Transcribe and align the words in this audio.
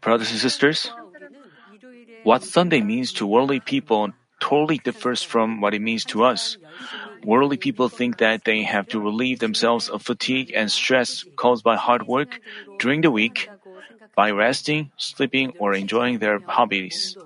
Brothers 0.00 0.30
and 0.30 0.40
sisters, 0.40 0.90
what 2.22 2.42
Sunday 2.42 2.80
means 2.80 3.12
to 3.14 3.26
worldly 3.26 3.60
people 3.60 4.10
totally 4.40 4.78
differs 4.78 5.22
from 5.22 5.60
what 5.60 5.74
it 5.74 5.80
means 5.82 6.04
to 6.06 6.24
us. 6.24 6.58
Worldly 7.24 7.56
people 7.58 7.88
think 7.88 8.18
that 8.18 8.44
they 8.44 8.62
have 8.62 8.88
to 8.88 9.00
relieve 9.00 9.38
themselves 9.40 9.88
of 9.88 10.02
fatigue 10.02 10.52
and 10.54 10.70
stress 10.70 11.24
caused 11.36 11.64
by 11.64 11.76
hard 11.76 12.06
work 12.06 12.40
during 12.78 13.00
the 13.02 13.10
week 13.10 13.50
by 14.16 14.30
resting, 14.30 14.90
sleeping, 14.96 15.52
or 15.58 15.74
enjoying 15.74 16.18
their 16.18 16.40
hobbies. 16.46 17.16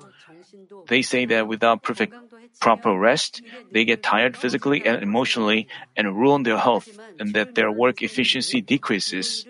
They 0.88 1.02
say 1.02 1.26
that 1.26 1.48
without 1.48 1.82
perfect 1.82 2.14
proper 2.60 2.96
rest, 2.98 3.42
they 3.72 3.84
get 3.84 4.02
tired 4.02 4.36
physically 4.36 4.84
and 4.86 5.02
emotionally 5.02 5.68
and 5.96 6.16
ruin 6.16 6.42
their 6.44 6.58
health, 6.58 6.98
and 7.18 7.34
that 7.34 7.54
their 7.54 7.70
work 7.72 8.02
efficiency 8.02 8.60
decreases. 8.60 9.46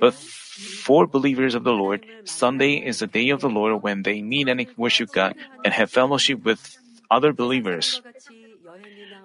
But 0.00 0.14
for 0.54 1.06
believers 1.06 1.54
of 1.54 1.64
the 1.64 1.72
Lord, 1.72 2.06
Sunday 2.24 2.74
is 2.78 3.00
the 3.00 3.06
day 3.06 3.30
of 3.30 3.40
the 3.40 3.50
Lord 3.50 3.82
when 3.82 4.02
they 4.02 4.22
meet 4.22 4.48
and 4.48 4.66
worship 4.76 5.10
God 5.10 5.34
and 5.64 5.74
have 5.74 5.90
fellowship 5.90 6.44
with 6.44 6.78
other 7.10 7.32
believers. 7.32 8.00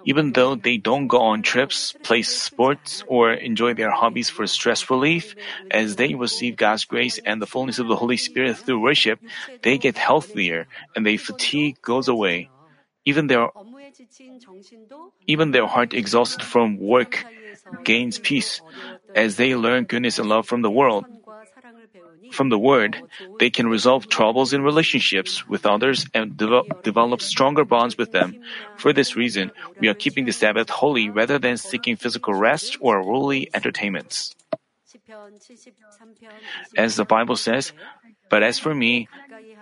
Even 0.04 0.32
though 0.32 0.54
they 0.54 0.76
don't 0.76 1.06
go 1.06 1.20
on 1.20 1.42
trips, 1.42 1.94
play 2.02 2.22
sports, 2.22 3.04
or 3.06 3.32
enjoy 3.32 3.74
their 3.74 3.90
hobbies 3.90 4.30
for 4.30 4.46
stress 4.46 4.88
relief, 4.90 5.36
as 5.70 5.96
they 5.96 6.14
receive 6.14 6.56
God's 6.56 6.84
grace 6.84 7.18
and 7.18 7.40
the 7.40 7.46
fullness 7.46 7.78
of 7.78 7.86
the 7.86 7.96
Holy 7.96 8.16
Spirit 8.16 8.56
through 8.56 8.80
worship, 8.80 9.20
they 9.62 9.78
get 9.78 9.98
healthier 9.98 10.66
and 10.96 11.06
their 11.06 11.18
fatigue 11.18 11.80
goes 11.82 12.08
away. 12.08 12.50
Even 13.04 13.26
their 13.28 13.48
even 15.26 15.50
their 15.50 15.66
heart 15.66 15.94
exhausted 15.94 16.42
from 16.42 16.76
work 16.78 17.24
gains 17.84 18.18
peace 18.18 18.60
as 19.14 19.36
they 19.36 19.54
learn 19.54 19.84
goodness 19.84 20.18
and 20.18 20.28
love 20.28 20.46
from 20.46 20.62
the 20.62 20.70
world. 20.70 21.04
From 22.30 22.48
the 22.48 22.58
Word, 22.58 23.02
they 23.38 23.50
can 23.50 23.68
resolve 23.68 24.08
troubles 24.08 24.52
in 24.52 24.62
relationships 24.62 25.46
with 25.48 25.66
others 25.66 26.06
and 26.14 26.36
de- 26.36 26.62
develop 26.82 27.20
stronger 27.22 27.64
bonds 27.64 27.98
with 27.98 28.12
them. 28.12 28.38
For 28.76 28.92
this 28.92 29.16
reason, 29.16 29.50
we 29.78 29.88
are 29.88 29.94
keeping 29.94 30.24
the 30.24 30.32
Sabbath 30.32 30.70
holy 30.70 31.10
rather 31.10 31.38
than 31.38 31.56
seeking 31.56 31.96
physical 31.96 32.34
rest 32.34 32.78
or 32.80 33.02
worldly 33.02 33.50
entertainments. 33.52 34.34
As 36.76 36.96
the 36.96 37.04
Bible 37.04 37.36
says, 37.36 37.72
But 38.28 38.42
as 38.42 38.58
for 38.58 38.74
me, 38.74 39.08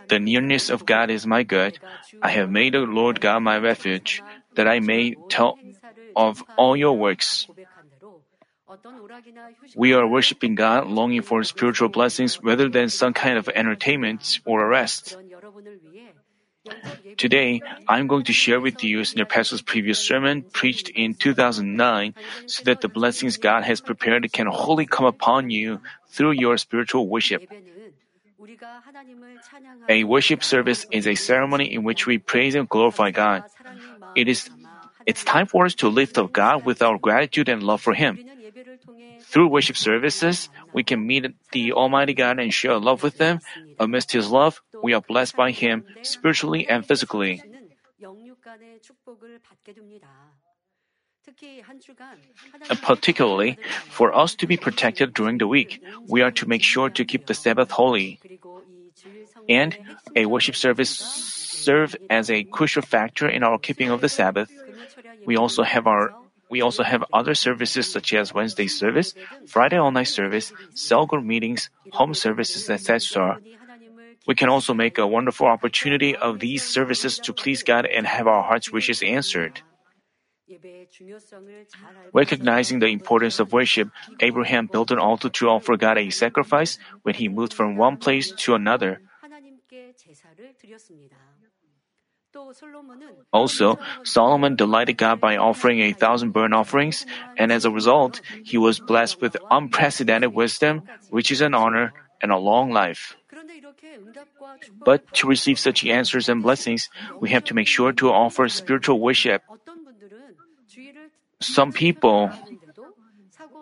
the 0.09 0.19
nearness 0.19 0.71
of 0.71 0.87
God 0.87 1.11
is 1.11 1.27
my 1.27 1.43
good. 1.43 1.79
I 2.23 2.31
have 2.31 2.51
made 2.51 2.75
the 2.75 2.81
Lord 2.81 3.21
God 3.21 3.41
my 3.41 3.59
refuge, 3.59 4.23
that 4.55 4.69
I 4.69 4.81
may 4.81 5.15
tell 5.29 5.59
of 6.17 6.45
all 6.57 6.77
your 6.77 6.97
works. 6.97 7.47
We 9.77 9.93
are 9.95 10.07
worshiping 10.07 10.55
God, 10.55 10.89
longing 10.89 11.23
for 11.23 11.43
spiritual 11.45 11.89
blessings 11.89 12.43
rather 12.43 12.69
than 12.69 12.89
some 12.89 13.15
kind 13.15 13.39
of 13.39 13.49
entertainment 13.49 14.41
or 14.45 14.67
rest. 14.69 15.17
Today, 17.17 17.63
I'm 17.89 18.07
going 18.07 18.25
to 18.25 18.33
share 18.33 18.61
with 18.61 18.85
you 18.85 19.05
Senior 19.05 19.25
Pastor's 19.25 19.63
previous 19.63 19.99
sermon 19.99 20.43
preached 20.53 20.89
in 20.91 21.15
2009 21.15 22.15
so 22.47 22.63
that 22.65 22.81
the 22.81 22.89
blessings 22.89 23.39
God 23.39 23.65
has 23.65 23.81
prepared 23.81 24.31
can 24.33 24.47
wholly 24.47 24.87
come 24.87 25.07
upon 25.07 25.51
you 25.51 25.81
through 26.09 26.33
your 26.33 26.57
spiritual 26.59 27.09
worship. 27.09 27.43
A 29.89 30.05
worship 30.05 30.45
service 30.45 30.87
is 30.91 31.07
a 31.07 31.15
ceremony 31.15 31.73
in 31.73 31.83
which 31.83 32.07
we 32.07 32.19
praise 32.19 32.55
and 32.55 32.69
glorify 32.69 33.11
God. 33.11 33.45
It 34.15 34.29
is 34.29 34.51
it's 35.09 35.25
time 35.25 35.49
for 35.49 35.65
us 35.65 35.75
to 35.81 35.89
lift 35.89 36.19
up 36.21 36.31
God 36.37 36.67
with 36.69 36.85
our 36.85 36.99
gratitude 36.99 37.49
and 37.49 37.63
love 37.63 37.81
for 37.81 37.95
Him. 37.95 38.21
Through 39.25 39.49
worship 39.49 39.77
services, 39.81 40.51
we 40.77 40.85
can 40.85 41.07
meet 41.07 41.25
the 41.53 41.73
Almighty 41.73 42.13
God 42.13 42.39
and 42.39 42.53
share 42.53 42.77
love 42.77 43.03
with 43.03 43.17
them. 43.17 43.41
Amidst 43.81 44.13
His 44.13 44.29
love, 44.29 44.61
we 44.83 44.93
are 44.93 45.01
blessed 45.01 45.35
by 45.35 45.51
Him 45.51 45.85
spiritually 46.03 46.69
and 46.69 46.85
physically. 46.85 47.41
And 52.69 52.83
particularly, 52.83 53.59
for 53.89 54.13
us 54.13 54.35
to 54.37 54.47
be 54.47 54.57
protected 54.57 55.15
during 55.15 55.39
the 55.39 55.49
week, 55.49 55.81
we 56.07 56.21
are 56.21 56.31
to 56.33 56.47
make 56.47 56.63
sure 56.63 56.91
to 56.91 57.05
keep 57.05 57.27
the 57.27 57.35
Sabbath 57.35 57.71
holy. 57.71 58.21
And 59.49 59.77
a 60.15 60.27
worship 60.27 60.57
service 60.57 60.91
serve 60.91 61.97
as 62.09 62.31
a 62.31 62.45
crucial 62.45 62.83
factor 62.83 63.29
in 63.29 63.43
our 63.43 63.59
keeping 63.59 63.91
of 63.91 64.01
the 64.01 64.09
Sabbath. 64.09 64.53
We 65.29 65.37
also 65.37 65.61
have 65.61 65.85
our 65.87 66.17
we 66.49 66.65
also 66.65 66.81
have 66.81 67.05
other 67.13 67.37
services 67.37 67.85
such 67.93 68.17
as 68.17 68.33
Wednesday 68.33 68.65
service, 68.65 69.13
Friday 69.45 69.77
all-night 69.77 70.09
service, 70.09 70.57
cell 70.73 71.05
group 71.05 71.21
meetings, 71.21 71.69
home 71.93 72.17
services, 72.17 72.71
etc. 72.73 73.37
We 74.27 74.35
can 74.35 74.49
also 74.49 74.73
make 74.73 74.97
a 74.97 75.07
wonderful 75.07 75.45
opportunity 75.45 76.17
of 76.17 76.41
these 76.41 76.65
services 76.65 77.21
to 77.29 77.37
please 77.37 77.61
God 77.61 77.85
and 77.85 78.09
have 78.09 78.25
our 78.25 78.41
heart's 78.41 78.73
wishes 78.73 79.05
answered. 79.05 79.61
Recognizing 82.15 82.81
the 82.81 82.89
importance 82.89 83.37
of 83.37 83.53
worship, 83.53 83.93
Abraham 84.21 84.65
built 84.73 84.89
an 84.91 84.99
altar 84.99 85.29
to 85.29 85.53
offer 85.53 85.77
God 85.77 85.99
a 86.01 86.09
sacrifice 86.09 86.81
when 87.05 87.21
he 87.21 87.29
moved 87.29 87.53
from 87.53 87.77
one 87.77 88.01
place 88.01 88.33
to 88.49 88.57
another. 88.57 89.05
Also, 93.33 93.79
Solomon 94.05 94.57
delighted 94.57 94.97
God 94.99 95.21
by 95.21 95.37
offering 95.37 95.81
a 95.81 95.93
thousand 95.93 96.33
burnt 96.33 96.55
offerings, 96.55 97.07
and 97.37 97.53
as 97.53 97.65
a 97.65 97.71
result, 97.71 98.21
he 98.45 98.59
was 98.59 98.81
blessed 98.81 99.21
with 99.21 99.37
unprecedented 99.51 100.35
wisdom, 100.35 100.83
riches 101.11 101.41
and 101.41 101.55
honor, 101.55 101.93
and 102.21 102.33
a 102.33 102.37
long 102.37 102.71
life. 102.71 103.17
But 104.85 105.13
to 105.15 105.29
receive 105.29 105.59
such 105.59 105.87
answers 105.87 106.29
and 106.29 106.43
blessings, 106.43 106.89
we 107.21 107.31
have 107.31 107.45
to 107.45 107.55
make 107.55 107.67
sure 107.67 107.93
to 107.93 108.11
offer 108.11 108.49
spiritual 108.49 109.01
worship. 109.01 109.43
Some 111.41 111.73
people, 111.73 112.31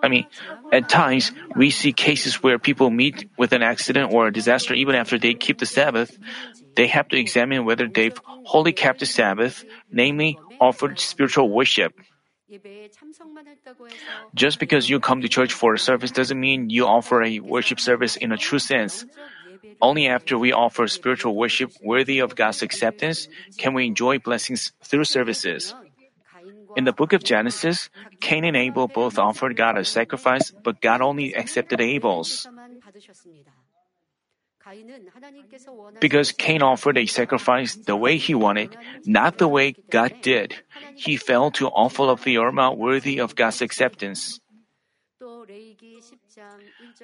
I 0.03 0.09
mean, 0.09 0.27
at 0.73 0.89
times, 0.89 1.33
we 1.55 1.71
see 1.71 1.93
cases 1.93 2.43
where 2.43 2.59
people 2.59 2.91
meet 2.91 3.29
with 3.39 3.53
an 3.53 3.63
accident 3.63 4.13
or 4.13 4.27
a 4.27 4.33
disaster 4.33 4.75
even 4.75 4.95
after 4.95 5.19
they 5.19 5.35
keep 5.35 5.59
the 5.59 5.67
Sabbath. 5.67 6.17
They 6.77 6.87
have 6.89 7.09
to 7.09 7.19
examine 7.19 7.65
whether 7.65 7.89
they've 7.89 8.17
wholly 8.25 8.73
kept 8.73 9.01
the 9.01 9.07
Sabbath, 9.07 9.65
namely, 9.91 10.39
offered 10.61 11.01
spiritual 11.01 11.49
worship. 11.49 11.95
Just 14.35 14.61
because 14.61 14.89
you 14.89 15.01
come 15.01 15.23
to 15.23 15.29
church 15.29 15.53
for 15.53 15.75
a 15.75 15.79
service 15.79 16.13
doesn't 16.13 16.39
mean 16.39 16.71
you 16.71 16.87
offer 16.87 17.23
a 17.23 17.41
worship 17.41 17.81
service 17.81 18.17
in 18.17 18.31
a 18.31 18.37
true 18.37 18.61
sense. 18.61 19.05
Only 19.81 20.07
after 20.07 20.39
we 20.39 20.53
offer 20.53 20.87
spiritual 20.87 21.35
worship 21.35 21.73
worthy 21.83 22.21
of 22.21 22.37
God's 22.37 22.63
acceptance 22.63 23.29
can 23.59 23.75
we 23.75 23.87
enjoy 23.87 24.19
blessings 24.19 24.73
through 24.85 25.05
services. 25.05 25.75
In 26.77 26.85
the 26.85 26.93
book 26.93 27.13
of 27.13 27.25
Genesis, 27.25 27.89
Cain 28.21 28.45
and 28.45 28.57
Abel 28.57 28.87
both 28.87 29.19
offered 29.19 29.57
God 29.57 29.79
a 29.79 29.85
sacrifice, 29.85 30.53
but 30.53 30.81
God 30.81 31.01
only 31.01 31.35
accepted 31.35 31.81
Abel's. 31.81 32.47
Because 36.01 36.33
Cain 36.33 36.63
offered 36.63 36.99
a 36.99 37.07
sacrifice 37.07 37.77
the 37.77 37.97
way 37.97 38.19
he 38.19 38.35
wanted, 38.35 38.77
not 39.05 39.39
the 39.39 39.49
way 39.49 39.75
God 39.91 40.13
did, 40.23 40.57
he 40.95 41.17
failed 41.17 41.55
to 41.55 41.69
offer 41.69 42.11
up 42.11 42.23
the 42.23 42.37
aroma 42.37 42.73
worthy 42.73 43.19
of 43.19 43.37
God's 43.37 43.63
acceptance. 43.63 44.41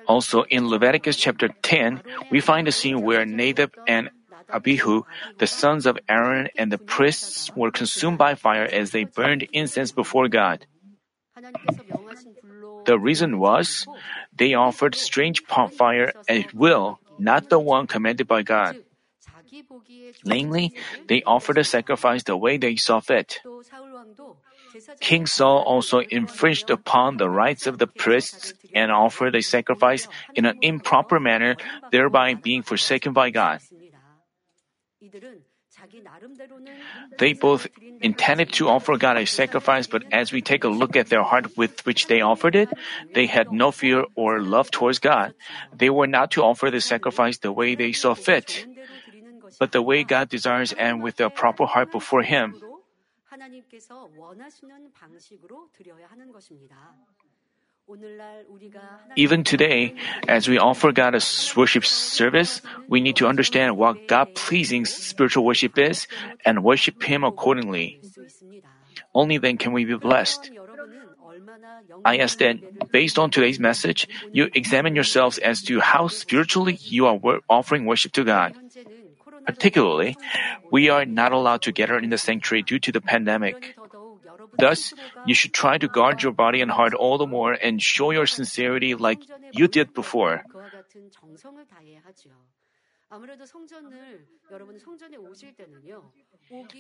Also, 0.07 0.43
in 0.51 0.69
Leviticus 0.69 1.17
chapter 1.17 1.49
10, 1.63 2.03
we 2.31 2.41
find 2.41 2.67
a 2.67 2.73
scene 2.73 3.01
where 3.01 3.25
Nadab 3.25 3.73
and 3.87 4.11
Abihu, 4.51 5.03
the 5.39 5.47
sons 5.47 5.87
of 5.87 5.99
Aaron 6.09 6.49
and 6.57 6.73
the 6.73 6.79
priests, 6.79 7.51
were 7.55 7.71
consumed 7.71 8.19
by 8.19 8.35
fire 8.35 8.65
as 8.65 8.91
they 8.91 9.05
burned 9.05 9.47
incense 9.53 9.93
before 9.93 10.29
God. 10.29 10.67
The 12.85 12.99
reason 12.99 13.39
was 13.39 13.87
they 14.37 14.55
offered 14.55 14.95
strange 14.95 15.43
fire 15.45 16.13
at 16.29 16.55
will, 16.55 17.01
not 17.19 17.49
the 17.49 17.59
one 17.59 17.87
commanded 17.87 18.27
by 18.27 18.43
God. 18.43 18.77
Namely, 20.25 20.73
they 21.09 21.23
offered 21.23 21.59
a 21.59 21.65
sacrifice 21.65 22.23
the 22.23 22.37
way 22.37 22.57
they 22.57 22.77
saw 22.77 23.01
fit. 23.01 23.41
King 25.01 25.27
Saul 25.27 25.63
also 25.63 26.01
infringed 26.01 26.71
upon 26.71 27.17
the 27.17 27.29
rights 27.29 27.67
of 27.67 27.79
the 27.79 27.87
priests 27.87 28.55
and 28.75 28.91
offered 28.91 29.35
a 29.35 29.43
sacrifice 29.43 30.09
in 30.35 30.47
an 30.47 30.59
improper 30.63 31.21
manner, 31.21 31.57
thereby 31.91 32.35
being 32.35 32.63
forsaken 32.63 33.13
by 33.13 33.31
God. 33.31 33.61
They 37.19 37.33
both 37.33 37.67
intended 38.01 38.53
to 38.55 38.69
offer 38.69 38.97
God 38.97 39.17
a 39.17 39.27
sacrifice, 39.27 39.87
but 39.87 40.05
as 40.13 40.33
we 40.33 40.43
take 40.43 40.65
a 40.65 40.69
look 40.69 40.97
at 40.97 41.09
their 41.09 41.23
heart 41.23 41.57
with 41.57 41.85
which 41.87 42.07
they 42.09 42.21
offered 42.21 42.55
it, 42.55 42.69
they 43.15 43.27
had 43.27 43.53
no 43.53 43.71
fear 43.71 44.05
or 44.15 44.43
love 44.43 44.71
towards 44.71 44.99
God. 44.99 45.35
They 45.73 45.89
were 45.89 46.07
not 46.07 46.31
to 46.33 46.43
offer 46.43 46.71
the 46.71 46.81
sacrifice 46.81 47.39
the 47.39 47.53
way 47.53 47.75
they 47.75 47.93
saw 47.93 48.15
fit, 48.15 48.67
but 49.59 49.73
the 49.73 49.83
way 49.83 50.05
God 50.05 50.29
desires 50.29 50.73
and 50.73 51.03
with 51.03 51.21
a 51.21 51.31
proper 51.31 51.65
heart 51.65 51.91
before 51.91 52.23
Him. 52.23 52.55
Even 59.17 59.45
today, 59.45 59.95
as 60.29 60.49
we 60.49 60.59
offer 60.59 60.93
God 60.93 61.15
a 61.15 61.21
worship 61.57 61.85
service, 61.85 62.63
we 62.89 63.01
need 63.01 63.17
to 63.17 63.27
understand 63.27 63.77
what 63.77 64.09
God 64.09 64.35
pleasing 64.35 64.85
spiritual 64.85 65.45
worship 65.45 65.79
is 65.79 66.07
and 66.45 66.65
worship 66.65 67.03
Him 67.03 67.25
accordingly. 67.25 68.01
Only 69.15 69.39
then 69.39 69.59
can 69.59 69.73
we 69.73 69.85
be 69.85 69.97
blessed. 69.97 70.51
I 72.05 72.19
ask 72.19 72.39
that, 72.39 72.91
based 72.91 73.19
on 73.19 73.31
today's 73.31 73.61
message, 73.61 74.09
you 74.33 74.49
examine 74.55 74.95
yourselves 74.95 75.39
as 75.39 75.63
to 75.63 75.81
how 75.81 76.09
spiritually 76.09 76.79
you 76.81 77.07
are 77.07 77.19
offering 77.49 77.87
worship 77.87 78.13
to 78.13 78.25
God. 78.25 78.55
Particularly, 79.47 80.17
we 80.71 80.89
are 80.89 81.05
not 81.05 81.33
allowed 81.33 81.63
to 81.63 81.73
gather 81.73 81.99
in 81.99 82.11
the 82.11 82.19
sanctuary 82.19 82.63
due 82.63 82.79
to 82.79 82.93
the 82.93 83.01
pandemic. 83.01 83.77
Thus, 84.59 84.95
you 85.27 85.35
should 85.35 85.55
try 85.55 85.79
to 85.79 85.89
guard 85.89 86.23
your 86.23 86.33
body 86.33 86.61
and 86.61 86.71
heart 86.71 86.95
all 86.95 87.19
the 87.19 87.27
more 87.27 87.53
and 87.53 87.81
show 87.81 88.11
your 88.11 88.27
sincerity 88.27 88.95
like 88.95 89.21
you 89.53 89.69
did 89.69 89.95
before. 89.95 90.45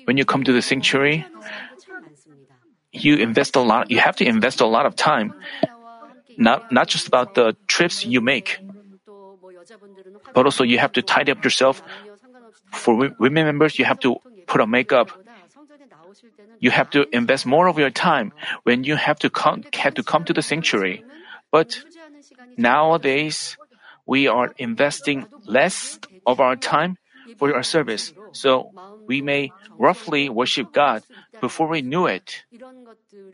When 0.04 0.16
you 0.16 0.24
come 0.24 0.44
to 0.44 0.52
the 0.52 0.62
sanctuary, 0.62 1.26
you 2.92 3.16
invest 3.16 3.56
a 3.56 3.60
lot, 3.60 3.90
you 3.90 3.98
have 3.98 4.16
to 4.16 4.24
invest 4.24 4.60
a 4.60 4.66
lot 4.66 4.86
of 4.86 4.96
time. 4.96 5.34
Not, 6.38 6.72
not 6.72 6.88
just 6.88 7.06
about 7.06 7.34
the 7.34 7.56
trips 7.68 8.04
you 8.04 8.20
make, 8.20 8.58
but 10.34 10.44
also 10.46 10.64
you 10.64 10.78
have 10.78 10.92
to 10.92 11.02
tidy 11.02 11.32
up 11.32 11.44
yourself. 11.44 11.82
For 12.72 12.94
women 13.18 13.44
members, 13.44 13.78
you 13.78 13.84
have 13.84 14.00
to 14.00 14.16
put 14.46 14.60
on 14.60 14.70
makeup, 14.70 15.10
you 16.58 16.70
have 16.70 16.90
to 16.90 17.06
invest 17.12 17.44
more 17.46 17.68
of 17.68 17.78
your 17.78 17.90
time 17.90 18.32
when 18.62 18.84
you 18.84 18.96
have 18.96 19.18
to 19.20 19.30
come, 19.30 19.64
have 19.74 19.94
to 19.94 20.02
come 20.02 20.24
to 20.24 20.32
the 20.32 20.42
sanctuary. 20.42 21.04
But 21.50 21.82
nowadays, 22.56 23.58
we 24.06 24.28
are 24.28 24.54
investing 24.58 25.26
less 25.46 25.98
of 26.26 26.40
our 26.40 26.56
time 26.56 26.98
for 27.36 27.54
our 27.54 27.62
service, 27.62 28.12
so 28.32 28.72
we 29.06 29.20
may 29.20 29.52
roughly 29.78 30.28
worship 30.28 30.72
God 30.72 31.02
before 31.40 31.68
we 31.68 31.82
knew 31.82 32.06
it. 32.06 32.44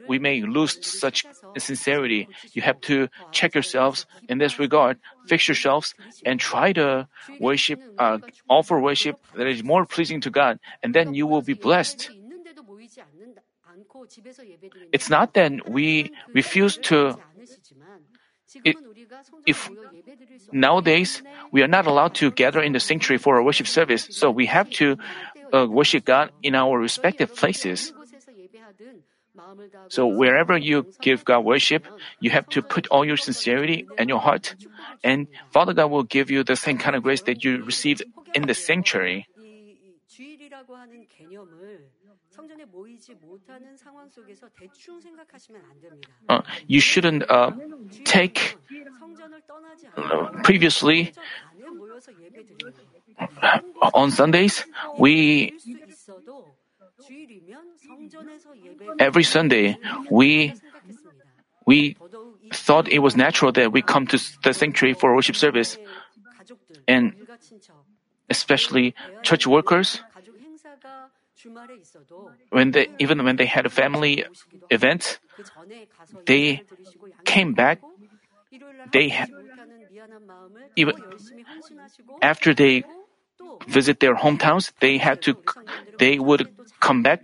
We 0.07 0.19
may 0.19 0.41
lose 0.43 0.79
such 0.81 1.27
sincerity. 1.57 2.29
You 2.53 2.63
have 2.63 2.81
to 2.83 3.09
check 3.31 3.55
yourselves 3.55 4.07
in 4.29 4.39
this 4.39 4.59
regard, 4.59 4.99
fix 5.27 5.49
yourselves, 5.49 5.95
and 6.25 6.41
try 6.41 6.73
to 6.73 7.09
worship, 7.41 7.81
uh, 7.99 8.19
offer 8.49 8.81
worship 8.81 9.17
that 9.35 9.47
is 9.47 9.63
more 9.63 9.85
pleasing 9.85 10.21
to 10.23 10.31
God, 10.31 10.59
and 10.83 10.95
then 10.95 11.15
you 11.15 11.27
will 11.27 11.43
be 11.43 11.55
blessed. 11.55 12.11
It's 14.93 15.11
not 15.11 15.35
that 15.35 15.69
we 15.69 16.13
refuse 16.35 16.77
to. 16.89 17.19
It, 18.65 18.77
if 19.47 19.69
nowadays 20.53 21.23
we 21.53 21.63
are 21.63 21.69
not 21.69 21.87
allowed 21.87 22.15
to 22.17 22.31
gather 22.31 22.63
in 22.63 22.73
the 22.73 22.81
sanctuary 22.81 23.19
for 23.19 23.37
a 23.37 23.45
worship 23.45 23.67
service, 23.67 24.09
so 24.11 24.31
we 24.31 24.47
have 24.47 24.71
to 24.81 24.97
uh, 25.53 25.67
worship 25.69 26.05
God 26.05 26.33
in 26.43 26.55
our 26.55 26.79
respective 26.79 27.35
places. 27.35 27.93
So 29.89 30.07
wherever 30.07 30.57
you 30.57 30.87
give 31.01 31.25
God 31.25 31.45
worship, 31.45 31.87
you 32.21 32.31
have 32.31 32.49
to 32.51 32.63
put 32.63 32.87
all 32.89 33.05
your 33.05 33.17
sincerity 33.17 33.87
and 33.99 34.09
your 34.09 34.19
heart, 34.19 34.57
and 35.05 35.29
Father 35.51 35.75
God 35.75 35.91
will 35.91 36.03
give 36.03 36.31
you 36.31 36.43
the 36.43 36.57
same 36.57 36.79
kind 36.79 36.97
of 36.97 37.03
grace 37.03 37.23
that 37.23 37.45
you 37.45 37.63
received 37.65 38.03
in 38.35 38.47
the 38.47 38.55
sanctuary. 38.55 39.29
Uh, 46.29 46.43
you 46.67 46.81
shouldn't 46.81 47.29
uh, 47.31 47.51
take 48.05 48.57
previously 50.45 51.13
on 53.95 54.11
Sundays 54.11 54.65
we 54.99 55.53
every 58.99 59.25
Sunday 59.25 59.77
we 60.11 60.55
we 61.67 61.97
thought 62.53 62.89
it 62.89 63.01
was 63.01 63.17
natural 63.17 63.53
that 63.53 63.73
we 63.73 63.83
come 63.83 64.07
to 64.07 64.19
the 64.45 64.53
sanctuary 64.55 64.95
for 64.95 65.15
worship 65.15 65.37
service. 65.37 65.77
and 66.89 67.13
especially 68.31 68.95
church 69.23 69.47
workers 69.47 70.01
when 72.50 72.72
they 72.72 72.88
even 73.00 73.24
when 73.24 73.36
they 73.36 73.46
had 73.46 73.66
a 73.66 73.70
family 73.70 74.24
event, 74.70 75.20
they 76.26 76.62
came 77.26 77.54
back. 77.54 77.80
They 78.92 79.14
even 80.76 80.96
after 82.22 82.54
they 82.54 82.84
visit 83.68 84.00
their 84.00 84.16
hometowns, 84.16 84.72
they 84.80 84.98
had 84.98 85.22
to 85.24 85.36
they 85.98 86.20
would 86.20 86.48
come 86.80 87.04
back. 87.04 87.22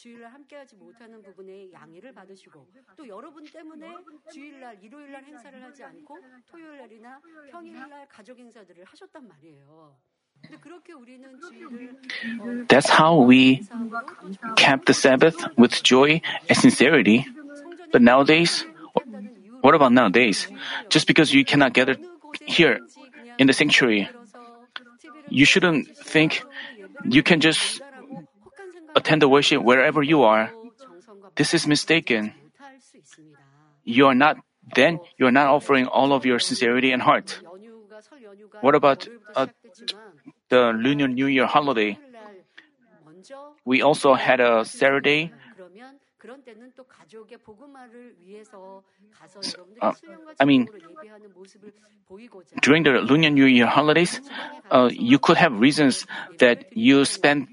주일날 0.00 0.32
함께하지 0.32 0.76
못하는 0.76 1.20
부분에 1.20 1.70
양해를 1.72 2.14
받으시고 2.14 2.66
또 2.96 3.06
여러분 3.06 3.44
때문에 3.44 3.94
주일날 4.32 4.82
일요일날 4.82 5.24
행사를 5.24 5.62
하지 5.62 5.84
않고 5.84 6.18
토요일날이나 6.46 7.20
평일날 7.50 8.08
가족 8.08 8.38
행사들을 8.38 8.82
하셨단 8.86 9.28
말이에요. 9.28 10.00
That's 12.67 12.89
how 12.89 13.21
we 13.21 13.63
kept 14.55 14.85
the 14.85 14.93
Sabbath 14.93 15.35
with 15.57 15.83
joy 15.83 16.21
and 16.49 16.57
sincerity. 16.57 17.25
But 17.91 18.01
nowadays, 18.01 18.65
what 19.61 19.75
about 19.75 19.93
nowadays? 19.93 20.47
Just 20.89 21.07
because 21.07 21.33
you 21.33 21.45
cannot 21.45 21.73
gather 21.73 21.95
here 22.45 22.79
in 23.37 23.47
the 23.47 23.53
sanctuary, 23.53 24.09
you 25.29 25.45
shouldn't 25.45 25.95
think 25.97 26.43
you 27.03 27.23
can 27.23 27.39
just 27.39 27.81
attend 28.95 29.21
the 29.21 29.29
worship 29.29 29.61
wherever 29.61 30.01
you 30.01 30.23
are. 30.23 30.51
This 31.35 31.53
is 31.53 31.67
mistaken. 31.67 32.33
You 33.83 34.07
are 34.07 34.15
not, 34.15 34.37
then 34.75 34.99
you 35.17 35.27
are 35.27 35.31
not 35.31 35.47
offering 35.47 35.87
all 35.87 36.13
of 36.13 36.25
your 36.25 36.39
sincerity 36.39 36.91
and 36.91 37.01
heart. 37.01 37.39
What 38.61 38.75
about 38.75 39.07
uh, 39.35 39.47
the 40.55 40.71
Lunar 40.71 41.07
New 41.07 41.27
Year 41.27 41.45
holiday, 41.45 41.99
we 43.65 43.81
also 43.81 44.13
had 44.13 44.39
a 44.39 44.63
Saturday. 44.63 45.33
Uh, 49.81 49.93
I 50.39 50.45
mean, 50.45 50.67
during 52.61 52.83
the 52.83 53.03
Lunar 53.03 53.29
New 53.29 53.45
Year 53.45 53.67
holidays, 53.67 54.21
uh, 54.71 54.89
you 54.91 55.19
could 55.19 55.37
have 55.37 55.59
reasons 55.59 56.07
that 56.39 56.71
you 56.71 57.03
spend 57.03 57.47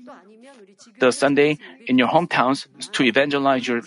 the 1.00 1.11
Sunday 1.11 1.59
in 1.87 1.99
your 1.99 2.09
hometowns 2.09 2.66
to 2.92 3.02
evangelize 3.02 3.66
your 3.66 3.82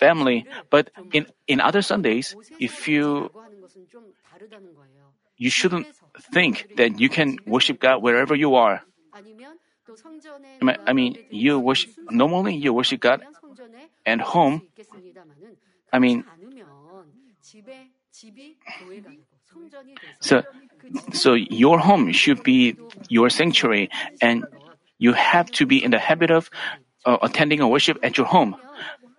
family. 0.00 0.46
But 0.70 0.90
in, 1.12 1.26
in 1.46 1.60
other 1.60 1.82
Sundays, 1.82 2.34
if 2.58 2.88
you 2.88 3.30
you 5.36 5.50
shouldn't 5.50 5.86
think 6.20 6.68
that 6.76 7.00
you 7.00 7.08
can 7.08 7.38
worship 7.46 7.80
God 7.80 8.02
wherever 8.02 8.34
you 8.34 8.54
are. 8.54 8.82
I 10.86 10.92
mean, 10.92 11.18
you 11.30 11.58
worship, 11.58 11.90
normally 12.10 12.54
you 12.54 12.72
worship 12.72 13.00
God 13.00 13.22
at 14.06 14.20
home. 14.20 14.62
I 15.92 15.98
mean, 15.98 16.24
so, 20.20 20.42
so 21.12 21.34
your 21.34 21.78
home 21.78 22.12
should 22.12 22.42
be 22.42 22.76
your 23.08 23.28
sanctuary 23.30 23.90
and 24.20 24.44
you 24.98 25.12
have 25.12 25.50
to 25.52 25.66
be 25.66 25.82
in 25.82 25.90
the 25.90 25.98
habit 25.98 26.30
of 26.30 26.48
uh, 27.04 27.18
attending 27.22 27.60
a 27.60 27.68
worship 27.68 27.98
at 28.02 28.16
your 28.16 28.26
home. 28.26 28.56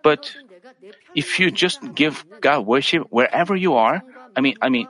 But 0.02 0.34
if 1.14 1.38
you 1.38 1.50
just 1.50 1.94
give 1.94 2.24
God 2.40 2.66
worship 2.66 3.06
wherever 3.10 3.54
you 3.54 3.74
are, 3.74 4.02
I 4.36 4.40
mean, 4.40 4.56
I 4.60 4.68
mean, 4.68 4.88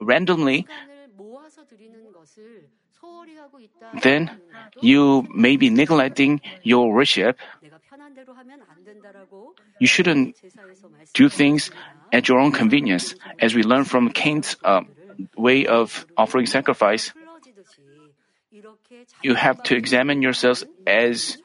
randomly, 0.00 0.66
then 4.02 4.30
you 4.80 5.26
may 5.34 5.56
be 5.56 5.70
neglecting 5.70 6.40
your 6.62 6.92
worship. 6.92 7.38
You 9.78 9.86
shouldn't 9.86 10.36
do 11.14 11.28
things 11.28 11.70
at 12.12 12.28
your 12.28 12.38
own 12.38 12.52
convenience, 12.52 13.14
as 13.38 13.54
we 13.54 13.62
learn 13.62 13.84
from 13.84 14.10
Cain's 14.10 14.56
uh, 14.64 14.82
way 15.36 15.66
of 15.66 16.06
offering 16.16 16.46
sacrifice. 16.46 17.12
You 19.22 19.34
have 19.34 19.62
to 19.64 19.76
examine 19.76 20.22
yourselves 20.22 20.64
as 20.86 21.38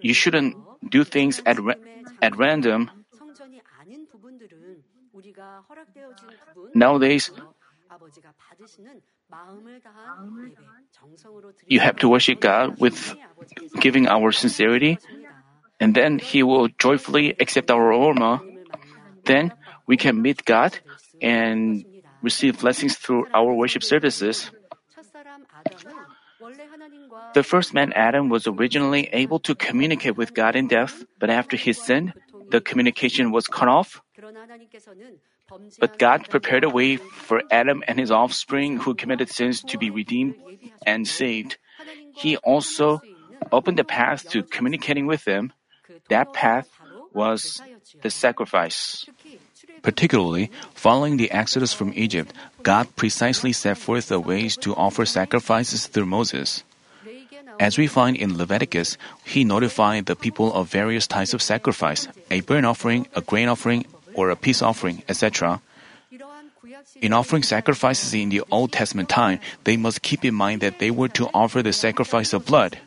you 0.00 0.14
shouldn't 0.14 0.56
do 0.88 1.04
things 1.04 1.42
at, 1.44 1.58
ra- 1.58 1.80
at 2.22 2.36
random. 2.36 2.90
Nowadays, 6.74 7.30
you 11.66 11.80
have 11.80 11.96
to 11.96 12.08
worship 12.08 12.40
God 12.40 12.78
with 12.78 13.14
giving 13.80 14.08
our 14.08 14.32
sincerity, 14.32 14.98
and 15.80 15.94
then 15.94 16.18
He 16.18 16.42
will 16.42 16.68
joyfully 16.78 17.34
accept 17.40 17.70
our 17.70 17.92
aroma. 17.92 18.40
Then 19.24 19.52
we 19.86 19.96
can 19.96 20.22
meet 20.22 20.44
God 20.44 20.78
and 21.20 21.84
receive 22.22 22.60
blessings 22.60 22.96
through 22.96 23.26
our 23.34 23.52
worship 23.52 23.82
services. 23.82 24.50
The 27.34 27.42
first 27.42 27.74
man 27.74 27.92
Adam 27.94 28.28
was 28.28 28.46
originally 28.46 29.08
able 29.12 29.40
to 29.40 29.54
communicate 29.54 30.16
with 30.16 30.34
God 30.34 30.54
in 30.54 30.68
death, 30.68 31.04
but 31.18 31.30
after 31.30 31.56
his 31.56 31.80
sin, 31.80 32.12
the 32.50 32.60
communication 32.60 33.32
was 33.32 33.46
cut 33.46 33.68
off. 33.68 34.02
But 35.78 35.98
God 35.98 36.28
prepared 36.28 36.64
a 36.64 36.70
way 36.70 36.96
for 36.96 37.42
Adam 37.50 37.84
and 37.86 37.98
his 37.98 38.10
offspring 38.10 38.78
who 38.78 38.94
committed 38.94 39.30
sins 39.30 39.62
to 39.62 39.78
be 39.78 39.90
redeemed 39.90 40.34
and 40.84 41.06
saved. 41.06 41.56
He 42.14 42.36
also 42.38 43.00
opened 43.52 43.78
the 43.78 43.84
path 43.84 44.28
to 44.30 44.42
communicating 44.42 45.06
with 45.06 45.24
them. 45.24 45.52
That 46.08 46.32
path 46.32 46.68
was 47.12 47.62
the 48.02 48.10
sacrifice. 48.10 49.06
Particularly, 49.82 50.50
following 50.74 51.16
the 51.16 51.30
exodus 51.30 51.72
from 51.72 51.92
Egypt, 51.94 52.32
God 52.62 52.88
precisely 52.96 53.52
set 53.52 53.78
forth 53.78 54.08
the 54.08 54.18
ways 54.18 54.56
to 54.58 54.74
offer 54.74 55.06
sacrifices 55.06 55.86
through 55.86 56.06
Moses. 56.06 56.64
As 57.60 57.78
we 57.78 57.86
find 57.86 58.16
in 58.16 58.36
Leviticus, 58.36 58.98
he 59.24 59.44
notified 59.44 60.06
the 60.06 60.16
people 60.16 60.52
of 60.52 60.68
various 60.68 61.06
types 61.06 61.32
of 61.32 61.40
sacrifice 61.40 62.08
a 62.30 62.40
burnt 62.42 62.66
offering, 62.66 63.06
a 63.14 63.22
grain 63.22 63.48
offering, 63.48 63.86
or 64.16 64.30
a 64.30 64.36
peace 64.36 64.62
offering, 64.62 65.04
etc. 65.08 65.60
In 67.00 67.12
offering 67.12 67.44
sacrifices 67.44 68.14
in 68.14 68.30
the 68.30 68.42
Old 68.50 68.72
Testament 68.72 69.08
time, 69.08 69.38
they 69.64 69.76
must 69.76 70.02
keep 70.02 70.24
in 70.24 70.34
mind 70.34 70.62
that 70.62 70.80
they 70.80 70.90
were 70.90 71.12
to 71.14 71.28
offer 71.32 71.62
the 71.62 71.72
sacrifice 71.72 72.32
of 72.32 72.46
blood. 72.46 72.80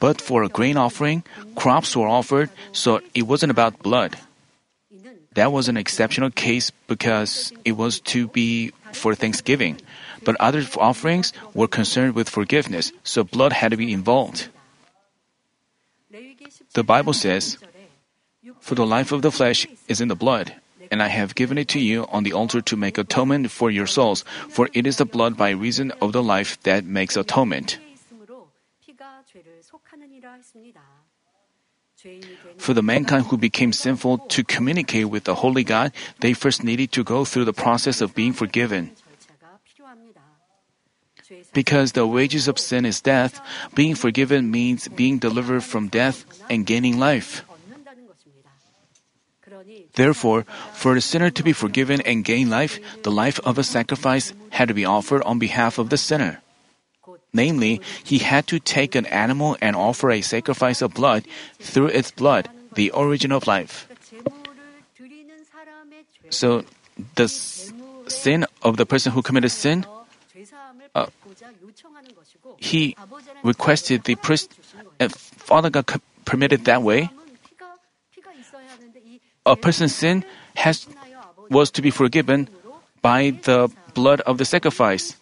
But 0.00 0.20
for 0.20 0.42
a 0.42 0.48
grain 0.48 0.76
offering, 0.76 1.22
crops 1.54 1.96
were 1.96 2.08
offered, 2.08 2.50
so 2.72 3.00
it 3.14 3.22
wasn't 3.22 3.50
about 3.50 3.82
blood. 3.82 4.18
That 5.34 5.50
was 5.50 5.68
an 5.68 5.76
exceptional 5.76 6.30
case 6.30 6.70
because 6.86 7.52
it 7.64 7.72
was 7.72 7.98
to 8.14 8.28
be 8.28 8.70
for 8.92 9.14
thanksgiving. 9.14 9.80
But 10.22 10.36
other 10.38 10.62
offerings 10.78 11.32
were 11.54 11.66
concerned 11.66 12.14
with 12.14 12.28
forgiveness, 12.28 12.92
so 13.02 13.24
blood 13.24 13.52
had 13.52 13.70
to 13.70 13.76
be 13.76 13.92
involved. 13.92 14.48
The 16.74 16.84
Bible 16.84 17.12
says, 17.12 17.58
For 18.64 18.74
the 18.74 18.88
life 18.88 19.12
of 19.12 19.20
the 19.20 19.30
flesh 19.30 19.68
is 19.92 20.00
in 20.00 20.08
the 20.08 20.16
blood, 20.16 20.56
and 20.88 21.04
I 21.04 21.12
have 21.12 21.36
given 21.36 21.60
it 21.60 21.68
to 21.76 21.78
you 21.78 22.08
on 22.08 22.24
the 22.24 22.32
altar 22.32 22.64
to 22.64 22.80
make 22.80 22.96
atonement 22.96 23.52
for 23.52 23.68
your 23.68 23.84
souls, 23.84 24.24
for 24.48 24.72
it 24.72 24.88
is 24.88 24.96
the 24.96 25.04
blood 25.04 25.36
by 25.36 25.52
reason 25.52 25.92
of 26.00 26.16
the 26.16 26.24
life 26.24 26.56
that 26.64 26.88
makes 26.88 27.12
atonement. 27.12 27.76
For 32.56 32.72
the 32.72 32.82
mankind 32.82 33.26
who 33.28 33.36
became 33.36 33.76
sinful 33.76 34.32
to 34.32 34.40
communicate 34.40 35.12
with 35.12 35.24
the 35.28 35.44
Holy 35.44 35.64
God, 35.64 35.92
they 36.24 36.32
first 36.32 36.64
needed 36.64 36.88
to 36.96 37.04
go 37.04 37.28
through 37.28 37.44
the 37.44 37.52
process 37.52 38.00
of 38.00 38.16
being 38.16 38.32
forgiven. 38.32 38.96
Because 41.52 41.92
the 41.92 42.08
wages 42.08 42.48
of 42.48 42.58
sin 42.58 42.88
is 42.88 43.04
death, 43.04 43.44
being 43.76 43.94
forgiven 43.94 44.50
means 44.50 44.88
being 44.88 45.20
delivered 45.20 45.64
from 45.64 45.92
death 45.92 46.24
and 46.48 46.64
gaining 46.64 46.96
life. 46.96 47.44
Therefore, 49.94 50.44
for 50.72 50.94
the 50.94 51.00
sinner 51.00 51.30
to 51.30 51.42
be 51.42 51.52
forgiven 51.52 52.00
and 52.02 52.24
gain 52.24 52.50
life, 52.50 52.78
the 53.02 53.10
life 53.10 53.40
of 53.44 53.58
a 53.58 53.64
sacrifice 53.64 54.32
had 54.50 54.68
to 54.68 54.74
be 54.74 54.84
offered 54.84 55.22
on 55.22 55.38
behalf 55.38 55.78
of 55.78 55.88
the 55.88 55.96
sinner. 55.96 56.42
Namely, 57.32 57.80
he 58.02 58.18
had 58.18 58.46
to 58.48 58.60
take 58.60 58.94
an 58.94 59.06
animal 59.06 59.56
and 59.60 59.74
offer 59.74 60.10
a 60.10 60.20
sacrifice 60.20 60.82
of 60.82 60.94
blood 60.94 61.24
through 61.58 61.88
its 61.88 62.10
blood, 62.10 62.48
the 62.74 62.90
origin 62.90 63.32
of 63.32 63.46
life. 63.46 63.88
So, 66.30 66.64
the 67.14 67.28
sin 67.28 68.46
of 68.62 68.76
the 68.76 68.86
person 68.86 69.12
who 69.12 69.22
committed 69.22 69.50
sin, 69.50 69.86
uh, 70.94 71.06
he 72.58 72.96
requested 73.42 74.04
the 74.04 74.14
priest, 74.14 74.54
and 75.00 75.10
Father 75.12 75.70
God 75.70 75.86
permitted 76.24 76.64
that 76.66 76.82
way. 76.82 77.10
A 79.46 79.56
person's 79.56 79.94
sin 79.94 80.24
has 80.56 80.86
was 81.50 81.70
to 81.72 81.82
be 81.82 81.90
forgiven 81.90 82.48
by 83.02 83.36
the 83.44 83.70
blood 83.92 84.20
of 84.22 84.38
the 84.38 84.44
sacrifice. 84.44 85.16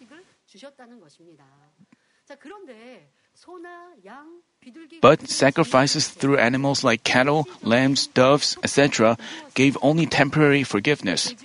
But 5.01 5.27
sacrifices 5.27 6.07
through 6.07 6.37
animals 6.37 6.83
like 6.83 7.03
cattle, 7.03 7.47
lambs, 7.61 8.07
doves, 8.07 8.57
etc., 8.63 9.17
gave 9.53 9.77
only 9.81 10.05
temporary 10.05 10.63
forgiveness. 10.63 11.35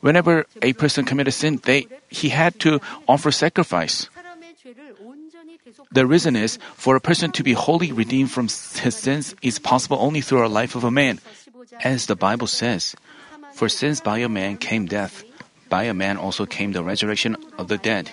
Whenever 0.00 0.46
a 0.62 0.72
person 0.74 1.04
committed 1.04 1.34
sin, 1.34 1.60
they, 1.64 1.86
he 2.08 2.30
had 2.30 2.58
to 2.60 2.80
offer 3.08 3.30
sacrifice. 3.30 4.08
The 5.92 6.06
reason 6.06 6.36
is, 6.36 6.58
for 6.74 6.96
a 6.96 7.00
person 7.00 7.30
to 7.32 7.42
be 7.42 7.52
wholly 7.52 7.92
redeemed 7.92 8.30
from 8.30 8.48
his 8.48 8.94
sins 8.94 9.34
is 9.42 9.58
possible 9.58 9.98
only 10.00 10.20
through 10.20 10.46
a 10.46 10.48
life 10.48 10.74
of 10.74 10.84
a 10.84 10.90
man. 10.90 11.20
As 11.82 12.06
the 12.06 12.16
Bible 12.16 12.46
says, 12.46 12.94
For 13.54 13.68
since 13.68 14.00
by 14.00 14.18
a 14.18 14.28
man 14.28 14.56
came 14.56 14.86
death, 14.86 15.24
by 15.68 15.84
a 15.84 15.94
man 15.94 16.16
also 16.16 16.46
came 16.46 16.72
the 16.72 16.84
resurrection 16.84 17.36
of 17.58 17.68
the 17.68 17.78
dead. 17.78 18.10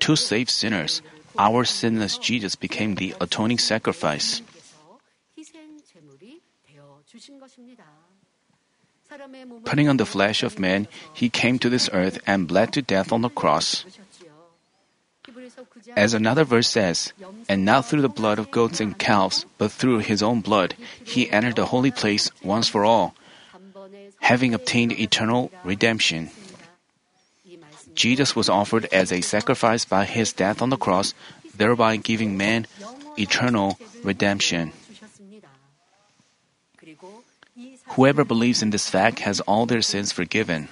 To 0.00 0.16
save 0.16 0.50
sinners, 0.50 1.02
our 1.38 1.64
sinless 1.64 2.18
Jesus 2.18 2.54
became 2.56 2.94
the 2.96 3.14
atoning 3.20 3.58
sacrifice. 3.58 4.42
Putting 9.64 9.88
on 9.88 9.96
the 9.96 10.06
flesh 10.06 10.42
of 10.42 10.58
man, 10.58 10.88
he 11.12 11.30
came 11.30 11.58
to 11.60 11.70
this 11.70 11.88
earth 11.92 12.18
and 12.26 12.48
bled 12.48 12.72
to 12.74 12.82
death 12.82 13.12
on 13.12 13.22
the 13.22 13.30
cross. 13.30 13.84
As 15.96 16.12
another 16.12 16.44
verse 16.44 16.68
says, 16.68 17.12
and 17.48 17.64
not 17.64 17.86
through 17.86 18.02
the 18.02 18.12
blood 18.12 18.38
of 18.38 18.50
goats 18.50 18.80
and 18.80 18.96
calves, 18.98 19.46
but 19.58 19.72
through 19.72 20.00
his 20.00 20.22
own 20.22 20.40
blood, 20.40 20.74
he 21.04 21.30
entered 21.30 21.56
the 21.56 21.66
holy 21.66 21.90
place 21.90 22.30
once 22.42 22.68
for 22.68 22.84
all, 22.84 23.14
having 24.20 24.52
obtained 24.52 24.92
eternal 24.92 25.50
redemption. 25.64 26.30
Jesus 27.94 28.36
was 28.36 28.48
offered 28.48 28.84
as 28.92 29.10
a 29.10 29.22
sacrifice 29.22 29.84
by 29.84 30.04
his 30.04 30.32
death 30.32 30.60
on 30.60 30.68
the 30.68 30.76
cross, 30.76 31.14
thereby 31.56 31.96
giving 31.96 32.36
man 32.36 32.66
eternal 33.18 33.78
redemption. 34.04 34.72
Whoever 37.96 38.24
believes 38.24 38.62
in 38.62 38.70
this 38.70 38.90
fact 38.90 39.20
has 39.20 39.40
all 39.40 39.64
their 39.64 39.80
sins 39.80 40.12
forgiven. 40.12 40.68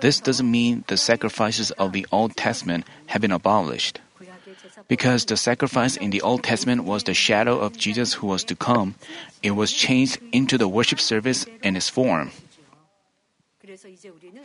This 0.00 0.20
doesn't 0.20 0.50
mean 0.50 0.84
the 0.86 0.96
sacrifices 0.96 1.70
of 1.72 1.92
the 1.92 2.06
Old 2.12 2.36
Testament 2.36 2.84
have 3.06 3.22
been 3.22 3.32
abolished. 3.32 4.00
Because 4.88 5.24
the 5.24 5.36
sacrifice 5.36 5.96
in 5.96 6.10
the 6.10 6.22
Old 6.22 6.44
Testament 6.44 6.84
was 6.84 7.04
the 7.04 7.14
shadow 7.14 7.58
of 7.58 7.76
Jesus 7.76 8.14
who 8.14 8.26
was 8.28 8.44
to 8.44 8.54
come, 8.54 8.94
it 9.42 9.52
was 9.52 9.72
changed 9.72 10.18
into 10.32 10.58
the 10.58 10.68
worship 10.68 11.00
service 11.00 11.46
in 11.62 11.76
its 11.76 11.88
form. 11.88 12.30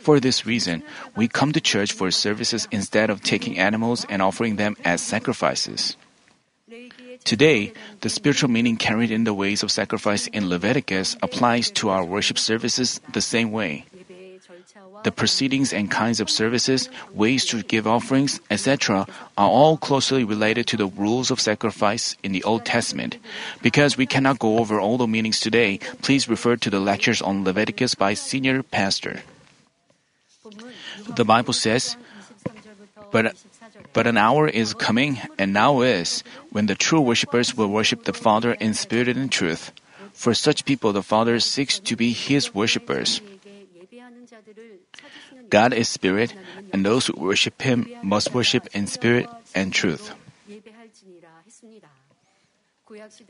For 0.00 0.18
this 0.18 0.44
reason, 0.44 0.82
we 1.14 1.28
come 1.28 1.52
to 1.52 1.60
church 1.60 1.92
for 1.92 2.10
services 2.10 2.66
instead 2.70 3.08
of 3.08 3.22
taking 3.22 3.58
animals 3.58 4.04
and 4.08 4.20
offering 4.20 4.56
them 4.56 4.76
as 4.84 5.00
sacrifices. 5.00 5.96
Today, 7.24 7.72
the 8.00 8.08
spiritual 8.08 8.50
meaning 8.50 8.76
carried 8.76 9.10
in 9.10 9.24
the 9.24 9.34
ways 9.34 9.62
of 9.62 9.70
sacrifice 9.70 10.26
in 10.28 10.48
Leviticus 10.48 11.16
applies 11.22 11.70
to 11.78 11.90
our 11.90 12.04
worship 12.04 12.38
services 12.38 13.00
the 13.12 13.20
same 13.20 13.52
way. 13.52 13.84
The 15.02 15.12
proceedings 15.12 15.72
and 15.72 15.90
kinds 15.90 16.20
of 16.20 16.30
services, 16.30 16.88
ways 17.12 17.44
to 17.46 17.62
give 17.62 17.86
offerings, 17.86 18.40
etc., 18.50 19.06
are 19.36 19.48
all 19.48 19.76
closely 19.76 20.24
related 20.24 20.66
to 20.68 20.76
the 20.76 20.86
rules 20.86 21.30
of 21.30 21.40
sacrifice 21.40 22.16
in 22.22 22.32
the 22.32 22.44
Old 22.44 22.64
Testament. 22.64 23.18
Because 23.62 23.96
we 23.96 24.06
cannot 24.06 24.38
go 24.38 24.58
over 24.58 24.78
all 24.78 24.98
the 24.98 25.06
meanings 25.06 25.40
today, 25.40 25.78
please 26.02 26.28
refer 26.28 26.56
to 26.56 26.70
the 26.70 26.80
lectures 26.80 27.20
on 27.20 27.44
Leviticus 27.44 27.94
by 27.94 28.14
Senior 28.14 28.62
Pastor. 28.62 29.22
The 31.16 31.24
Bible 31.24 31.52
says, 31.52 31.96
but, 33.10 33.34
but 33.92 34.06
an 34.06 34.16
hour 34.16 34.48
is 34.48 34.74
coming, 34.74 35.18
and 35.38 35.52
now 35.52 35.82
is, 35.82 36.22
when 36.50 36.66
the 36.66 36.74
true 36.74 37.00
worshippers 37.00 37.56
will 37.56 37.68
worship 37.68 38.04
the 38.04 38.12
Father 38.12 38.52
in 38.54 38.74
spirit 38.74 39.08
and 39.08 39.18
in 39.18 39.28
truth. 39.28 39.72
For 40.12 40.34
such 40.34 40.64
people, 40.64 40.92
the 40.92 41.02
Father 41.02 41.40
seeks 41.40 41.78
to 41.80 41.96
be 41.96 42.12
His 42.12 42.54
worshippers. 42.54 43.20
God 45.52 45.76
is 45.76 45.92
spirit, 45.92 46.32
and 46.72 46.80
those 46.80 47.12
who 47.12 47.14
worship 47.20 47.60
Him 47.60 47.84
must 48.00 48.32
worship 48.32 48.72
in 48.72 48.88
spirit 48.88 49.28
and 49.52 49.68
truth. 49.68 50.16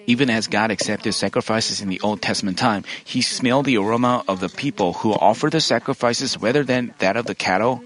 Even 0.07 0.31
as 0.31 0.47
God 0.47 0.71
accepted 0.71 1.13
sacrifices 1.19 1.83
in 1.83 1.91
the 1.91 1.99
Old 2.01 2.23
Testament 2.23 2.59
time, 2.63 2.87
He 3.03 3.27
smelled 3.27 3.67
the 3.67 3.77
aroma 3.77 4.23
of 4.31 4.39
the 4.39 4.49
people 4.49 5.03
who 5.03 5.11
offered 5.19 5.51
the 5.51 5.61
sacrifices 5.61 6.39
rather 6.39 6.63
than 6.63 6.95
that 7.03 7.19
of 7.19 7.27
the 7.27 7.35
cattle 7.35 7.83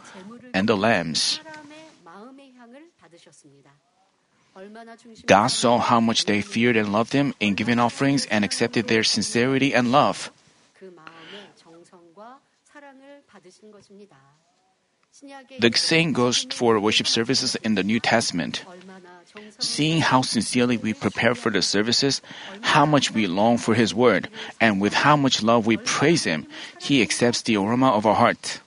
and 0.53 0.69
the 0.69 0.77
lambs. 0.77 1.41
God 5.25 5.49
saw 5.49 5.79
how 5.81 6.01
much 6.01 6.25
they 6.25 6.41
feared 6.41 6.77
and 6.77 6.93
loved 6.93 7.13
Him 7.13 7.33
in 7.41 7.57
giving 7.57 7.81
offerings 7.81 8.29
and 8.29 8.45
accepted 8.45 8.89
their 8.89 9.05
sincerity 9.05 9.73
and 9.73 9.93
love. 9.93 10.31
The 15.61 15.73
same 15.75 16.13
goes 16.13 16.45
for 16.53 16.79
worship 16.79 17.07
services 17.07 17.57
in 17.65 17.75
the 17.75 17.83
New 17.83 18.01
Testament. 18.01 18.65
Seeing 19.59 20.01
how 20.01 20.23
sincerely 20.23 20.77
we 20.77 20.93
prepare 20.93 21.35
for 21.35 21.51
the 21.51 21.63
services, 21.63 22.21
how 22.61 22.85
much 22.85 23.13
we 23.13 23.27
long 23.27 23.57
for 23.57 23.75
His 23.75 23.95
Word, 23.95 24.29
and 24.61 24.81
with 24.81 24.93
how 24.93 25.17
much 25.17 25.43
love 25.43 25.67
we 25.67 25.77
praise 25.77 26.25
Him, 26.25 26.47
He 26.81 27.01
accepts 27.01 27.43
the 27.43 27.57
aroma 27.57 27.91
of 27.91 28.05
our 28.05 28.15
heart. 28.15 28.61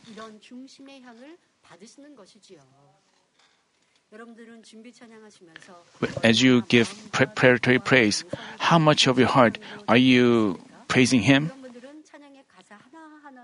As 6.24 6.42
you 6.42 6.62
give 6.64 7.12
preparatory 7.12 7.80
praise, 7.80 8.24
how 8.58 8.80
much 8.80 9.06
of 9.06 9.20
your 9.20 9.28
heart 9.28 9.60
are 9.88 9.98
you 9.98 10.60
praising 10.88 11.22
Him? 11.22 11.52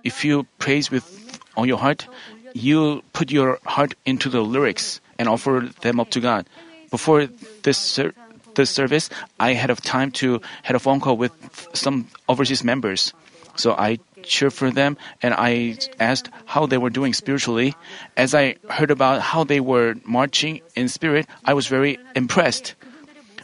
If 0.04 0.26
you 0.26 0.46
praise 0.60 0.90
with 0.90 1.25
all 1.56 1.66
your 1.66 1.78
heart, 1.78 2.08
you 2.54 3.04
put 3.14 3.32
your 3.32 3.60
heart 3.66 3.96
into 4.06 4.30
the 4.30 4.42
lyrics 4.42 5.02
and 5.20 5.28
offer 5.28 5.70
them 5.82 6.00
up 6.00 6.10
to 6.12 6.20
God. 6.20 6.48
Before 6.92 7.28
this 7.64 7.78
ser- 7.78 8.14
this 8.56 8.70
service, 8.70 9.10
I 9.40 9.54
had 9.54 9.70
a 9.70 9.76
time 9.76 10.12
to 10.24 10.40
had 10.64 10.76
a 10.76 10.80
phone 10.80 11.00
call 11.00 11.18
with 11.18 11.34
some 11.74 12.08
overseas 12.30 12.64
members. 12.64 13.14
So 13.56 13.74
I 13.74 14.00
cheered 14.24 14.54
for 14.54 14.72
them 14.72 14.98
and 15.22 15.34
I 15.38 15.78
asked 16.00 16.30
how 16.46 16.66
they 16.66 16.78
were 16.78 16.90
doing 16.90 17.14
spiritually. 17.14 17.76
As 18.18 18.34
I 18.34 18.56
heard 18.70 18.92
about 18.92 19.22
how 19.22 19.44
they 19.44 19.60
were 19.60 19.96
marching 20.04 20.62
in 20.76 20.88
spirit, 20.88 21.28
I 21.46 21.54
was 21.54 21.68
very 21.68 21.98
impressed. 22.16 22.76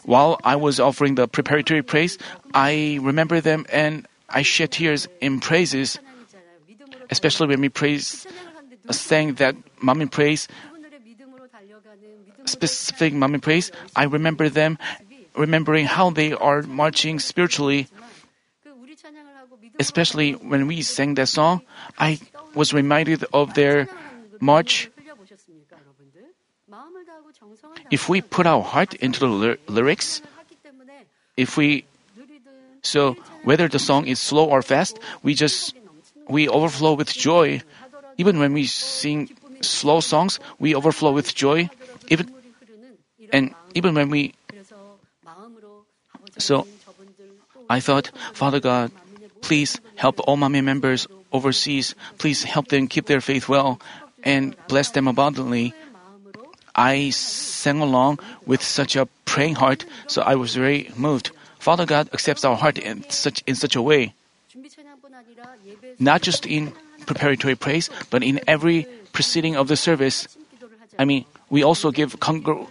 While 0.04 0.40
I 0.44 0.56
was 0.56 0.80
offering 0.80 1.16
the 1.16 1.28
preparatory 1.28 1.84
praise, 1.84 2.18
I 2.54 3.00
remember 3.02 3.40
them 3.40 3.66
and 3.72 4.08
I 4.30 4.42
shed 4.42 4.72
tears 4.72 5.08
in 5.20 5.40
praises, 5.40 6.00
especially 7.12 7.48
when 7.48 7.62
we 7.62 7.70
praise, 7.70 8.26
sang 8.90 9.36
that 9.36 9.56
mommy 9.82 10.08
praise, 10.08 10.48
specific 12.46 13.14
mommy 13.14 13.38
praise. 13.38 13.72
I 13.96 14.06
remember 14.06 14.50
them, 14.50 14.80
remembering 15.36 15.86
how 15.86 16.10
they 16.10 16.34
are 16.34 16.64
marching 16.64 17.20
spiritually 17.20 17.88
especially 19.82 20.34
when 20.34 20.68
we 20.68 20.82
sang 20.82 21.16
that 21.16 21.28
song, 21.28 21.62
I 21.98 22.20
was 22.54 22.74
reminded 22.74 23.26
of 23.34 23.54
their 23.54 23.90
march. 24.40 24.90
If 27.90 28.08
we 28.08 28.22
put 28.22 28.46
our 28.46 28.62
heart 28.62 28.94
into 28.96 29.20
the 29.20 29.58
lyrics, 29.68 30.22
if 31.36 31.58
we 31.58 31.86
so 32.84 33.18
whether 33.44 33.68
the 33.68 33.80
song 33.80 34.08
is 34.08 34.20
slow 34.20 34.46
or 34.46 34.62
fast, 34.62 34.98
we 35.22 35.34
just 35.34 35.74
we 36.32 36.48
overflow 36.48 36.96
with 36.96 37.12
joy. 37.12 37.62
Even 38.18 38.40
when 38.40 38.56
we 38.56 38.66
sing 38.66 39.30
slow 39.60 40.00
songs, 40.00 40.40
we 40.60 40.74
overflow 40.74 41.12
with 41.12 41.36
joy. 41.36 41.70
Even 42.08 42.32
and 43.32 43.54
even 43.76 43.94
when 43.94 44.10
we 44.10 44.34
so 46.40 46.66
I 47.70 47.80
thought, 47.80 48.12
Father 48.34 48.60
God, 48.60 48.92
Please 49.42 49.82
help 49.96 50.22
all 50.24 50.38
Manmin 50.38 50.64
members 50.64 51.08
overseas. 51.34 51.96
Please 52.18 52.44
help 52.44 52.70
them 52.70 52.88
keep 52.88 53.06
their 53.08 53.22
faith 53.22 53.50
well 53.50 53.82
and 54.24 54.56
bless 54.68 54.92
them 54.92 55.08
abundantly. 55.08 55.74
I 56.76 57.10
sang 57.10 57.82
along 57.82 58.20
with 58.46 58.64
such 58.64 58.96
a 58.96 59.10
praying 59.26 59.56
heart, 59.56 59.86
so 60.08 60.22
I 60.22 60.36
was 60.36 60.56
very 60.56 60.90
moved. 60.96 61.32
Father 61.60 61.86
God 61.86 62.10
accepts 62.14 62.46
our 62.46 62.56
heart 62.56 62.78
in 62.78 63.04
such 63.10 63.44
in 63.46 63.56
such 63.56 63.76
a 63.76 63.82
way. 63.82 64.14
Not 66.00 66.22
just 66.22 66.46
in 66.46 66.74
preparatory 67.06 67.56
praise, 67.56 67.90
but 68.10 68.24
in 68.24 68.40
every 68.48 68.88
proceeding 69.14 69.56
of 69.56 69.68
the 69.68 69.76
service. 69.76 70.28
I 70.98 71.06
mean, 71.06 71.26
we 71.50 71.64
also 71.64 71.92
give 71.92 72.20
congr- 72.20 72.68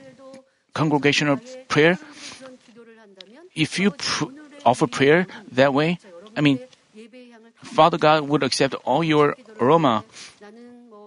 congregational 0.74 1.38
prayer. 1.68 1.98
If 3.54 3.78
you 3.78 3.90
pr- 3.90 4.32
offer 4.64 4.86
prayer 4.86 5.26
that 5.52 5.74
way, 5.74 5.98
I 6.36 6.40
mean, 6.40 6.60
Father 7.62 7.98
God 7.98 8.28
would 8.28 8.42
accept 8.42 8.74
all 8.84 9.04
your 9.04 9.36
aroma 9.60 10.04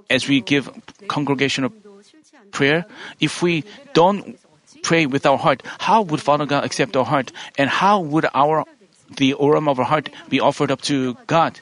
as 0.09 0.27
we 0.27 0.41
give 0.41 0.69
congregational 1.07 1.71
prayer. 2.51 2.85
If 3.19 3.41
we 3.41 3.63
don't 3.93 4.37
pray 4.83 5.05
with 5.05 5.25
our 5.25 5.37
heart, 5.37 5.63
how 5.79 6.01
would 6.03 6.21
Father 6.21 6.45
God 6.45 6.63
accept 6.65 6.95
our 6.95 7.05
heart? 7.05 7.31
And 7.57 7.69
how 7.69 7.99
would 7.99 8.27
our 8.33 8.65
the 9.17 9.35
aroma 9.39 9.71
of 9.71 9.79
our 9.79 9.85
heart 9.85 10.09
be 10.29 10.39
offered 10.39 10.71
up 10.71 10.81
to 10.83 11.15
God? 11.27 11.59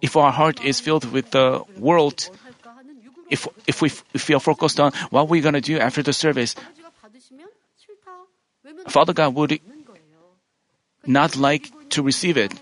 If 0.00 0.16
our 0.16 0.32
heart 0.32 0.62
is 0.64 0.80
filled 0.80 1.10
with 1.12 1.30
the 1.30 1.62
world, 1.76 2.30
if 3.30 3.48
if 3.66 3.82
we 3.82 3.90
if 4.14 4.28
we 4.28 4.34
are 4.34 4.40
focused 4.40 4.80
on 4.80 4.92
what 5.10 5.28
we're 5.28 5.42
gonna 5.42 5.60
do 5.60 5.78
after 5.78 6.02
the 6.02 6.12
service, 6.12 6.54
Father 8.88 9.12
God 9.12 9.34
would 9.34 9.60
not 11.06 11.36
like 11.36 11.70
to 11.90 12.02
receive 12.02 12.36
it. 12.36 12.52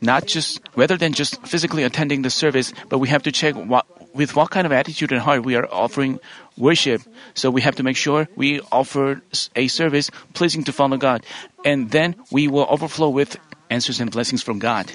Not 0.00 0.26
just 0.26 0.60
rather 0.76 0.96
than 0.96 1.12
just 1.12 1.40
physically 1.46 1.82
attending 1.82 2.22
the 2.22 2.30
service, 2.30 2.72
but 2.88 2.98
we 2.98 3.08
have 3.08 3.22
to 3.22 3.32
check 3.32 3.54
what, 3.54 3.86
with 4.14 4.36
what 4.36 4.50
kind 4.50 4.66
of 4.66 4.72
attitude 4.72 5.10
and 5.10 5.20
heart 5.20 5.44
we 5.44 5.56
are 5.56 5.66
offering 5.72 6.20
worship. 6.58 7.00
So 7.34 7.50
we 7.50 7.62
have 7.62 7.76
to 7.76 7.82
make 7.82 7.96
sure 7.96 8.28
we 8.36 8.60
offer 8.70 9.22
a 9.56 9.68
service 9.68 10.10
pleasing 10.34 10.64
to 10.64 10.72
Father 10.72 10.98
God, 10.98 11.24
and 11.64 11.90
then 11.90 12.14
we 12.30 12.46
will 12.46 12.66
overflow 12.68 13.08
with 13.08 13.38
answers 13.70 14.00
and 14.00 14.10
blessings 14.10 14.42
from 14.42 14.58
God. 14.58 14.92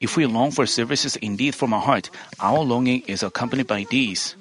If 0.00 0.16
we 0.16 0.26
long 0.26 0.50
for 0.50 0.66
services 0.66 1.16
indeed 1.16 1.54
from 1.54 1.72
our 1.72 1.80
heart, 1.80 2.10
our 2.40 2.60
longing 2.60 3.02
is 3.06 3.22
accompanied 3.22 3.66
by 3.66 3.84
these. 3.90 4.36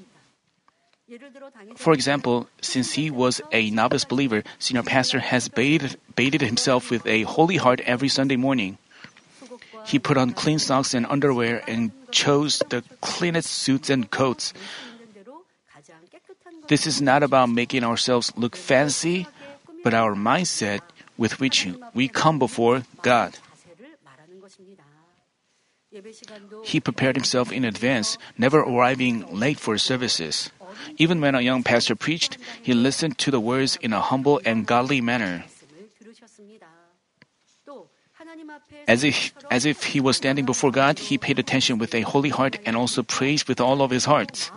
For 1.75 1.93
example, 1.93 2.47
since 2.61 2.93
he 2.93 3.09
was 3.09 3.41
a 3.51 3.71
novice 3.71 4.05
believer, 4.05 4.43
senior 4.59 4.83
pastor 4.83 5.19
has 5.19 5.49
bathed, 5.49 5.97
bathed 6.15 6.41
himself 6.41 6.91
with 6.91 7.05
a 7.07 7.23
holy 7.23 7.57
heart 7.57 7.81
every 7.81 8.07
Sunday 8.09 8.35
morning. 8.35 8.77
He 9.85 9.99
put 9.99 10.17
on 10.17 10.33
clean 10.33 10.59
socks 10.59 10.93
and 10.93 11.05
underwear 11.05 11.63
and 11.67 11.91
chose 12.11 12.61
the 12.69 12.83
cleanest 13.01 13.49
suits 13.49 13.89
and 13.89 14.09
coats. 14.09 14.53
This 16.67 16.85
is 16.85 17.01
not 17.01 17.23
about 17.23 17.49
making 17.49 17.83
ourselves 17.83 18.31
look 18.35 18.55
fancy, 18.55 19.27
but 19.83 19.93
our 19.93 20.13
mindset 20.13 20.81
with 21.17 21.39
which 21.39 21.67
we 21.93 22.07
come 22.07 22.39
before 22.39 22.83
God. 23.01 23.37
He 26.63 26.79
prepared 26.79 27.15
himself 27.15 27.51
in 27.51 27.65
advance, 27.65 28.17
never 28.37 28.59
arriving 28.59 29.25
late 29.33 29.59
for 29.59 29.77
services. 29.77 30.51
Even 30.97 31.19
when 31.19 31.33
a 31.33 31.41
young 31.41 31.63
pastor 31.63 31.95
preached, 31.95 32.37
he 32.61 32.73
listened 32.73 33.17
to 33.17 33.31
the 33.31 33.39
words 33.39 33.75
in 33.81 33.91
a 33.91 33.99
humble 33.99 34.39
and 34.45 34.67
godly 34.67 35.01
manner. 35.01 35.45
As 38.87 39.03
if, 39.03 39.33
as 39.51 39.65
if 39.65 39.83
he 39.83 39.99
was 39.99 40.17
standing 40.17 40.45
before 40.45 40.71
God, 40.71 40.99
he 40.99 41.17
paid 41.17 41.39
attention 41.39 41.77
with 41.77 41.93
a 41.93 42.01
holy 42.01 42.29
heart 42.29 42.57
and 42.65 42.75
also 42.75 43.03
praised 43.03 43.47
with 43.47 43.61
all 43.61 43.81
of 43.81 43.91
his 43.91 44.05
heart. 44.05 44.51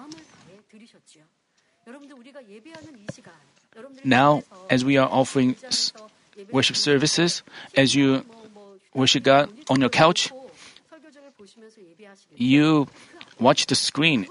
Now, 4.05 4.43
as 4.71 4.85
we 4.85 4.97
are 4.97 5.09
offering 5.09 5.57
worship 6.51 6.77
services, 6.77 7.43
as 7.77 7.95
you 7.95 8.25
worship 8.95 9.25
God 9.25 9.51
on 9.69 9.81
your 9.81 9.91
couch, 9.91 10.33
you 12.37 12.89
watch 13.39 13.67
the 13.67 13.75
screen 13.75 14.27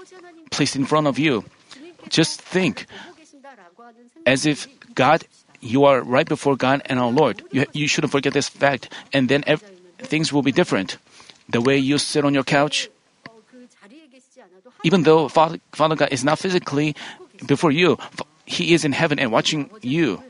placed 0.50 0.76
in 0.76 0.86
front 0.86 1.06
of 1.06 1.18
you. 1.18 1.44
Just 2.08 2.40
think 2.40 2.86
as 4.26 4.46
if 4.46 4.66
God, 4.94 5.24
you 5.62 5.84
are 5.86 6.02
right 6.02 6.26
before 6.28 6.56
God 6.56 6.82
and 6.86 6.98
our 6.98 7.10
Lord. 7.10 7.42
You, 7.54 7.64
you 7.72 7.86
shouldn't 7.88 8.10
forget 8.10 8.34
this 8.34 8.48
fact, 8.50 8.90
and 9.12 9.28
then 9.30 9.44
ev- 9.46 9.62
things 10.02 10.32
will 10.32 10.42
be 10.42 10.52
different. 10.52 10.98
The 11.48 11.60
way 11.62 11.78
you 11.78 11.98
sit 11.98 12.24
on 12.24 12.34
your 12.34 12.44
couch, 12.44 12.90
even 14.82 15.02
though 15.04 15.28
Father, 15.28 15.58
Father 15.72 15.96
God 15.96 16.08
is 16.10 16.24
not 16.24 16.38
physically 16.38 16.94
before 17.46 17.70
you, 17.70 17.96
He 18.44 18.74
is 18.74 18.84
in 18.84 18.92
heaven 18.92 19.18
and 19.18 19.30
watching 19.30 19.70
you. 19.82 20.20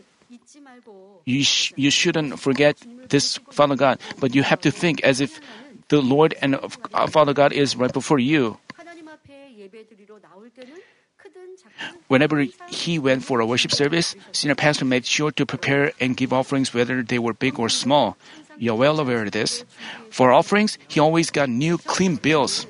You, 1.25 1.45
sh- 1.45 1.73
you 1.77 1.91
shouldn't 1.91 2.39
forget 2.39 2.77
this 3.09 3.39
Father 3.51 3.77
God, 3.77 4.01
but 4.19 4.35
you 4.35 4.43
have 4.43 4.61
to 4.63 4.71
think 4.71 5.01
as 5.05 5.21
if 5.21 5.41
the 5.89 6.03
Lord 6.03 6.35
and 6.43 6.57
uh, 6.57 6.69
Father 7.09 7.33
God 7.33 7.53
is 7.53 7.77
right 7.77 7.93
before 7.93 8.19
you. 8.19 8.59
Whenever 12.09 12.47
he 12.69 12.99
went 12.99 13.25
for 13.25 13.41
a 13.41 13.47
worship 13.47 13.73
service, 13.73 14.15
senior 14.33 14.55
pastor 14.55 14.85
made 14.85 15.07
sure 15.07 15.31
to 15.33 15.47
prepare 15.47 15.93
and 16.01 16.17
give 16.17 16.33
offerings 16.33 16.75
whether 16.75 17.03
they 17.03 17.19
were 17.19 17.33
big 17.33 17.59
or 17.59 17.69
small. 17.69 18.17
You're 18.59 18.77
well 18.77 19.01
aware 19.01 19.25
of 19.25 19.33
this. 19.33 19.65
For 20.11 20.33
offerings, 20.33 20.79
he 20.89 21.01
always 21.01 21.31
got 21.31 21.49
new 21.49 21.79
clean 21.79 22.17
bills. 22.17 22.67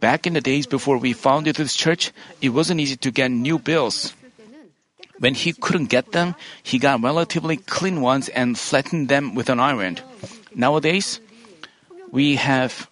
Back 0.00 0.26
in 0.26 0.32
the 0.32 0.40
days 0.40 0.66
before 0.66 0.98
we 0.98 1.12
founded 1.12 1.56
this 1.56 1.74
church, 1.74 2.12
it 2.40 2.50
wasn't 2.50 2.80
easy 2.80 2.96
to 2.96 3.10
get 3.10 3.30
new 3.30 3.58
bills. 3.58 4.14
When 5.18 5.34
he 5.34 5.52
couldn't 5.52 5.92
get 5.92 6.12
them, 6.12 6.34
he 6.62 6.78
got 6.78 7.02
relatively 7.02 7.58
clean 7.58 8.00
ones 8.00 8.28
and 8.30 8.58
flattened 8.58 9.08
them 9.08 9.34
with 9.34 9.50
an 9.50 9.60
iron. 9.60 9.98
Nowadays, 10.54 11.20
we 12.10 12.36
have 12.36 12.88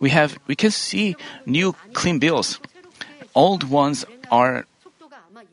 we 0.00 0.10
have 0.10 0.38
we 0.48 0.56
can 0.56 0.72
see 0.72 1.14
new 1.46 1.74
clean 1.92 2.18
bills. 2.18 2.58
Old 3.34 3.64
ones 3.64 4.04
are 4.30 4.66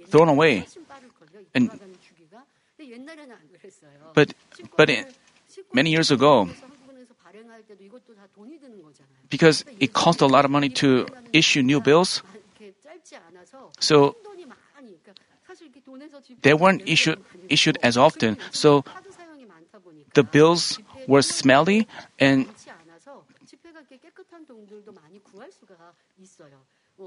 thrown 0.08 0.30
away. 0.30 0.66
And 1.54 1.72
but 4.14 4.34
but 4.78 4.90
many 5.74 5.92
years 5.92 6.12
ago, 6.12 6.50
because 9.30 9.66
it 9.80 9.94
cost 9.94 10.22
a 10.22 10.28
lot 10.28 10.46
of 10.46 10.52
money 10.52 10.70
to 10.82 11.08
issue 11.34 11.62
new 11.62 11.82
bills, 11.82 12.22
so 13.80 14.16
they 16.42 16.54
weren't 16.54 16.84
issued 16.86 17.20
issued 17.50 17.78
as 17.82 17.98
often. 17.98 18.38
So 18.52 18.84
the 20.14 20.24
bills 20.24 20.80
were 21.08 21.22
smelly 21.22 21.88
and 22.20 22.48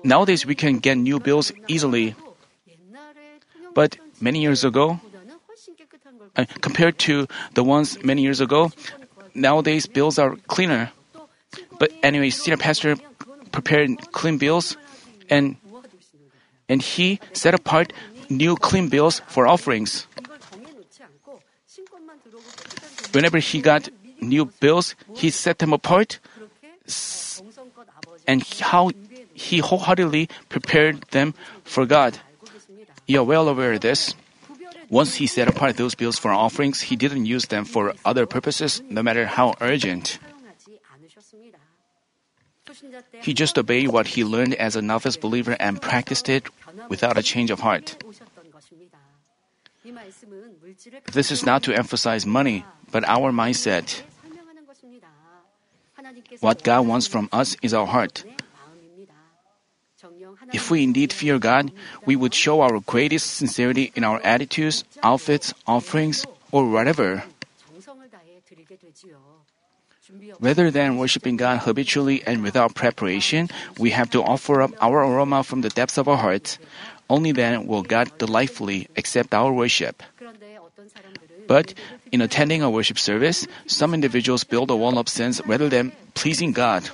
nowadays 0.05 0.47
we 0.47 0.55
can 0.55 0.79
get 0.79 0.97
new 0.97 1.21
bills 1.21 1.53
easily. 1.69 2.15
But 3.75 3.99
many 4.21 4.41
years 4.43 4.65
ago, 4.65 5.01
uh, 6.37 6.45
compared 6.61 6.99
to 7.11 7.27
the 7.55 7.65
ones 7.65 8.03
many 8.03 8.23
years 8.23 8.41
ago, 8.41 8.73
nowadays 9.35 9.87
bills 9.87 10.19
are 10.19 10.37
cleaner. 10.47 10.93
But 11.79 11.93
anyway, 12.03 12.31
senior 12.31 12.57
pastor 12.57 12.97
prepared 13.53 14.13
clean 14.13 14.39
bills 14.39 14.77
and 15.29 15.57
and 16.69 16.83
he 16.83 17.19
set 17.33 17.55
apart 17.55 17.93
new 18.29 18.55
clean 18.55 18.89
bills 18.89 19.23
for 19.27 19.47
offerings. 19.47 20.07
Whenever 23.13 23.39
he 23.39 23.61
got 23.61 23.89
new 24.21 24.47
bills, 24.47 24.95
he 25.17 25.31
set 25.31 25.59
them 25.59 25.73
apart 25.73 26.21
and 28.27 28.47
how 28.61 28.91
he 29.41 29.59
wholeheartedly 29.59 30.29
prepared 30.49 31.01
them 31.17 31.33
for 31.65 31.87
God. 31.87 32.21
You 33.09 33.21
are 33.21 33.25
well 33.25 33.49
aware 33.49 33.73
of 33.73 33.81
this. 33.81 34.15
Once 34.91 35.15
he 35.17 35.27
set 35.27 35.49
apart 35.49 35.77
those 35.77 35.95
bills 35.95 36.19
for 36.19 36.31
offerings, 36.31 36.93
he 36.93 36.97
didn't 36.97 37.25
use 37.25 37.47
them 37.47 37.65
for 37.65 37.95
other 38.05 38.27
purposes, 38.27 38.83
no 38.91 39.03
matter 39.03 39.25
how 39.27 39.55
urgent. 39.61 40.19
He 43.23 43.35
just 43.35 43.59
obeyed 43.59 43.89
what 43.89 44.15
he 44.15 44.25
learned 44.25 44.55
as 44.55 44.77
a 44.77 44.83
novice 44.83 45.17
believer 45.17 45.57
and 45.59 45.81
practiced 45.81 46.29
it 46.29 46.47
without 46.89 47.19
a 47.19 47.23
change 47.23 47.51
of 47.51 47.61
heart. 47.61 47.99
This 51.13 51.31
is 51.31 51.47
not 51.47 51.63
to 51.65 51.73
emphasize 51.73 52.27
money, 52.27 52.65
but 52.91 53.03
our 53.09 53.33
mindset. 53.33 54.03
What 56.41 56.63
God 56.63 56.87
wants 56.87 57.07
from 57.07 57.29
us 57.33 57.57
is 57.63 57.75
our 57.75 57.87
heart. 57.87 58.25
If 60.53 60.71
we 60.71 60.83
indeed 60.83 61.13
fear 61.13 61.39
God, 61.39 61.73
we 62.05 62.17
would 62.17 62.35
show 62.35 62.61
our 62.61 62.81
greatest 62.81 63.35
sincerity 63.35 63.93
in 63.95 64.05
our 64.05 64.21
attitudes, 64.23 64.85
outfits, 65.03 65.55
offerings, 65.67 66.27
or 66.51 66.69
whatever. 66.69 67.25
Rather 70.41 70.71
than 70.71 70.97
worshiping 70.97 71.37
God 71.37 71.59
habitually 71.59 72.23
and 72.27 72.43
without 72.43 72.75
preparation, 72.75 73.49
we 73.79 73.91
have 73.91 74.11
to 74.11 74.23
offer 74.23 74.63
up 74.63 74.73
our 74.81 75.05
aroma 75.05 75.45
from 75.45 75.61
the 75.61 75.71
depths 75.71 75.99
of 75.99 76.09
our 76.09 76.17
hearts. 76.17 76.59
Only 77.09 77.33
then 77.33 77.67
will 77.67 77.83
God 77.83 78.11
delightfully 78.19 78.89
accept 78.97 79.35
our 79.35 79.53
worship. 79.53 80.03
But 81.47 81.75
in 82.13 82.21
attending 82.23 82.63
a 82.63 82.71
worship 82.71 82.99
service, 82.99 83.47
some 83.67 83.95
individuals 83.95 84.45
build 84.45 84.71
a 84.71 84.77
wall 84.77 84.99
of 84.99 85.09
sense 85.09 85.41
rather 85.47 85.69
than 85.69 85.93
pleasing 86.15 86.53
God. 86.53 86.89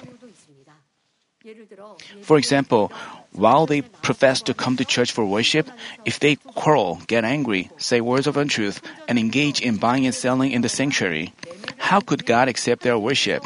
For 2.23 2.39
example, 2.39 2.93
while 3.33 3.67
they 3.67 3.83
profess 3.83 4.43
to 4.43 4.55
come 4.55 4.77
to 4.77 4.85
church 4.85 5.13
for 5.13 5.25
worship, 5.25 5.71
if 6.05 6.19
they 6.21 6.37
quarrel, 6.37 7.01
get 7.07 7.25
angry, 7.25 7.71
say 7.77 8.01
words 8.01 8.27
of 8.27 8.37
untruth, 8.37 8.81
and 9.09 9.19
engage 9.19 9.61
in 9.61 9.77
buying 9.77 10.07
and 10.07 10.15
selling 10.15 10.53
in 10.53 10.63
the 10.63 10.69
sanctuary, 10.69 11.33
how 11.79 12.01
could 12.01 12.27
God 12.27 12.49
accept 12.49 12.83
their 12.83 12.99
worship? 12.99 13.45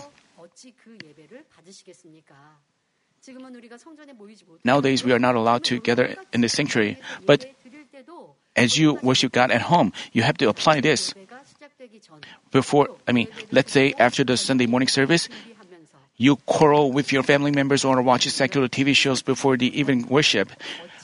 Nowadays, 4.65 5.05
we 5.05 5.13
are 5.13 5.19
not 5.19 5.35
allowed 5.35 5.65
to 5.65 5.81
gather 5.81 6.17
in 6.33 6.41
the 6.41 6.49
sanctuary, 6.49 6.99
but 7.27 7.47
as 8.57 8.77
you 8.77 8.95
worship 9.03 9.33
God 9.33 9.51
at 9.51 9.63
home, 9.63 9.93
you 10.13 10.23
have 10.23 10.39
to 10.39 10.49
apply 10.49 10.81
this. 10.81 11.15
Before, 12.51 12.89
I 13.07 13.13
mean, 13.13 13.29
let's 13.53 13.73
say 13.73 13.95
after 13.99 14.25
the 14.25 14.37
Sunday 14.37 14.67
morning 14.67 14.89
service, 14.89 15.29
you 16.21 16.37
quarrel 16.45 16.93
with 16.93 17.13
your 17.13 17.23
family 17.23 17.51
members 17.51 17.83
or 17.83 18.03
watch 18.03 18.29
secular 18.29 18.69
TV 18.69 18.95
shows 18.95 19.23
before 19.23 19.57
the 19.57 19.73
evening 19.73 20.07
worship. 20.07 20.53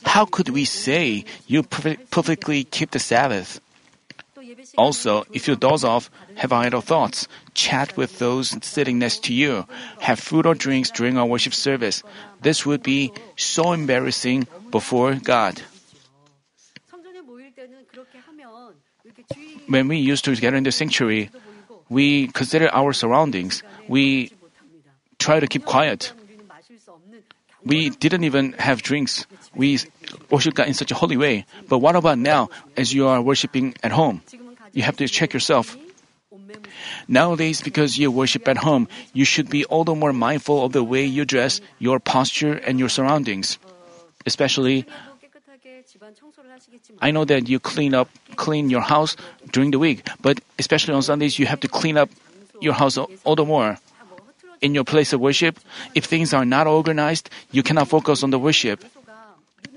How 0.04 0.26
could 0.26 0.50
we 0.50 0.66
say 0.66 1.24
you 1.46 1.62
perfectly 1.62 2.64
keep 2.64 2.90
the 2.90 2.98
Sabbath? 3.00 3.58
Also, 4.76 5.24
if 5.32 5.48
you 5.48 5.56
doze 5.56 5.84
off, 5.84 6.10
have 6.36 6.52
idle 6.52 6.82
thoughts, 6.82 7.28
chat 7.54 7.96
with 7.96 8.18
those 8.18 8.52
sitting 8.60 8.98
next 8.98 9.24
to 9.24 9.32
you, 9.32 9.64
have 10.00 10.20
food 10.20 10.44
or 10.44 10.54
drinks 10.54 10.90
during 10.90 11.16
our 11.16 11.24
worship 11.24 11.54
service, 11.54 12.02
this 12.42 12.66
would 12.66 12.82
be 12.82 13.10
so 13.36 13.72
embarrassing 13.72 14.46
before 14.70 15.14
God. 15.14 15.62
When 19.66 19.88
we 19.88 19.96
used 19.96 20.26
to 20.26 20.36
gather 20.36 20.56
in 20.56 20.64
the 20.64 20.72
sanctuary, 20.72 21.30
we 21.88 22.28
consider 22.28 22.68
our 22.68 22.92
surroundings. 22.92 23.62
We 23.88 24.35
try 25.18 25.40
to 25.40 25.46
keep 25.46 25.64
quiet. 25.64 26.12
We 27.64 27.90
didn't 27.90 28.24
even 28.24 28.52
have 28.62 28.82
drinks. 28.82 29.26
We 29.54 29.80
worship 30.30 30.54
God 30.54 30.68
in 30.68 30.74
such 30.74 30.92
a 30.92 30.94
holy 30.94 31.16
way. 31.16 31.46
But 31.68 31.78
what 31.78 31.96
about 31.96 32.18
now, 32.18 32.48
as 32.76 32.94
you 32.94 33.08
are 33.08 33.20
worshiping 33.20 33.74
at 33.82 33.90
home? 33.90 34.22
You 34.72 34.82
have 34.82 34.96
to 34.98 35.08
check 35.08 35.32
yourself. 35.32 35.76
Nowadays, 37.08 37.62
because 37.62 37.98
you 37.98 38.10
worship 38.10 38.46
at 38.46 38.58
home, 38.58 38.88
you 39.12 39.24
should 39.24 39.48
be 39.48 39.64
all 39.66 39.84
the 39.84 39.94
more 39.94 40.12
mindful 40.12 40.64
of 40.64 40.72
the 40.72 40.84
way 40.84 41.04
you 41.04 41.24
dress, 41.24 41.60
your 41.78 41.98
posture, 41.98 42.54
and 42.54 42.78
your 42.78 42.88
surroundings. 42.88 43.58
Especially, 44.26 44.86
I 47.00 47.10
know 47.10 47.24
that 47.24 47.48
you 47.48 47.58
clean 47.58 47.94
up, 47.94 48.08
clean 48.36 48.70
your 48.70 48.82
house 48.82 49.16
during 49.50 49.70
the 49.70 49.78
week, 49.78 50.06
but 50.20 50.40
especially 50.58 50.94
on 50.94 51.02
Sundays, 51.02 51.38
you 51.38 51.46
have 51.46 51.60
to 51.60 51.68
clean 51.68 51.96
up 51.96 52.10
your 52.60 52.74
house 52.74 52.98
all 52.98 53.34
the 53.34 53.44
more 53.44 53.78
in 54.60 54.74
your 54.74 54.84
place 54.84 55.12
of 55.12 55.20
worship, 55.20 55.58
if 55.94 56.04
things 56.04 56.32
are 56.32 56.44
not 56.44 56.66
organized, 56.66 57.30
you 57.50 57.62
cannot 57.62 57.88
focus 57.88 58.22
on 58.22 58.30
the 58.30 58.38
worship. 58.38 58.84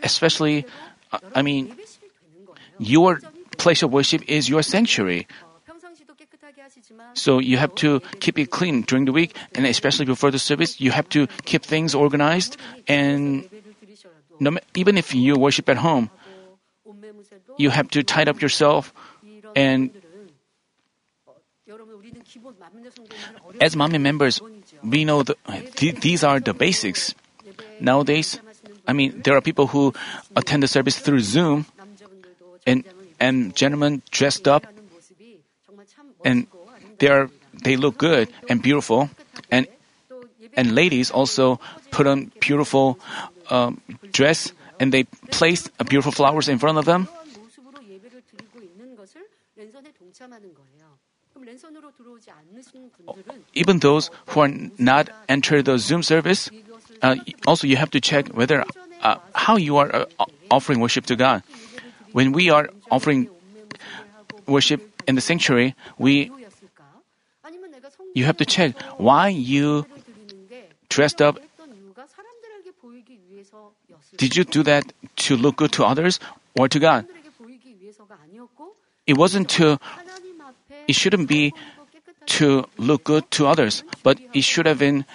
Especially, 0.04 0.66
uh, 1.12 1.20
I 1.36 1.42
mean, 1.42 1.76
your 2.78 3.20
place 3.58 3.84
of 3.84 3.92
worship 3.92 4.24
is 4.28 4.48
your 4.48 4.64
sanctuary. 4.64 5.28
So 7.14 7.40
you 7.40 7.58
have 7.58 7.76
to 7.76 8.00
keep 8.20 8.40
it 8.40 8.52
clean 8.52 8.84
during 8.84 9.06
the 9.06 9.12
week, 9.12 9.36
and 9.56 9.66
especially 9.66 10.06
before 10.06 10.32
the 10.32 10.40
service, 10.40 10.80
you 10.80 10.92
have 10.92 11.10
to 11.10 11.28
keep 11.44 11.64
things 11.64 11.94
organized. 11.96 12.58
And 12.88 13.50
even 14.76 14.98
if 14.98 15.14
you 15.14 15.36
worship 15.36 15.68
at 15.70 15.78
home, 15.78 16.10
you 17.58 17.70
have 17.70 17.90
to 17.92 18.04
tidy 18.04 18.30
up 18.30 18.42
yourself 18.42 18.94
and 19.56 19.92
as 23.62 23.76
Manmin 23.76 24.02
members, 24.02 24.42
we 24.84 25.06
know 25.06 25.24
the, 25.24 25.36
th- 25.76 26.00
these 26.02 26.24
are 26.24 26.40
the 26.40 26.54
basics. 26.54 27.14
Nowadays, 27.80 28.40
I 28.88 28.94
mean, 28.94 29.22
there 29.24 29.36
are 29.36 29.42
people 29.42 29.68
who 29.68 29.94
attend 30.36 30.64
the 30.64 30.68
service 30.68 31.00
through 31.00 31.22
Zoom, 31.22 31.66
and 32.66 32.84
and 33.20 33.56
gentlemen 33.56 34.02
dressed 34.12 34.48
up, 34.48 34.66
and 36.26 36.48
they 37.00 37.08
are 37.08 37.30
they 37.54 37.76
look 37.76 37.98
good 37.98 38.30
and 38.50 38.62
beautiful, 38.62 39.10
and 39.52 39.68
and 40.54 40.76
ladies 40.76 41.12
also 41.12 41.60
put 41.92 42.08
on 42.08 42.32
beautiful 42.40 43.00
um, 43.50 43.82
dress, 44.12 44.52
and 44.80 44.92
they 44.92 45.04
place 45.32 45.70
beautiful 45.88 46.12
flowers 46.12 46.50
in 46.50 46.60
front 46.60 46.78
of 46.78 46.86
them 46.86 47.08
even 53.54 53.80
those 53.80 54.10
who 54.28 54.40
are 54.40 54.52
not 54.78 55.10
entered 55.28 55.66
the 55.66 55.78
Zoom 55.78 56.04
service, 56.04 56.50
uh, 57.02 57.16
also 57.48 57.68
you 57.68 57.78
have 57.78 57.92
to 57.92 58.02
check 58.02 58.28
whether 58.30 58.64
uh, 59.02 59.18
how 59.34 59.56
you 59.56 59.78
are 59.78 59.94
uh, 59.94 60.26
offering 60.52 60.80
worship 60.80 61.06
to 61.08 61.16
God. 61.16 61.44
When 62.12 62.32
we 62.32 62.50
are 62.50 62.70
offering 62.92 63.30
worship 64.48 64.82
in 65.08 65.16
the 65.16 65.22
sanctuary, 65.22 65.76
we 65.98 66.32
you 68.14 68.26
have 68.26 68.38
to 68.38 68.46
check 68.46 68.76
why 68.98 69.30
you 69.30 69.86
dressed 70.90 71.22
up. 71.22 71.40
Did 74.18 74.36
you 74.36 74.44
do 74.44 74.64
that 74.64 74.92
to 75.28 75.38
look 75.38 75.56
good 75.58 75.72
to 75.74 75.86
others 75.86 76.20
or 76.58 76.68
to 76.68 76.80
God? 76.80 77.06
It 79.08 79.18
wasn't 79.18 79.50
to 79.58 79.80
it 80.90 80.98
shouldn't 80.98 81.30
be 81.30 81.54
to 82.26 82.66
look 82.78 83.06
good 83.06 83.30
to 83.38 83.46
others, 83.46 83.84
but 84.02 84.18
it 84.34 84.42
should 84.42 84.66
have 84.66 84.80
been 84.82 85.06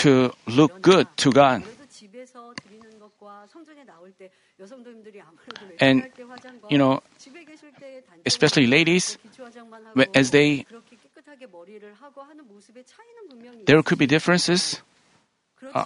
to 0.00 0.32
look 0.48 0.80
good 0.80 1.06
to 1.20 1.30
God. 1.30 1.62
And, 5.80 6.08
you 6.70 6.78
know, 6.78 7.02
especially 8.24 8.66
ladies, 8.66 9.18
as 10.14 10.30
they, 10.30 10.64
there 13.66 13.82
could 13.82 13.98
be 13.98 14.06
differences, 14.06 14.80
uh, 15.74 15.84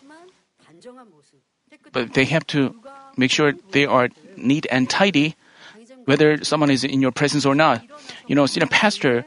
but 1.93 2.15
they 2.15 2.25
have 2.25 2.47
to 2.47 2.75
make 3.17 3.31
sure 3.31 3.53
they 3.73 3.87
are 3.87 4.09
neat 4.37 4.67
and 4.71 4.89
tidy 4.89 5.35
whether 6.05 6.43
someone 6.45 6.71
is 6.71 6.85
in 6.85 7.01
your 7.01 7.13
presence 7.13 7.45
or 7.45 7.55
not. 7.55 7.83
You 8.27 8.35
know, 8.35 8.47
senior 8.47 8.69
pastor, 8.69 9.25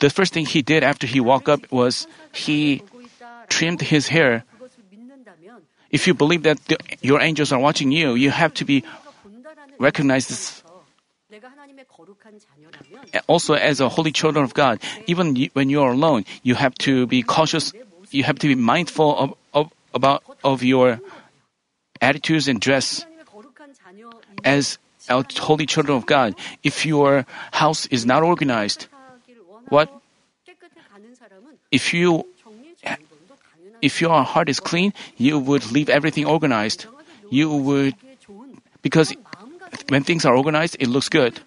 the 0.00 0.10
first 0.10 0.32
thing 0.32 0.46
he 0.46 0.62
did 0.62 0.82
after 0.82 1.06
he 1.06 1.20
woke 1.20 1.48
up 1.48 1.70
was 1.70 2.06
he 2.32 2.82
trimmed 3.48 3.80
his 3.80 4.08
hair. 4.08 4.44
If 5.90 6.06
you 6.06 6.14
believe 6.14 6.42
that 6.42 6.58
the, 6.66 6.76
your 7.00 7.20
angels 7.20 7.52
are 7.52 7.60
watching 7.60 7.92
you, 7.92 8.14
you 8.14 8.30
have 8.30 8.52
to 8.54 8.64
be 8.64 8.84
recognized 9.78 10.30
as 10.30 10.62
also 13.26 13.54
as 13.54 13.80
a 13.80 13.88
holy 13.88 14.12
children 14.12 14.44
of 14.44 14.54
God. 14.54 14.80
Even 15.06 15.36
when 15.52 15.70
you 15.70 15.82
are 15.82 15.92
alone, 15.92 16.24
you 16.42 16.54
have 16.54 16.74
to 16.86 17.06
be 17.06 17.22
cautious. 17.22 17.72
You 18.10 18.24
have 18.24 18.38
to 18.40 18.48
be 18.48 18.54
mindful 18.54 19.16
of, 19.16 19.34
of 19.54 19.72
about 19.94 20.22
of 20.44 20.62
your 20.62 21.00
attitudes 22.00 22.48
and 22.48 22.60
dress. 22.60 23.04
As 24.44 24.78
holy 25.08 25.66
children 25.66 25.96
of 25.96 26.06
God, 26.06 26.34
if 26.62 26.86
your 26.86 27.26
house 27.52 27.86
is 27.86 28.06
not 28.06 28.22
organized, 28.22 28.86
what? 29.68 29.90
If 31.70 31.92
you 31.94 32.26
if 33.82 34.00
your 34.00 34.22
heart 34.22 34.48
is 34.48 34.60
clean, 34.60 34.92
you 35.16 35.38
would 35.38 35.70
leave 35.70 35.88
everything 35.88 36.24
organized. 36.24 36.86
You 37.30 37.50
would 37.50 37.94
because 38.82 39.14
when 39.88 40.04
things 40.04 40.24
are 40.24 40.34
organized, 40.34 40.76
it 40.78 40.88
looks 40.88 41.08
good. 41.08 41.40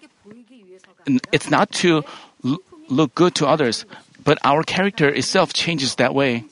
It's 1.32 1.50
not 1.50 1.72
to 1.80 2.04
look 2.88 3.14
good 3.14 3.34
to 3.36 3.46
others, 3.46 3.86
but 4.22 4.38
our 4.44 4.62
character 4.62 5.08
itself 5.08 5.52
changes 5.52 5.96
that 5.96 6.14
way. 6.14 6.44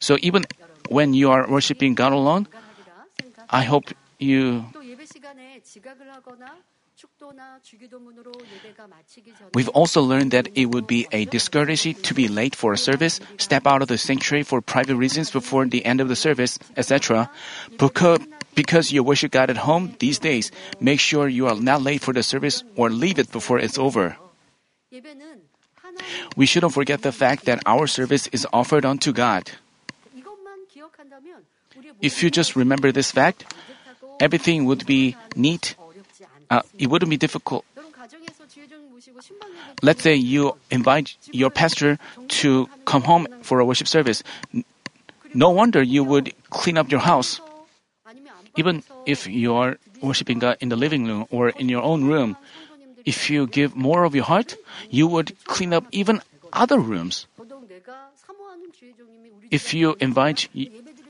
So 0.00 0.16
even 0.22 0.44
when 0.88 1.14
you 1.14 1.30
are 1.30 1.48
worshiping 1.48 1.94
God 1.94 2.12
alone, 2.12 2.46
I 3.50 3.64
hope 3.64 3.90
you 4.18 4.64
We've 9.54 9.68
also 9.70 10.00
learned 10.00 10.30
that 10.30 10.48
it 10.54 10.66
would 10.66 10.86
be 10.86 11.08
a 11.10 11.24
discourtesy 11.24 11.94
to 11.94 12.14
be 12.14 12.28
late 12.28 12.54
for 12.54 12.72
a 12.72 12.78
service, 12.78 13.20
step 13.38 13.66
out 13.66 13.82
of 13.82 13.88
the 13.88 13.98
sanctuary 13.98 14.44
for 14.44 14.60
private 14.60 14.94
reasons 14.94 15.30
before 15.30 15.66
the 15.66 15.84
end 15.84 16.00
of 16.00 16.08
the 16.08 16.16
service, 16.16 16.58
etc. 16.76 17.30
Because 18.54 18.92
you 18.92 19.02
worship 19.02 19.32
God 19.32 19.50
at 19.50 19.56
home 19.56 19.96
these 19.98 20.20
days, 20.20 20.52
make 20.80 21.00
sure 21.00 21.26
you 21.26 21.48
are 21.48 21.58
not 21.58 21.82
late 21.82 22.02
for 22.02 22.12
the 22.12 22.22
service 22.22 22.62
or 22.76 22.90
leave 22.90 23.18
it 23.18 23.32
before 23.32 23.58
it's 23.58 23.78
over. 23.78 24.16
We 26.36 26.46
shouldn't 26.46 26.72
forget 26.74 27.02
the 27.02 27.12
fact 27.12 27.46
that 27.46 27.62
our 27.66 27.86
service 27.86 28.28
is 28.28 28.46
offered 28.52 28.84
unto 28.84 29.12
God. 29.12 29.50
If 32.00 32.22
you 32.22 32.30
just 32.30 32.54
remember 32.54 32.92
this 32.92 33.10
fact, 33.10 33.52
everything 34.20 34.64
would 34.66 34.86
be 34.86 35.16
neat. 35.36 35.74
Uh, 36.50 36.62
it 36.78 36.88
wouldn't 36.88 37.10
be 37.10 37.16
difficult. 37.16 37.64
Let's 39.82 40.02
say 40.02 40.14
you 40.14 40.56
invite 40.70 41.16
your 41.32 41.50
pastor 41.50 41.98
to 42.40 42.68
come 42.84 43.02
home 43.02 43.26
for 43.42 43.60
a 43.60 43.64
worship 43.64 43.88
service. 43.88 44.22
No 45.34 45.50
wonder 45.50 45.82
you 45.82 46.04
would 46.04 46.32
clean 46.50 46.78
up 46.78 46.90
your 46.90 47.00
house. 47.00 47.40
Even 48.56 48.82
if 49.06 49.26
you 49.26 49.54
are 49.54 49.78
worshiping 50.00 50.38
God 50.38 50.58
in 50.60 50.68
the 50.68 50.76
living 50.76 51.06
room 51.06 51.26
or 51.30 51.48
in 51.48 51.68
your 51.68 51.82
own 51.82 52.04
room, 52.04 52.36
if 53.04 53.28
you 53.28 53.46
give 53.46 53.74
more 53.74 54.04
of 54.04 54.14
your 54.14 54.24
heart, 54.24 54.56
you 54.90 55.06
would 55.06 55.34
clean 55.44 55.72
up 55.72 55.86
even 55.90 56.22
other 56.52 56.78
rooms. 56.78 57.26
If 59.50 59.74
you 59.74 59.96
invite 60.00 60.48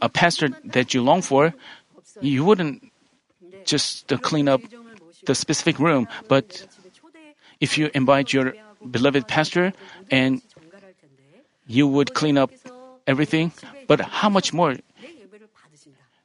a 0.01 0.09
pastor 0.09 0.49
that 0.65 0.95
you 0.95 1.03
long 1.03 1.23
for, 1.23 1.55
you 2.21 2.45
wouldn't 2.45 2.83
just 3.65 4.09
to 4.09 4.19
clean 4.19 4.49
up 4.49 4.61
the 5.25 5.35
specific 5.35 5.79
room, 5.79 6.09
but 6.29 6.67
if 7.61 7.79
you 7.79 7.91
invite 7.95 8.33
your 8.33 8.55
beloved 8.91 9.27
pastor 9.29 9.73
and 10.11 10.43
you 11.67 11.89
would 11.89 12.15
clean 12.15 12.37
up 12.37 12.51
everything, 13.07 13.53
but 13.87 14.01
how 14.01 14.29
much 14.29 14.53
more? 14.53 14.77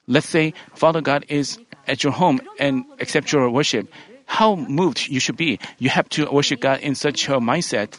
Let's 0.07 0.27
say 0.27 0.53
Father 0.75 1.01
God 1.01 1.25
is 1.29 1.59
at 1.87 2.03
your 2.03 2.13
home 2.13 2.41
and 2.59 2.83
accept 2.99 3.31
your 3.31 3.49
worship. 3.49 3.87
How 4.25 4.55
moved 4.55 5.07
you 5.07 5.19
should 5.19 5.37
be. 5.37 5.59
You 5.77 5.89
have 5.89 6.09
to 6.09 6.29
worship 6.31 6.59
God 6.61 6.81
in 6.81 6.95
such 6.95 7.29
a 7.29 7.39
mindset. 7.39 7.97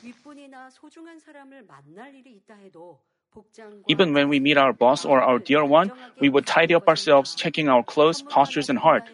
Even 3.87 4.13
when 4.13 4.29
we 4.29 4.41
meet 4.41 4.57
our 4.57 4.73
boss 4.73 5.05
or 5.05 5.23
our 5.23 5.39
dear 5.39 5.65
one, 5.65 5.93
we 6.21 6.29
would 6.29 6.47
tidy 6.47 6.75
up 6.75 6.89
ourselves, 6.89 7.35
checking 7.35 7.69
our 7.69 7.83
clothes, 7.83 8.23
postures, 8.23 8.69
and 8.69 8.79
heart. 8.79 9.05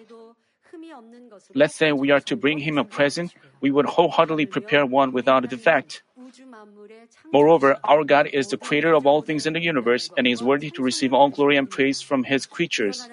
Let's 1.54 1.74
say 1.74 1.92
we 1.92 2.10
are 2.10 2.20
to 2.20 2.36
bring 2.36 2.58
him 2.58 2.78
a 2.78 2.84
present, 2.84 3.34
we 3.60 3.70
would 3.70 3.86
wholeheartedly 3.86 4.46
prepare 4.46 4.86
one 4.86 5.12
without 5.12 5.48
defect. 5.48 6.02
Moreover, 7.32 7.76
our 7.84 8.04
God 8.04 8.26
is 8.32 8.48
the 8.48 8.56
creator 8.56 8.94
of 8.94 9.06
all 9.06 9.22
things 9.22 9.46
in 9.46 9.52
the 9.52 9.60
universe 9.60 10.10
and 10.16 10.26
is 10.26 10.42
worthy 10.42 10.70
to 10.70 10.82
receive 10.82 11.12
all 11.12 11.28
glory 11.28 11.56
and 11.56 11.68
praise 11.68 12.00
from 12.00 12.24
his 12.24 12.46
creatures. 12.46 13.08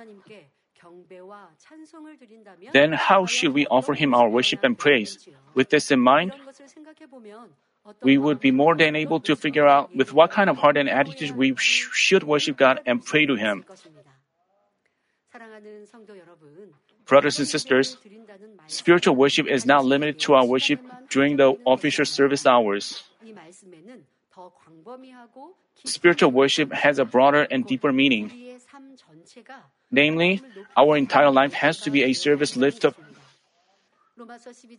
Then, 2.74 2.94
how 2.94 3.26
should 3.26 3.54
we 3.54 3.66
offer 3.68 3.94
him 3.94 4.14
our 4.14 4.30
worship 4.30 4.64
and 4.64 4.78
praise? 4.78 5.28
With 5.54 5.70
this 5.70 5.92
in 5.92 6.00
mind, 6.00 6.34
we 8.02 8.18
would 8.18 8.40
be 8.40 8.52
more 8.52 8.76
than 8.76 8.96
able 8.96 9.20
to 9.22 9.36
figure 9.36 9.68
out 9.68 9.96
with 9.96 10.14
what 10.14 10.32
kind 10.32 10.50
of 10.50 10.58
heart 10.58 10.78
and 10.78 10.90
attitude 10.90 11.32
we 11.36 11.56
sh- 11.56 11.90
should 11.92 12.24
worship 12.24 12.58
God 12.58 12.80
and 12.86 13.04
pray 13.04 13.26
to 13.26 13.36
him. 13.36 13.66
Brothers 17.06 17.40
and 17.40 17.48
sisters, 17.48 17.98
spiritual 18.68 19.16
worship 19.16 19.48
is 19.48 19.66
not 19.66 19.86
limited 19.86 20.20
to 20.20 20.34
our 20.36 20.46
worship 20.46 20.80
during 21.10 21.38
the 21.38 21.56
official 21.68 22.06
service 22.06 22.46
hours. 22.46 23.04
Spiritual 25.86 26.32
worship 26.32 26.72
has 26.72 27.00
a 27.00 27.06
broader 27.06 27.46
and 27.50 27.66
deeper 27.68 27.92
meaning. 27.92 28.32
Namely, 29.92 30.42
our 30.76 30.98
entire 30.98 31.30
life 31.30 31.54
has 31.54 31.82
to 31.82 31.92
be 31.92 32.04
a 32.04 32.14
service 32.14 32.56
lift 32.56 32.86
up 32.86 32.96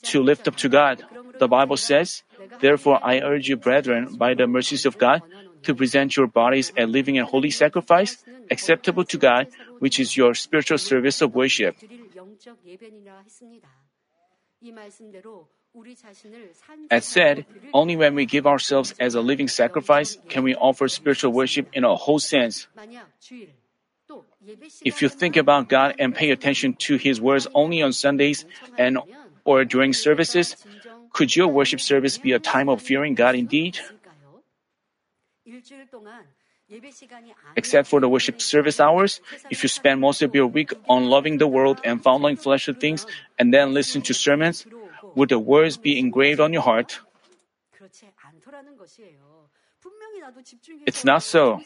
to 0.03 0.23
lift 0.23 0.49
up 0.49 0.57
to 0.57 0.69
God. 0.69 1.05
The 1.39 1.49
Bible 1.49 1.77
says, 1.77 2.23
Therefore 2.61 3.01
I 3.03 3.21
urge 3.21 3.49
you, 3.49 3.57
brethren, 3.57 4.15
by 4.15 4.35
the 4.35 4.47
mercies 4.47 4.87
of 4.87 4.97
God, 4.97 5.23
to 5.65 5.75
present 5.75 6.17
your 6.17 6.27
bodies 6.27 6.73
a 6.77 6.87
living 6.87 7.19
and 7.19 7.27
holy 7.27 7.51
sacrifice, 7.51 8.23
acceptable 8.51 9.05
to 9.05 9.19
God, 9.19 9.49
which 9.79 9.99
is 9.99 10.17
your 10.17 10.35
spiritual 10.35 10.79
service 10.79 11.21
of 11.21 11.35
worship. 11.35 11.77
As 16.91 17.05
said, 17.05 17.47
only 17.73 17.97
when 17.97 18.15
we 18.15 18.27
give 18.27 18.47
ourselves 18.47 18.95
as 19.01 19.15
a 19.15 19.21
living 19.21 19.49
sacrifice 19.49 20.19
can 20.29 20.43
we 20.45 20.55
offer 20.55 20.89
spiritual 20.89 21.33
worship 21.33 21.69
in 21.73 21.85
a 21.85 21.95
whole 21.95 22.21
sense. 22.21 22.69
If 24.85 25.03
you 25.03 25.09
think 25.09 25.37
about 25.37 25.69
God 25.69 25.97
and 25.99 26.15
pay 26.15 26.31
attention 26.31 26.75
to 26.87 26.97
His 26.97 27.21
words 27.21 27.49
only 27.55 27.83
on 27.83 27.93
Sundays 27.93 28.45
and 28.79 28.99
or 29.45 29.65
during 29.65 29.93
services, 29.93 30.57
could 31.13 31.35
your 31.35 31.49
worship 31.49 31.81
service 31.81 32.19
be 32.19 32.33
a 32.33 32.39
time 32.39 32.69
of 32.69 32.83
fearing 32.83 33.15
God 33.15 33.35
indeed? 33.35 33.79
Except 37.57 37.89
for 37.89 38.01
the 38.01 38.09
worship 38.09 38.41
service 38.41 38.81
hours, 38.81 39.21
if 39.51 39.63
you 39.63 39.69
spend 39.69 40.01
most 40.01 40.23
of 40.23 40.35
your 40.35 40.47
week 40.47 40.73
on 40.89 41.07
loving 41.09 41.39
the 41.39 41.47
world 41.47 41.81
and 41.85 42.03
following 42.03 42.37
fleshly 42.37 42.75
things 42.75 43.07
and 43.39 43.53
then 43.53 43.75
listen 43.75 44.03
to 44.03 44.15
sermons, 44.15 44.67
would 45.15 45.29
the 45.29 45.39
words 45.39 45.77
be 45.77 45.99
engraved 45.99 46.41
on 46.41 46.53
your 46.53 46.63
heart? 46.63 46.99
It's 50.87 51.05
not 51.05 51.23
so. 51.23 51.61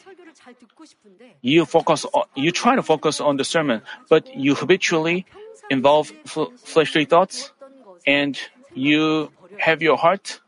You 1.41 1.65
focus. 1.65 2.05
On, 2.05 2.23
you 2.35 2.51
try 2.51 2.75
to 2.75 2.83
focus 2.83 3.21
on 3.21 3.37
the 3.37 3.43
sermon, 3.43 3.81
but 4.09 4.27
you 4.35 4.55
habitually 4.55 5.25
involve 5.69 6.11
fleshly 6.57 7.05
thoughts, 7.05 7.51
and 8.05 8.37
you 8.73 9.31
have 9.57 9.81
your 9.81 9.97
heart. 9.97 10.41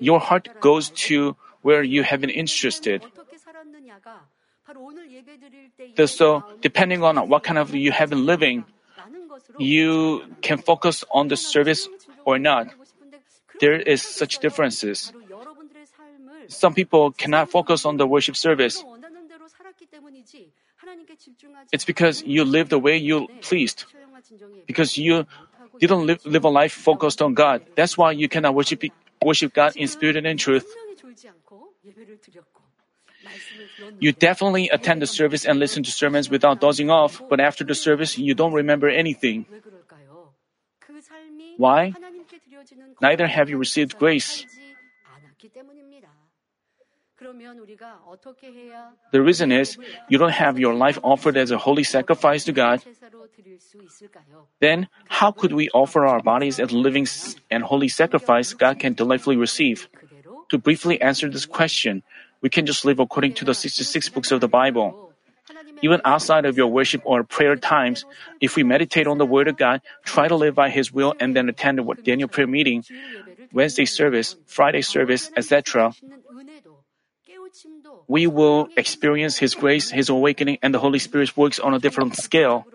Your 0.00 0.20
heart 0.20 0.48
goes 0.60 0.90
to 1.08 1.36
where 1.62 1.82
you 1.82 2.02
have 2.02 2.20
been 2.20 2.30
interested. 2.30 3.04
So, 6.06 6.44
depending 6.60 7.02
on 7.02 7.28
what 7.28 7.42
kind 7.42 7.58
of 7.58 7.74
you 7.74 7.92
have 7.92 8.10
been 8.10 8.26
living, 8.26 8.64
you 9.58 10.22
can 10.42 10.58
focus 10.58 11.04
on 11.10 11.28
the 11.28 11.36
service 11.36 11.88
or 12.24 12.38
not. 12.38 12.68
There 13.60 13.80
is 13.80 14.02
such 14.02 14.38
differences. 14.38 15.12
Some 16.48 16.74
people 16.74 17.12
cannot 17.12 17.50
focus 17.50 17.84
on 17.84 17.96
the 17.96 18.06
worship 18.06 18.36
service. 18.36 18.82
It's 21.72 21.84
because 21.84 22.22
you 22.22 22.44
live 22.44 22.68
the 22.68 22.78
way 22.78 22.96
you 22.96 23.28
pleased. 23.42 23.84
Because 24.66 24.96
you 24.96 25.26
didn't 25.78 26.06
live, 26.06 26.24
live 26.24 26.44
a 26.44 26.48
life 26.48 26.72
focused 26.72 27.22
on 27.22 27.34
God. 27.34 27.62
That's 27.76 27.98
why 27.98 28.12
you 28.12 28.28
cannot 28.28 28.54
worship, 28.54 28.82
worship 29.22 29.54
God 29.54 29.76
in 29.76 29.88
spirit 29.88 30.16
and 30.16 30.26
in 30.26 30.36
truth. 30.36 30.66
You 33.98 34.12
definitely 34.12 34.68
attend 34.68 35.02
the 35.02 35.06
service 35.06 35.44
and 35.44 35.58
listen 35.58 35.82
to 35.82 35.90
sermons 35.90 36.30
without 36.30 36.60
dozing 36.60 36.90
off, 36.90 37.22
but 37.28 37.40
after 37.40 37.64
the 37.64 37.74
service, 37.74 38.18
you 38.18 38.34
don't 38.34 38.52
remember 38.52 38.88
anything. 38.88 39.46
Why? 41.56 41.92
Neither 43.00 43.26
have 43.26 43.48
you 43.50 43.58
received 43.58 43.98
grace. 43.98 44.46
The 49.12 49.20
reason 49.20 49.52
is 49.52 49.76
you 50.08 50.16
don't 50.16 50.32
have 50.32 50.58
your 50.58 50.74
life 50.74 50.98
offered 51.02 51.36
as 51.36 51.50
a 51.50 51.58
holy 51.58 51.84
sacrifice 51.84 52.44
to 52.44 52.52
God. 52.52 52.82
Then, 54.60 54.88
how 55.08 55.30
could 55.30 55.52
we 55.52 55.68
offer 55.70 56.06
our 56.06 56.22
bodies 56.22 56.58
as 56.58 56.72
living 56.72 57.06
and 57.50 57.62
holy 57.62 57.88
sacrifice 57.88 58.54
God 58.54 58.78
can 58.78 58.94
delightfully 58.94 59.36
receive? 59.36 59.88
To 60.48 60.58
briefly 60.58 61.00
answer 61.00 61.28
this 61.28 61.46
question, 61.46 62.02
we 62.40 62.48
can 62.48 62.66
just 62.66 62.84
live 62.84 62.98
according 62.98 63.34
to 63.34 63.44
the 63.44 63.54
66 63.54 64.08
books 64.10 64.32
of 64.32 64.40
the 64.40 64.48
Bible. 64.48 65.12
Even 65.82 66.00
outside 66.04 66.44
of 66.44 66.56
your 66.56 66.68
worship 66.68 67.02
or 67.04 67.24
prayer 67.24 67.56
times, 67.56 68.04
if 68.40 68.56
we 68.56 68.62
meditate 68.62 69.06
on 69.06 69.18
the 69.18 69.26
Word 69.26 69.48
of 69.48 69.56
God, 69.56 69.80
try 70.04 70.28
to 70.28 70.36
live 70.36 70.54
by 70.54 70.70
His 70.70 70.92
will, 70.92 71.14
and 71.18 71.34
then 71.34 71.48
attend 71.48 71.78
the 71.78 71.84
Daniel 72.02 72.28
prayer 72.28 72.46
meeting, 72.46 72.84
Wednesday 73.52 73.84
service, 73.84 74.36
Friday 74.46 74.82
service, 74.82 75.30
etc., 75.36 75.92
we 78.06 78.26
will 78.26 78.68
experience 78.76 79.38
His 79.38 79.54
grace, 79.54 79.90
His 79.90 80.08
awakening, 80.08 80.58
and 80.62 80.74
the 80.74 80.78
Holy 80.78 80.98
Spirit 80.98 81.36
works 81.36 81.58
on 81.58 81.74
a 81.74 81.78
different 81.78 82.16
scale. 82.16 82.66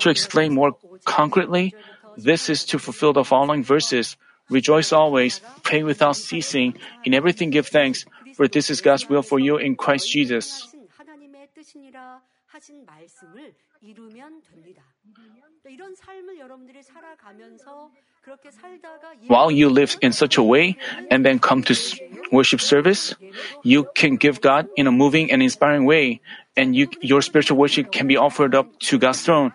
To 0.00 0.10
explain 0.10 0.54
more 0.54 0.76
concretely, 1.04 1.74
this 2.16 2.50
is 2.50 2.64
to 2.66 2.78
fulfill 2.78 3.12
the 3.12 3.24
following 3.24 3.62
verses. 3.64 4.16
Rejoice 4.50 4.92
always, 4.92 5.40
pray 5.62 5.82
without 5.82 6.16
ceasing, 6.16 6.74
in 7.04 7.14
everything 7.14 7.50
give 7.50 7.68
thanks, 7.68 8.06
for 8.34 8.48
this 8.48 8.70
is 8.70 8.80
God's 8.80 9.08
will 9.08 9.22
for 9.22 9.38
you 9.38 9.56
in 9.56 9.76
Christ 9.76 10.10
Jesus. 10.10 10.66
While 19.26 19.50
you 19.50 19.68
live 19.68 19.96
in 20.00 20.12
such 20.12 20.36
a 20.36 20.42
way 20.42 20.76
and 21.10 21.24
then 21.24 21.38
come 21.38 21.62
to 21.64 21.74
worship 22.32 22.60
service, 22.60 23.14
you 23.62 23.86
can 23.94 24.16
give 24.16 24.40
God 24.40 24.68
in 24.76 24.86
a 24.86 24.92
moving 24.92 25.30
and 25.30 25.42
inspiring 25.42 25.84
way, 25.84 26.20
and 26.56 26.74
you, 26.74 26.88
your 27.00 27.22
spiritual 27.22 27.58
worship 27.58 27.92
can 27.92 28.06
be 28.06 28.16
offered 28.16 28.54
up 28.54 28.78
to 28.90 28.98
God's 28.98 29.22
throne. 29.22 29.52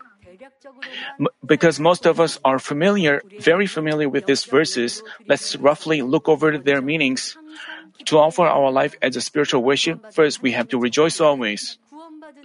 Because 1.46 1.80
most 1.80 2.06
of 2.06 2.20
us 2.20 2.40
are 2.44 2.60
familiar, 2.60 3.22
very 3.40 3.68
familiar 3.68 4.10
with 4.10 4.26
these 4.26 4.46
verses, 4.46 5.04
let's 5.28 5.56
roughly 5.56 6.02
look 6.02 6.28
over 6.28 6.58
their 6.58 6.82
meanings. 6.82 7.38
To 8.06 8.18
offer 8.18 8.44
our 8.44 8.72
life 8.72 8.96
as 9.02 9.16
a 9.16 9.22
spiritual 9.22 9.64
worship, 9.64 10.14
first 10.14 10.42
we 10.42 10.52
have 10.52 10.68
to 10.70 10.80
rejoice 10.80 11.22
always. 11.22 11.78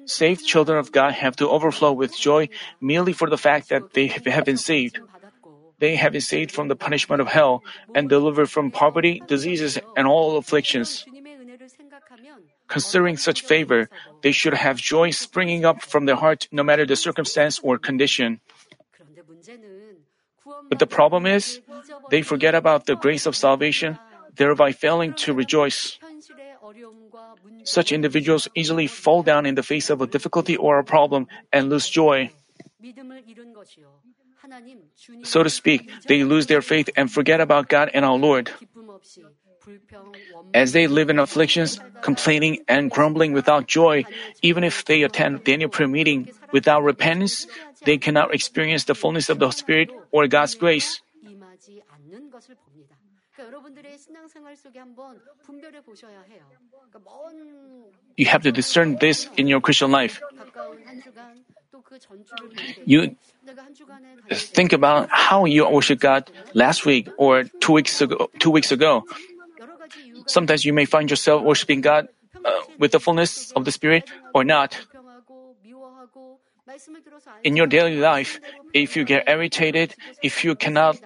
Saved 0.04 0.44
children 0.44 0.78
of 0.78 0.92
God 0.92 1.12
have 1.14 1.36
to 1.36 1.48
overflow 1.48 1.92
with 1.92 2.16
joy 2.16 2.48
merely 2.80 3.12
for 3.12 3.28
the 3.28 3.38
fact 3.38 3.68
that 3.68 3.92
they 3.94 4.06
have 4.08 4.44
been 4.44 4.56
saved. 4.56 5.00
They 5.78 5.96
have 5.96 6.12
been 6.12 6.20
saved 6.20 6.50
from 6.50 6.68
the 6.68 6.76
punishment 6.76 7.20
of 7.20 7.28
hell 7.28 7.62
and 7.94 8.08
delivered 8.08 8.50
from 8.50 8.70
poverty, 8.70 9.22
diseases, 9.26 9.78
and 9.96 10.06
all 10.06 10.36
afflictions. 10.36 11.06
Considering 12.68 13.16
such 13.16 13.42
favor, 13.42 13.88
they 14.22 14.32
should 14.32 14.54
have 14.54 14.76
joy 14.76 15.10
springing 15.10 15.64
up 15.64 15.82
from 15.82 16.04
their 16.04 16.16
heart 16.16 16.48
no 16.52 16.62
matter 16.62 16.84
the 16.84 16.96
circumstance 16.96 17.58
or 17.62 17.78
condition. 17.78 18.40
But 20.68 20.78
the 20.78 20.86
problem 20.86 21.26
is, 21.26 21.60
they 22.10 22.22
forget 22.22 22.54
about 22.54 22.86
the 22.86 22.96
grace 22.96 23.26
of 23.26 23.36
salvation, 23.36 23.98
thereby 24.36 24.72
failing 24.72 25.14
to 25.24 25.32
rejoice. 25.32 25.98
Such 27.64 27.92
individuals 27.92 28.48
easily 28.54 28.86
fall 28.86 29.22
down 29.22 29.46
in 29.46 29.54
the 29.54 29.62
face 29.62 29.90
of 29.90 30.00
a 30.00 30.06
difficulty 30.06 30.56
or 30.56 30.78
a 30.78 30.84
problem 30.84 31.26
and 31.52 31.68
lose 31.68 31.88
joy. 31.88 32.30
So 35.24 35.42
to 35.42 35.50
speak, 35.50 35.90
they 36.06 36.24
lose 36.24 36.46
their 36.46 36.62
faith 36.62 36.88
and 36.96 37.10
forget 37.10 37.40
about 37.40 37.68
God 37.68 37.90
and 37.92 38.04
our 38.04 38.16
Lord. 38.16 38.50
As 40.54 40.72
they 40.72 40.86
live 40.86 41.10
in 41.10 41.18
afflictions, 41.18 41.80
complaining 42.02 42.64
and 42.68 42.90
grumbling 42.90 43.32
without 43.32 43.66
joy, 43.66 44.04
even 44.42 44.64
if 44.64 44.84
they 44.84 45.02
attend 45.02 45.44
Daniel 45.44 45.68
prayer 45.68 45.88
meeting 45.88 46.28
without 46.52 46.82
repentance, 46.82 47.46
they 47.84 47.98
cannot 47.98 48.34
experience 48.34 48.84
the 48.84 48.94
fullness 48.94 49.28
of 49.28 49.38
the 49.38 49.50
Spirit 49.50 49.90
or 50.10 50.26
God's 50.26 50.54
grace. 50.54 51.00
You 58.16 58.26
have 58.26 58.42
to 58.42 58.52
discern 58.52 58.96
this 58.96 59.28
in 59.36 59.46
your 59.46 59.60
Christian 59.60 59.90
life. 59.90 60.20
You 62.84 63.16
think 64.32 64.72
about 64.72 65.08
how 65.10 65.44
you 65.44 65.68
worship 65.68 66.00
God 66.00 66.30
last 66.54 66.84
week 66.84 67.08
or 67.16 67.44
two 67.60 67.72
weeks 67.72 68.00
ago. 68.00 68.30
Two 68.38 68.50
weeks 68.50 68.72
ago. 68.72 69.04
Sometimes 70.26 70.64
you 70.64 70.72
may 70.72 70.84
find 70.84 71.10
yourself 71.10 71.42
worshiping 71.42 71.80
God 71.80 72.08
uh, 72.44 72.50
with 72.78 72.92
the 72.92 73.00
fullness 73.00 73.52
of 73.52 73.64
the 73.64 73.72
Spirit 73.72 74.10
or 74.34 74.44
not. 74.44 74.78
In 77.44 77.56
your 77.56 77.66
daily 77.66 77.96
life, 77.96 78.40
if 78.74 78.96
you 78.96 79.04
get 79.04 79.28
irritated, 79.28 79.94
if 80.22 80.44
you 80.44 80.54
cannot 80.54 80.96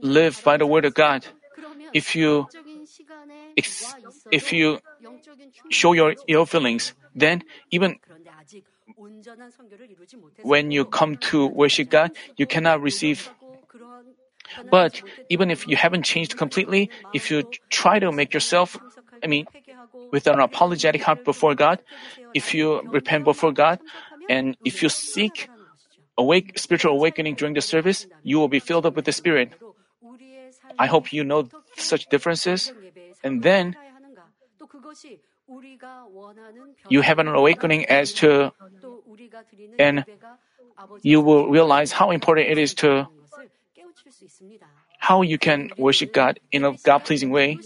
live 0.00 0.40
by 0.44 0.56
the 0.56 0.66
word 0.66 0.84
of 0.84 0.94
God, 0.94 1.26
if 1.92 2.16
you 2.16 2.48
if 3.56 4.52
you 4.52 4.80
show 5.68 5.92
your 5.92 6.14
ill 6.28 6.46
feelings, 6.46 6.94
then 7.14 7.42
even 7.70 7.98
when 10.42 10.70
you 10.70 10.84
come 10.84 11.16
to 11.16 11.46
worship 11.46 11.90
God, 11.90 12.12
you 12.36 12.46
cannot 12.46 12.80
receive. 12.80 13.30
But 14.70 15.02
even 15.28 15.50
if 15.50 15.66
you 15.66 15.76
haven't 15.76 16.02
changed 16.04 16.36
completely, 16.36 16.90
if 17.12 17.30
you 17.30 17.44
try 17.68 17.98
to 17.98 18.12
make 18.12 18.34
yourself, 18.34 18.78
I 19.22 19.26
mean, 19.26 19.46
with 20.10 20.26
an 20.26 20.40
apologetic 20.40 21.02
heart 21.02 21.24
before 21.24 21.54
God, 21.54 21.80
if 22.34 22.54
you 22.54 22.82
repent 22.90 23.24
before 23.24 23.52
God, 23.52 23.80
and 24.28 24.56
if 24.64 24.82
you 24.82 24.88
seek 24.88 25.48
awake, 26.16 26.58
spiritual 26.58 26.92
awakening 26.92 27.34
during 27.34 27.54
the 27.54 27.60
service, 27.60 28.06
you 28.22 28.38
will 28.38 28.48
be 28.48 28.60
filled 28.60 28.86
up 28.86 28.94
with 28.96 29.04
the 29.04 29.12
Spirit. 29.12 29.52
I 30.78 30.86
hope 30.86 31.12
you 31.12 31.24
know 31.24 31.48
such 31.76 32.06
differences. 32.08 32.72
And 33.22 33.42
then 33.42 33.76
you 36.88 37.00
have 37.00 37.18
an 37.18 37.28
awakening 37.28 37.86
as 37.86 38.12
to, 38.22 38.52
and 39.78 40.04
you 41.02 41.20
will 41.20 41.48
realize 41.48 41.92
how 41.92 42.10
important 42.10 42.48
it 42.48 42.58
is 42.58 42.74
to 42.86 43.08
how 45.00 45.22
you 45.22 45.38
can 45.38 45.70
worship 45.76 46.12
God 46.12 46.38
in 46.52 46.64
a 46.64 46.72
God 46.84 47.04
pleasing 47.04 47.30
way. 47.30 47.58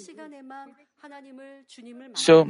So, 2.14 2.48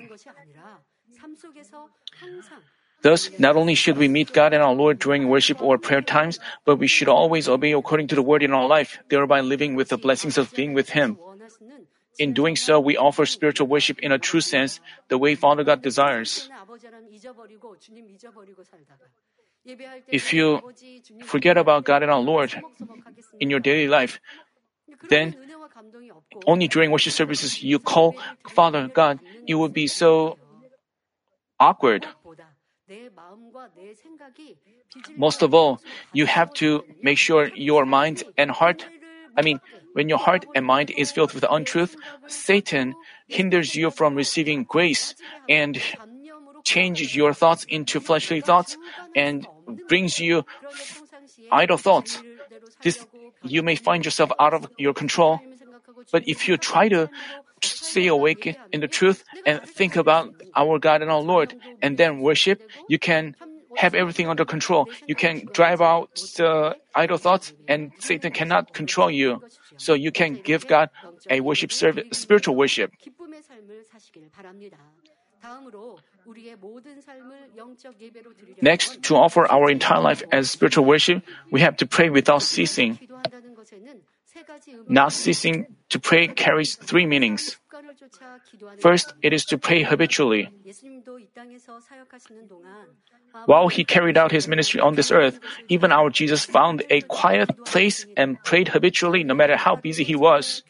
Thus, 3.02 3.28
not 3.38 3.57
only 3.57 3.74
should 3.74 3.98
we 3.98 4.09
meet 4.09 4.33
God 4.33 4.54
and 4.54 4.62
our 4.62 4.73
Lord 4.73 4.98
during 4.98 5.29
worship 5.29 5.60
or 5.60 5.77
prayer 5.77 6.00
times, 6.00 6.40
but 6.64 6.77
we 6.77 6.87
should 6.87 7.08
always 7.08 7.48
obey 7.48 7.73
according 7.73 8.08
to 8.08 8.14
the 8.14 8.23
word 8.23 8.42
in 8.42 8.52
our 8.52 8.66
life, 8.66 8.98
thereby 9.10 9.40
living 9.40 9.75
with 9.75 9.90
the 9.90 9.98
blessings 9.98 10.38
of 10.38 10.52
being 10.54 10.73
with 10.73 10.88
Him. 10.88 11.19
In 12.19 12.33
doing 12.33 12.56
so, 12.56 12.81
we 12.81 12.96
offer 12.96 13.27
spiritual 13.27 13.66
worship 13.66 13.98
in 13.98 14.12
a 14.12 14.19
true 14.19 14.40
sense, 14.40 14.81
the 15.08 15.19
way 15.19 15.35
Father 15.35 15.64
God 15.64 15.83
desires. 15.83 16.48
If 20.08 20.33
you 20.33 20.60
forget 21.25 21.56
about 21.56 21.85
God 21.85 22.02
and 22.02 22.10
our 22.10 22.21
Lord 22.21 22.54
in 23.40 23.50
your 23.50 23.60
daily 23.60 23.88
life, 23.88 24.21
then 25.08 25.35
only 26.46 26.69
during 26.69 26.90
worship 26.90 27.12
services 27.12 27.62
you 27.62 27.79
call 27.79 28.17
Father 28.48 28.88
God, 28.88 29.21
it 29.46 29.54
would 29.54 29.73
be 29.73 29.87
so 29.87 30.38
awkward. 31.58 32.06
Most 35.17 35.42
of 35.42 35.54
all, 35.54 35.81
you 36.12 36.27
have 36.27 36.52
to 36.54 36.85
make 37.02 37.17
sure 37.19 37.50
your 37.54 37.87
mind 37.87 38.23
and 38.37 38.50
heart 38.50 38.85
I 39.37 39.42
mean, 39.42 39.60
when 39.94 40.08
your 40.08 40.19
heart 40.19 40.46
and 40.54 40.65
mind 40.65 40.90
is 40.96 41.10
filled 41.10 41.35
with 41.35 41.44
untruth, 41.50 41.96
Satan 42.29 42.94
hinders 43.27 43.75
you 43.75 43.90
from 43.90 44.15
receiving 44.15 44.65
grace 44.65 45.15
and 45.48 45.81
changes 46.65 47.15
your 47.15 47.33
thoughts 47.33 47.65
into 47.69 48.00
fleshly 48.00 48.40
thoughts 48.40 48.77
and 49.15 49.46
brings 49.88 50.19
you 50.19 50.44
idle 51.52 51.77
thoughts. 51.77 52.23
This 52.83 53.06
you 53.42 53.62
may 53.62 53.77
find 53.77 54.04
yourself 54.04 54.33
out 54.40 54.54
of 54.54 54.67
your 54.79 54.94
control. 54.94 55.40
But 56.10 56.27
if 56.27 56.48
you 56.48 56.56
try 56.56 56.88
to 56.88 57.08
stay 57.62 58.08
awake 58.08 58.56
in 58.73 58.81
the 58.81 58.88
truth 58.88 59.25
and 59.46 59.60
think 59.62 59.96
about 59.96 60.35
our 60.54 60.79
God 60.79 61.02
and 61.02 61.10
our 61.10 61.21
Lord 61.21 61.54
and 61.83 61.96
then 61.96 62.21
worship, 62.21 62.62
you 62.88 62.98
can 62.98 63.37
have 63.77 63.94
everything 63.94 64.29
under 64.29 64.44
control. 64.44 64.88
You 65.06 65.15
can 65.15 65.48
drive 65.52 65.81
out 65.81 66.15
the 66.37 66.77
idle 66.94 67.19
thoughts 67.19 67.52
and 67.69 67.92
Satan 67.98 68.33
cannot 68.33 68.73
control 68.73 69.10
you. 69.10 69.42
So 69.77 69.94
you 69.94 70.12
can 70.12 70.35
give 70.35 70.67
God 70.67 70.90
a 71.29 71.40
worship 71.40 71.73
service, 71.73 72.04
spiritual 72.12 72.54
worship. 72.56 72.92
Next, 78.61 79.03
to 79.03 79.17
offer 79.17 79.47
our 79.47 79.71
entire 79.71 80.01
life 80.01 80.23
as 80.33 80.51
spiritual 80.51 80.85
worship, 80.85 81.23
we 81.51 81.61
have 81.61 81.77
to 81.79 81.87
pray 81.87 82.11
without 82.11 82.42
ceasing. 82.42 82.99
Not 84.88 85.13
ceasing 85.13 85.67
to 85.90 85.99
pray 86.01 86.27
carries 86.29 86.75
three 86.75 87.07
meanings. 87.07 87.57
First, 88.81 89.15
it 89.23 89.33
is 89.33 89.45
to 89.47 89.59
pray 89.59 89.83
habitually. 89.83 90.49
While 93.47 93.69
he 93.69 93.85
carried 93.85 94.17
out 94.17 94.33
his 94.33 94.49
ministry 94.49 94.81
on 94.81 94.95
this 94.95 95.11
earth, 95.11 95.38
even 95.69 95.92
our 95.92 96.11
Jesus 96.11 96.45
found 96.45 96.83
a 96.90 97.01
quiet 97.03 97.65
place 97.65 98.07
and 98.17 98.42
prayed 98.42 98.69
habitually 98.69 99.25
no 99.25 99.35
matter 99.35 99.57
how 99.57 99.77
busy 99.77 100.05
he 100.05 100.17
was. 100.17 100.63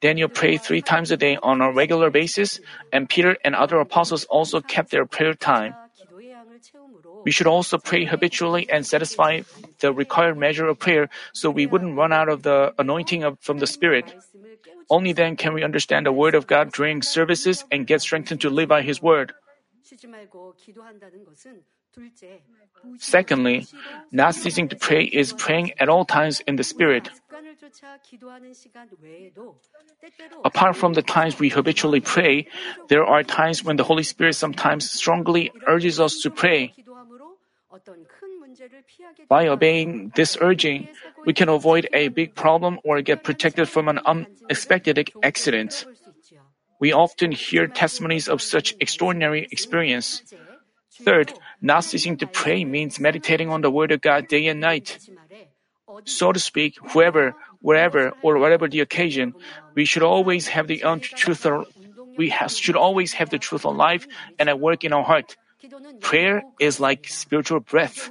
Daniel 0.00 0.28
prayed 0.28 0.62
three 0.62 0.80
times 0.80 1.10
a 1.10 1.16
day 1.16 1.38
on 1.42 1.60
a 1.60 1.72
regular 1.72 2.10
basis, 2.10 2.60
and 2.92 3.08
Peter 3.08 3.36
and 3.44 3.54
other 3.54 3.80
apostles 3.80 4.24
also 4.24 4.60
kept 4.60 4.90
their 4.90 5.06
prayer 5.06 5.34
time. 5.34 5.74
We 7.24 7.32
should 7.32 7.46
also 7.46 7.78
pray 7.78 8.04
habitually 8.04 8.68
and 8.70 8.86
satisfy 8.86 9.42
the 9.80 9.92
required 9.92 10.38
measure 10.38 10.66
of 10.66 10.78
prayer 10.78 11.08
so 11.32 11.50
we 11.50 11.66
wouldn't 11.66 11.96
run 11.96 12.12
out 12.12 12.28
of 12.28 12.42
the 12.42 12.72
anointing 12.78 13.24
of, 13.24 13.38
from 13.40 13.58
the 13.58 13.66
Spirit. 13.66 14.14
Only 14.88 15.12
then 15.12 15.36
can 15.36 15.52
we 15.52 15.64
understand 15.64 16.06
the 16.06 16.12
Word 16.12 16.34
of 16.34 16.46
God 16.46 16.72
during 16.72 17.02
services 17.02 17.64
and 17.70 17.86
get 17.86 18.00
strengthened 18.00 18.40
to 18.42 18.50
live 18.50 18.68
by 18.68 18.82
His 18.82 19.02
Word. 19.02 19.34
Secondly, 22.98 23.66
not 24.12 24.34
ceasing 24.34 24.68
to 24.68 24.76
pray 24.76 25.04
is 25.04 25.32
praying 25.32 25.72
at 25.80 25.88
all 25.88 26.04
times 26.04 26.40
in 26.46 26.56
the 26.56 26.64
Spirit. 26.64 27.10
Apart 30.44 30.76
from 30.76 30.92
the 30.92 31.02
times 31.02 31.38
we 31.38 31.48
habitually 31.48 32.00
pray, 32.00 32.46
there 32.88 33.04
are 33.04 33.22
times 33.22 33.64
when 33.64 33.76
the 33.76 33.84
Holy 33.84 34.02
Spirit 34.02 34.34
sometimes 34.34 34.90
strongly 34.90 35.50
urges 35.66 35.98
us 35.98 36.20
to 36.22 36.30
pray. 36.30 36.72
By 39.28 39.48
obeying 39.48 40.12
this 40.14 40.36
urging, 40.40 40.88
we 41.24 41.32
can 41.32 41.48
avoid 41.48 41.88
a 41.92 42.08
big 42.08 42.34
problem 42.34 42.80
or 42.84 43.00
get 43.02 43.22
protected 43.22 43.68
from 43.68 43.88
an 43.88 44.00
unexpected 44.04 45.10
accident. 45.22 45.86
We 46.78 46.92
often 46.92 47.32
hear 47.32 47.66
testimonies 47.66 48.28
of 48.28 48.40
such 48.40 48.74
extraordinary 48.80 49.48
experience. 49.50 50.22
Third, 51.02 51.32
not 51.60 51.84
ceasing 51.84 52.16
to 52.18 52.26
pray 52.26 52.64
means 52.64 53.00
meditating 53.00 53.50
on 53.50 53.62
the 53.62 53.70
Word 53.70 53.92
of 53.92 54.00
God 54.00 54.28
day 54.28 54.46
and 54.46 54.60
night. 54.60 54.98
So 56.04 56.32
to 56.32 56.38
speak, 56.38 56.78
whoever, 56.90 57.34
wherever, 57.60 58.12
or 58.22 58.38
whatever 58.38 58.68
the 58.68 58.80
occasion, 58.80 59.34
we 59.74 59.84
should 59.84 60.02
always 60.02 60.48
have 60.48 60.66
the 60.66 60.82
truth. 61.00 61.46
We 62.16 62.32
should 62.48 62.76
always 62.76 63.12
have 63.14 63.30
the 63.30 63.38
truth 63.38 63.64
alive 63.64 64.06
and 64.38 64.48
at 64.48 64.60
work 64.60 64.84
in 64.84 64.92
our 64.92 65.04
heart. 65.04 65.36
Prayer 66.00 66.42
is 66.60 66.78
like 66.78 67.08
spiritual 67.08 67.60
breath. 67.60 68.10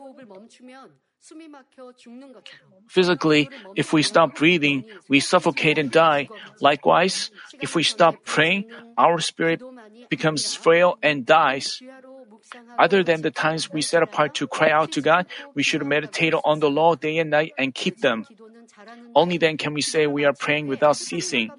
Physically, 2.88 3.50
if 3.76 3.94
we 3.94 4.02
stop 4.04 4.36
breathing, 4.36 4.86
we 5.08 5.20
suffocate 5.20 5.78
and 5.78 5.92
die. 5.92 6.30
Likewise, 6.62 7.32
if 7.60 7.76
we 7.76 7.84
stop 7.84 8.16
praying, 8.24 8.66
our 8.98 9.20
spirit 9.20 9.62
becomes 10.10 10.56
frail 10.56 10.98
and 11.04 11.26
dies. 11.26 11.82
Other 12.80 13.04
than 13.04 13.22
the 13.22 13.32
times 13.32 13.72
we 13.72 13.82
set 13.82 14.04
apart 14.04 14.36
to 14.36 14.48
cry 14.48 14.70
out 14.70 14.92
to 14.94 15.02
God, 15.02 15.28
we 15.54 15.64
should 15.64 15.86
meditate 15.86 16.34
on 16.34 16.60
the 16.60 16.70
law 16.70 16.96
day 16.96 17.18
and 17.18 17.30
night 17.30 17.54
and 17.58 17.74
keep 17.74 18.00
them. 18.00 18.26
Only 19.16 19.38
then 19.38 19.58
can 19.58 19.74
we 19.74 19.82
say 19.82 20.08
we 20.08 20.26
are 20.26 20.34
praying 20.34 20.68
without 20.68 20.96
ceasing. 20.96 21.52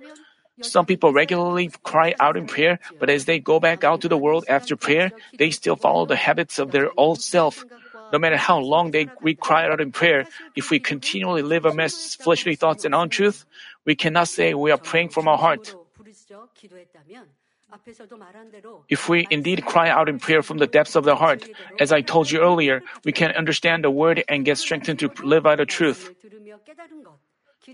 Some 0.63 0.87
people 0.87 1.13
regularly 1.13 1.71
cry 1.83 2.15
out 2.19 2.37
in 2.37 2.47
prayer, 2.47 2.81
but 2.99 3.11
as 3.11 3.27
they 3.27 3.39
go 3.39 3.61
back 3.61 3.85
out 3.85 4.01
to 4.03 4.09
the 4.09 4.19
world 4.19 4.45
after 4.49 4.77
prayer, 4.77 5.13
they 5.39 5.51
still 5.51 5.77
follow 5.77 6.07
the 6.07 6.17
habits 6.17 6.59
of 6.59 6.73
their 6.73 6.91
old 6.97 7.21
self. 7.21 7.65
No 8.13 8.19
matter 8.19 8.37
how 8.37 8.59
long 8.59 8.91
they 8.91 9.09
we 9.21 9.35
cry 9.35 9.69
out 9.69 9.81
in 9.81 9.93
prayer, 9.93 10.27
if 10.57 10.71
we 10.71 10.79
continually 10.79 11.43
live 11.43 11.65
amidst 11.65 12.23
fleshly 12.23 12.57
thoughts 12.57 12.85
and 12.85 12.95
untruth, 12.95 13.45
we 13.85 13.95
cannot 13.95 14.29
say 14.29 14.55
we 14.55 14.71
are 14.71 14.79
praying 14.79 15.11
from 15.11 15.29
our 15.29 15.39
heart. 15.39 15.75
If 18.89 19.09
we 19.09 19.27
indeed 19.31 19.65
cry 19.67 19.91
out 19.91 20.09
in 20.09 20.19
prayer 20.19 20.43
from 20.43 20.57
the 20.57 20.67
depths 20.67 20.97
of 20.97 21.05
the 21.05 21.17
heart, 21.17 21.45
as 21.79 21.93
I 21.93 22.01
told 22.01 22.31
you 22.31 22.41
earlier, 22.41 22.83
we 23.05 23.13
can 23.13 23.31
understand 23.33 23.85
the 23.85 23.91
word 23.91 24.25
and 24.29 24.45
get 24.45 24.57
strengthened 24.57 25.01
to 25.01 25.13
live 25.23 25.45
out 25.47 25.59
the 25.59 25.67
truth. 25.67 26.11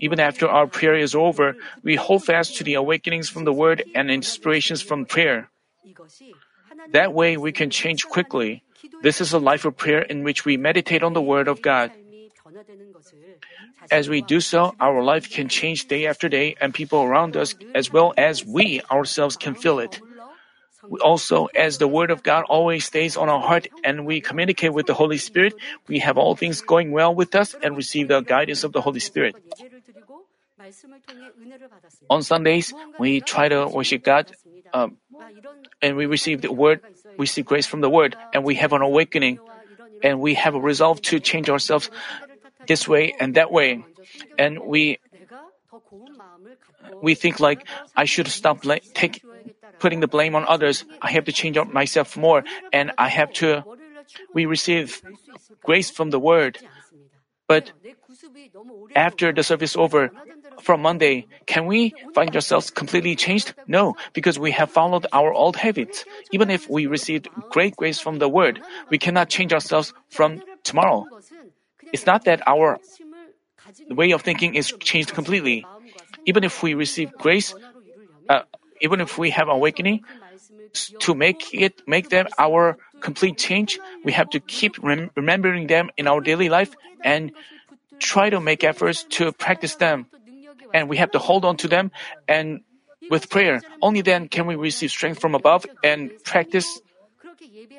Even 0.01 0.19
after 0.19 0.49
our 0.49 0.67
prayer 0.67 0.95
is 0.95 1.15
over, 1.15 1.55
we 1.81 1.95
hold 1.95 2.25
fast 2.25 2.57
to 2.57 2.63
the 2.65 2.73
awakenings 2.73 3.29
from 3.29 3.45
the 3.45 3.53
word 3.53 3.83
and 3.95 4.11
inspirations 4.11 4.81
from 4.81 5.05
prayer. 5.05 5.49
That 6.91 7.13
way 7.13 7.37
we 7.37 7.53
can 7.53 7.69
change 7.69 8.05
quickly. 8.05 8.64
This 9.01 9.21
is 9.21 9.33
a 9.33 9.39
life 9.39 9.65
of 9.65 9.77
prayer 9.77 10.01
in 10.01 10.23
which 10.23 10.45
we 10.45 10.57
meditate 10.57 11.03
on 11.03 11.13
the 11.13 11.21
word 11.21 11.47
of 11.47 11.61
God. 11.61 11.91
As 13.91 14.09
we 14.09 14.21
do 14.21 14.39
so, 14.39 14.75
our 14.79 15.03
life 15.03 15.29
can 15.29 15.49
change 15.49 15.87
day 15.87 16.07
after 16.07 16.29
day, 16.29 16.55
and 16.61 16.73
people 16.73 17.01
around 17.03 17.37
us, 17.37 17.55
as 17.73 17.91
well 17.91 18.13
as 18.17 18.45
we 18.45 18.81
ourselves, 18.89 19.35
can 19.37 19.55
feel 19.55 19.79
it. 19.79 20.01
Also, 21.01 21.47
as 21.55 21.77
the 21.77 21.87
Word 21.87 22.11
of 22.11 22.21
God 22.21 22.45
always 22.47 22.85
stays 22.85 23.17
on 23.17 23.29
our 23.29 23.41
heart 23.41 23.67
and 23.83 24.05
we 24.05 24.21
communicate 24.21 24.73
with 24.73 24.85
the 24.85 24.93
Holy 24.93 25.17
Spirit, 25.17 25.55
we 25.87 25.99
have 25.99 26.17
all 26.17 26.35
things 26.35 26.61
going 26.61 26.91
well 26.91 27.13
with 27.13 27.33
us 27.33 27.55
and 27.61 27.75
receive 27.75 28.07
the 28.07 28.21
guidance 28.21 28.63
of 28.63 28.71
the 28.71 28.81
Holy 28.81 28.99
Spirit. 28.99 29.35
On 32.09 32.21
Sundays, 32.21 32.73
we 32.99 33.21
try 33.21 33.49
to 33.49 33.67
worship 33.67 34.03
God, 34.03 34.31
um, 34.73 34.97
and 35.81 35.97
we 35.97 36.05
receive 36.05 36.41
the 36.41 36.51
Word, 36.51 36.81
we 37.17 37.25
see 37.25 37.41
grace 37.41 37.65
from 37.65 37.81
the 37.81 37.89
Word, 37.89 38.15
and 38.33 38.43
we 38.43 38.55
have 38.55 38.73
an 38.73 38.81
awakening, 38.81 39.39
and 40.03 40.19
we 40.19 40.33
have 40.35 40.55
a 40.55 40.59
resolve 40.59 41.01
to 41.03 41.19
change 41.19 41.49
ourselves 41.49 41.89
this 42.67 42.87
way 42.87 43.15
and 43.19 43.35
that 43.35 43.51
way. 43.51 43.85
And 44.37 44.59
we 44.59 44.99
we 47.01 47.15
think 47.15 47.39
like 47.39 47.67
I 47.95 48.05
should 48.05 48.27
stop 48.27 48.61
bla- 48.61 48.79
take 48.93 49.23
putting 49.79 49.99
the 49.99 50.07
blame 50.07 50.35
on 50.35 50.45
others. 50.47 50.85
I 51.01 51.11
have 51.11 51.25
to 51.25 51.31
change 51.31 51.57
up 51.57 51.71
myself 51.71 52.17
more 52.17 52.43
and 52.71 52.91
I 52.97 53.09
have 53.09 53.33
to 53.41 53.63
we 54.33 54.45
receive 54.45 55.01
grace 55.63 55.89
from 55.89 56.09
the 56.09 56.19
word. 56.19 56.59
But 57.47 57.71
after 58.95 59.31
the 59.31 59.43
service 59.43 59.75
over 59.75 60.11
from 60.61 60.81
Monday, 60.81 61.27
can 61.45 61.65
we 61.65 61.93
find 62.13 62.33
ourselves 62.35 62.69
completely 62.69 63.15
changed? 63.15 63.53
No, 63.67 63.95
because 64.13 64.39
we 64.39 64.51
have 64.51 64.71
followed 64.71 65.05
our 65.11 65.33
old 65.33 65.55
habits. 65.55 66.05
Even 66.31 66.49
if 66.49 66.69
we 66.69 66.85
received 66.85 67.29
great 67.49 67.75
grace 67.75 67.99
from 67.99 68.19
the 68.19 68.29
word, 68.29 68.61
we 68.89 68.97
cannot 68.97 69.29
change 69.29 69.53
ourselves 69.53 69.93
from 70.09 70.41
tomorrow. 70.63 71.05
It's 71.93 72.05
not 72.05 72.25
that 72.25 72.41
our 72.47 72.79
way 73.89 74.11
of 74.11 74.21
thinking 74.21 74.55
is 74.55 74.73
changed 74.79 75.13
completely. 75.13 75.65
Even 76.25 76.43
if 76.43 76.63
we 76.63 76.73
receive 76.73 77.11
grace, 77.17 77.53
uh, 78.29 78.41
even 78.81 79.01
if 79.01 79.17
we 79.17 79.29
have 79.31 79.47
awakening, 79.47 80.03
to 80.99 81.15
make 81.15 81.53
it 81.53 81.81
make 81.87 82.09
them 82.09 82.27
our 82.37 82.77
complete 82.99 83.37
change, 83.37 83.79
we 84.03 84.11
have 84.11 84.29
to 84.31 84.39
keep 84.39 84.75
rem- 84.83 85.11
remembering 85.15 85.67
them 85.67 85.89
in 85.95 86.07
our 86.07 86.19
daily 86.19 86.49
life 86.49 86.75
and 87.03 87.31
try 87.99 88.29
to 88.29 88.39
make 88.39 88.63
efforts 88.63 89.03
to 89.21 89.31
practice 89.31 89.75
them. 89.75 90.07
And 90.73 90.89
we 90.89 90.97
have 90.97 91.11
to 91.11 91.19
hold 91.19 91.45
on 91.45 91.57
to 91.57 91.67
them 91.67 91.91
and 92.27 92.61
with 93.09 93.29
prayer. 93.29 93.61
Only 93.81 94.01
then 94.01 94.27
can 94.27 94.47
we 94.47 94.55
receive 94.55 94.89
strength 94.89 95.19
from 95.19 95.35
above 95.35 95.65
and 95.83 96.11
practice 96.23 96.81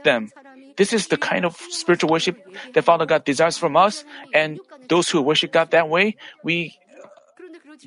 them. 0.04 0.30
This 0.76 0.92
is 0.92 1.08
the 1.08 1.16
kind 1.16 1.44
of 1.44 1.56
spiritual 1.56 2.10
worship 2.10 2.36
that 2.74 2.84
Father 2.84 3.06
God 3.06 3.24
desires 3.24 3.56
from 3.56 3.76
us, 3.76 4.04
and 4.32 4.60
those 4.88 5.08
who 5.08 5.22
worship 5.22 5.52
God 5.52 5.70
that 5.70 5.88
way, 5.88 6.16
we 6.42 6.78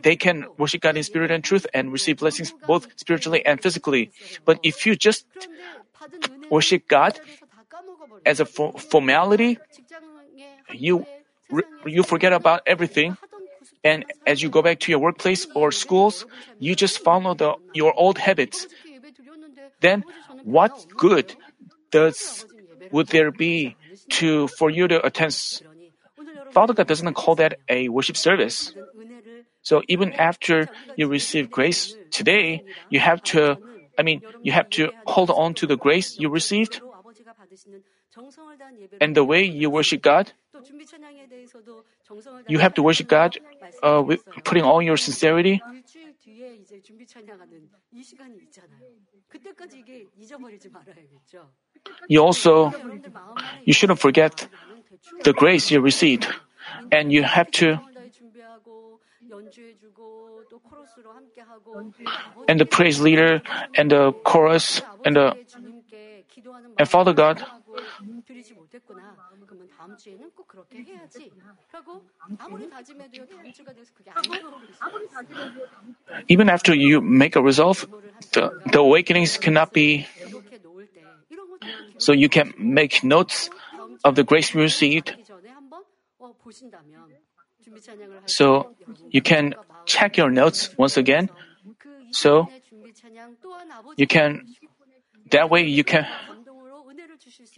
they 0.02 0.16
can 0.16 0.45
worship 0.58 0.82
God 0.82 0.97
in 0.97 1.04
spirit 1.04 1.32
and 1.32 1.43
truth 1.43 1.66
and 1.74 1.91
receive 1.91 2.18
blessings 2.18 2.54
both 2.68 2.88
spiritually 2.95 3.45
and 3.45 3.62
physically. 3.62 4.12
But 4.45 4.60
if 4.64 4.86
you 4.86 4.95
just 4.95 5.26
worship 6.50 6.88
God 6.88 7.20
as 8.26 8.39
a 8.39 8.45
formality, 8.45 9.58
you 10.72 11.06
you 11.86 12.04
forget 12.04 12.34
about 12.34 12.62
everything. 12.66 13.18
And 13.84 14.05
as 14.27 14.41
you 14.41 14.49
go 14.49 14.61
back 14.61 14.80
to 14.82 14.91
your 14.91 14.99
workplace 14.99 15.47
or 15.55 15.71
schools, 15.71 16.25
you 16.59 16.75
just 16.75 16.99
follow 16.99 17.34
the, 17.34 17.55
your 17.73 17.93
old 17.93 18.17
habits. 18.17 18.67
Then 19.80 20.03
what 20.43 20.86
good 20.97 21.36
does, 21.91 22.45
would 22.91 23.07
there 23.07 23.32
be 23.32 23.75
to, 24.19 24.47
for 24.47 24.69
you 24.69 24.88
to 24.88 25.05
attend? 25.05 25.61
Father 26.51 26.73
God 26.73 26.88
doesn't 26.88 27.13
call 27.13 27.36
that 27.36 27.59
a 27.69 27.89
worship 27.89 28.17
service. 28.17 28.73
So 29.61 29.82
even 29.88 30.13
after 30.13 30.69
you 30.95 31.07
receive 31.07 31.51
grace 31.51 31.95
today, 32.11 32.63
you 32.89 32.99
have 32.99 33.21
to, 33.36 33.57
I 33.97 34.03
mean, 34.03 34.21
you 34.41 34.51
have 34.51 34.69
to 34.71 34.91
hold 35.05 35.30
on 35.30 35.53
to 35.55 35.67
the 35.67 35.77
grace 35.77 36.19
you 36.19 36.30
received. 36.30 36.82
And 38.99 39.15
the 39.15 39.23
way 39.23 39.43
you 39.43 39.69
worship 39.69 40.01
God, 40.01 40.34
you 42.47 42.60
have 42.60 42.74
to 42.76 42.84
worship 42.84 43.07
God 43.07 43.38
uh, 43.84 44.03
with 44.05 44.24
putting 44.43 44.64
all 44.64 44.82
your 44.82 44.97
sincerity. 44.97 45.62
You 52.07 52.20
also, 52.20 52.74
you 53.66 53.74
shouldn't 53.74 53.99
forget 53.99 54.47
the 55.24 55.34
grace 55.34 55.72
you 55.72 55.82
received. 55.82 56.28
And 56.91 57.12
you 57.12 57.24
have 57.24 57.49
to, 57.51 57.80
and 62.47 62.59
the 62.59 62.65
praise 62.65 62.99
leader 62.99 63.41
and 63.76 63.91
the 63.91 64.11
chorus 64.24 64.82
and 65.05 65.15
the, 65.15 65.36
and 66.78 66.89
Father 66.89 67.13
God, 67.13 67.43
even 76.28 76.49
after 76.49 76.74
you 76.74 77.01
make 77.01 77.36
a 77.36 77.41
resolve, 77.41 77.88
the, 78.34 78.61
the 78.72 78.80
awakenings 78.80 79.38
cannot 79.38 79.74
be. 79.74 80.07
So 81.97 82.13
you 82.13 82.30
can 82.30 82.53
make 82.57 83.03
notes 83.03 83.49
of 84.03 84.15
the 84.15 84.24
grace 84.24 84.53
you 84.53 84.61
received. 84.61 85.15
So 88.26 88.72
you 89.11 89.22
can 89.22 89.55
check 89.86 90.17
your 90.17 90.30
notes 90.30 90.70
once 90.78 90.97
again. 90.97 91.30
So 92.11 92.47
you 93.97 94.07
can, 94.07 94.45
that 95.32 95.49
way 95.49 95.65
you 95.65 95.84
can, 95.84 96.07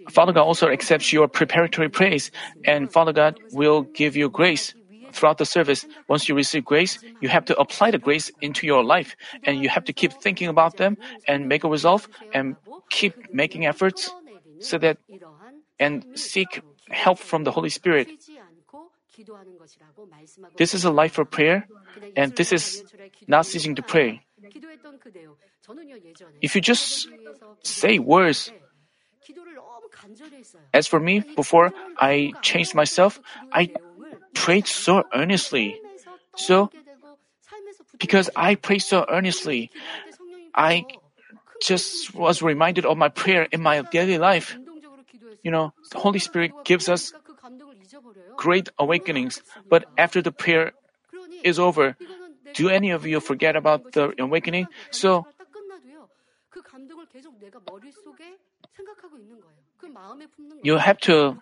Father 0.09 0.34
God 0.34 0.43
also 0.43 0.68
accepts 0.70 1.14
your 1.14 1.28
preparatory 1.28 1.89
praise, 1.89 2.32
and 2.66 2.91
Father 2.91 3.14
God 3.14 3.39
will 3.51 3.84
give 3.84 4.16
you 4.16 4.30
grace 4.30 4.74
throughout 5.14 5.38
the 5.38 5.45
service. 5.45 5.86
Once 6.07 6.28
you 6.28 6.36
receive 6.36 6.66
grace, 6.66 6.99
you 7.22 7.30
have 7.30 7.45
to 7.45 7.57
apply 7.59 7.91
the 7.91 7.97
grace 7.97 8.32
into 8.41 8.66
your 8.66 8.84
life, 8.84 9.16
and 9.43 9.62
you 9.62 9.70
have 9.70 9.86
to 9.86 9.93
keep 9.93 10.12
thinking 10.14 10.47
about 10.47 10.78
them 10.78 10.97
and 11.28 11.47
make 11.47 11.64
a 11.64 11.70
resolve 11.70 12.07
and 12.34 12.55
keep 12.89 13.14
making 13.34 13.66
efforts 13.66 14.12
so 14.59 14.78
that 14.78 14.97
and 15.80 16.05
seek 16.14 16.62
help 16.89 17.18
from 17.18 17.43
the 17.43 17.51
Holy 17.51 17.70
Spirit. 17.70 18.07
This 20.57 20.74
is 20.74 20.86
a 20.86 20.91
life 20.91 21.13
for 21.13 21.26
prayer, 21.26 21.67
and 22.15 22.36
this 22.36 22.51
is 22.51 22.84
not 23.28 23.45
ceasing 23.45 23.76
to 23.76 23.82
pray. 23.82 24.22
If 26.41 26.55
you 26.55 26.61
just 26.61 27.07
say 27.63 27.99
words, 27.99 28.51
as 30.74 30.88
for 30.88 30.99
me, 30.99 31.24
before 31.36 31.74
I 31.97 32.34
changed 32.41 32.76
myself, 32.76 33.19
I 33.51 33.72
prayed 34.34 34.67
so 34.67 35.03
earnestly. 35.13 35.80
So, 36.36 36.69
because 37.99 38.30
I 38.36 38.55
prayed 38.55 38.82
so 38.82 39.05
earnestly, 39.09 39.69
I 40.55 40.86
just 41.61 42.13
was 42.15 42.41
reminded 42.41 42.86
of 42.86 42.97
my 42.97 43.09
prayer 43.09 43.43
in 43.51 43.61
my 43.61 43.82
daily 43.91 44.17
life. 44.17 44.57
You 45.43 45.51
know, 45.51 45.74
the 45.91 45.99
Holy 45.99 46.19
Spirit 46.19 46.51
gives 46.65 46.89
us 46.89 47.13
great 48.38 48.70
awakenings, 48.78 49.41
but 49.70 49.86
after 49.97 50.22
the 50.22 50.32
prayer 50.32 50.74
is 51.43 51.60
over, 51.60 51.95
do 52.54 52.70
any 52.70 52.91
of 52.91 53.06
you 53.06 53.20
forget 53.20 53.56
about 53.56 53.91
the 53.93 54.14
awakening? 54.20 54.68
So, 54.91 55.26
you 60.64 60.78
have 60.78 60.97
to 60.99 61.38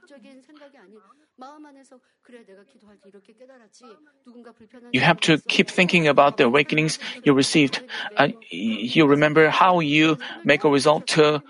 you 4.91 4.99
have 5.01 5.19
to 5.21 5.37
keep 5.47 5.69
thinking 5.69 6.07
about 6.07 6.37
the 6.37 6.45
awakenings 6.45 6.99
you 7.23 7.33
received. 7.33 7.81
Uh, 8.17 8.29
you 8.49 9.05
remember 9.05 9.49
how 9.49 9.79
you 9.79 10.17
make 10.43 10.63
a 10.63 10.69
result 10.69 11.07
to. 11.07 11.41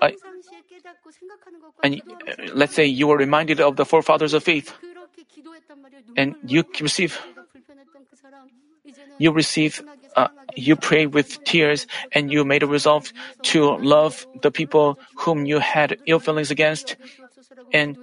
Uh, 0.00 0.10
and 1.82 2.00
uh, 2.00 2.32
let's 2.54 2.74
say 2.74 2.86
you 2.86 3.06
were 3.06 3.16
reminded 3.16 3.60
of 3.60 3.76
the 3.76 3.84
forefathers 3.84 4.34
of 4.34 4.42
faith, 4.42 4.72
and 6.16 6.34
you 6.46 6.64
receive. 6.80 7.18
You 9.18 9.32
receive. 9.32 9.82
Uh, 10.16 10.28
you 10.56 10.76
pray 10.76 11.06
with 11.06 11.44
tears, 11.44 11.86
and 12.12 12.32
you 12.32 12.44
made 12.44 12.62
a 12.62 12.66
resolve 12.66 13.12
to 13.42 13.76
love 13.76 14.26
the 14.42 14.50
people 14.50 14.98
whom 15.16 15.46
you 15.46 15.58
had 15.58 15.98
ill 16.06 16.18
feelings 16.18 16.50
against, 16.50 16.96
and 17.72 17.96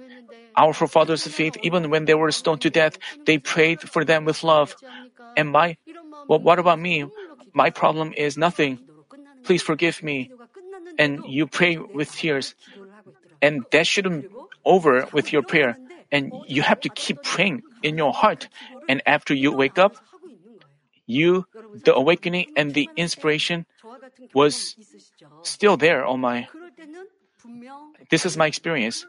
our 0.56 0.72
forefathers 0.72 1.26
of 1.26 1.32
faith, 1.32 1.56
even 1.62 1.90
when 1.90 2.04
they 2.04 2.14
were 2.14 2.32
stoned 2.32 2.62
to 2.62 2.70
death, 2.70 2.98
they 3.26 3.38
prayed 3.38 3.80
for 3.80 4.04
them 4.04 4.24
with 4.24 4.42
love. 4.42 4.74
And 5.36 5.50
my, 5.50 5.76
well, 6.26 6.40
what 6.40 6.58
about 6.58 6.78
me? 6.78 7.06
My 7.54 7.70
problem 7.70 8.12
is 8.16 8.36
nothing. 8.36 8.78
Please 9.44 9.62
forgive 9.62 10.02
me. 10.02 10.30
And 10.98 11.24
you 11.26 11.46
pray 11.46 11.78
with 11.78 12.12
tears. 12.12 12.54
And 13.40 13.64
that 13.70 13.86
shouldn't 13.86 14.26
over 14.64 15.06
with 15.12 15.32
your 15.32 15.42
prayer. 15.42 15.78
And 16.10 16.32
you 16.46 16.62
have 16.62 16.80
to 16.80 16.88
keep 16.88 17.22
praying 17.22 17.62
in 17.82 17.96
your 17.96 18.12
heart. 18.12 18.48
And 18.88 19.02
after 19.06 19.34
you 19.34 19.52
wake 19.52 19.78
up, 19.78 19.96
you, 21.06 21.46
the 21.84 21.94
awakening 21.94 22.52
and 22.56 22.74
the 22.74 22.88
inspiration 22.96 23.64
was 24.34 24.76
still 25.42 25.76
there 25.76 26.04
on 26.04 26.20
my. 26.20 26.48
This 28.10 28.26
is 28.26 28.36
my 28.36 28.46
experience. 28.46 29.06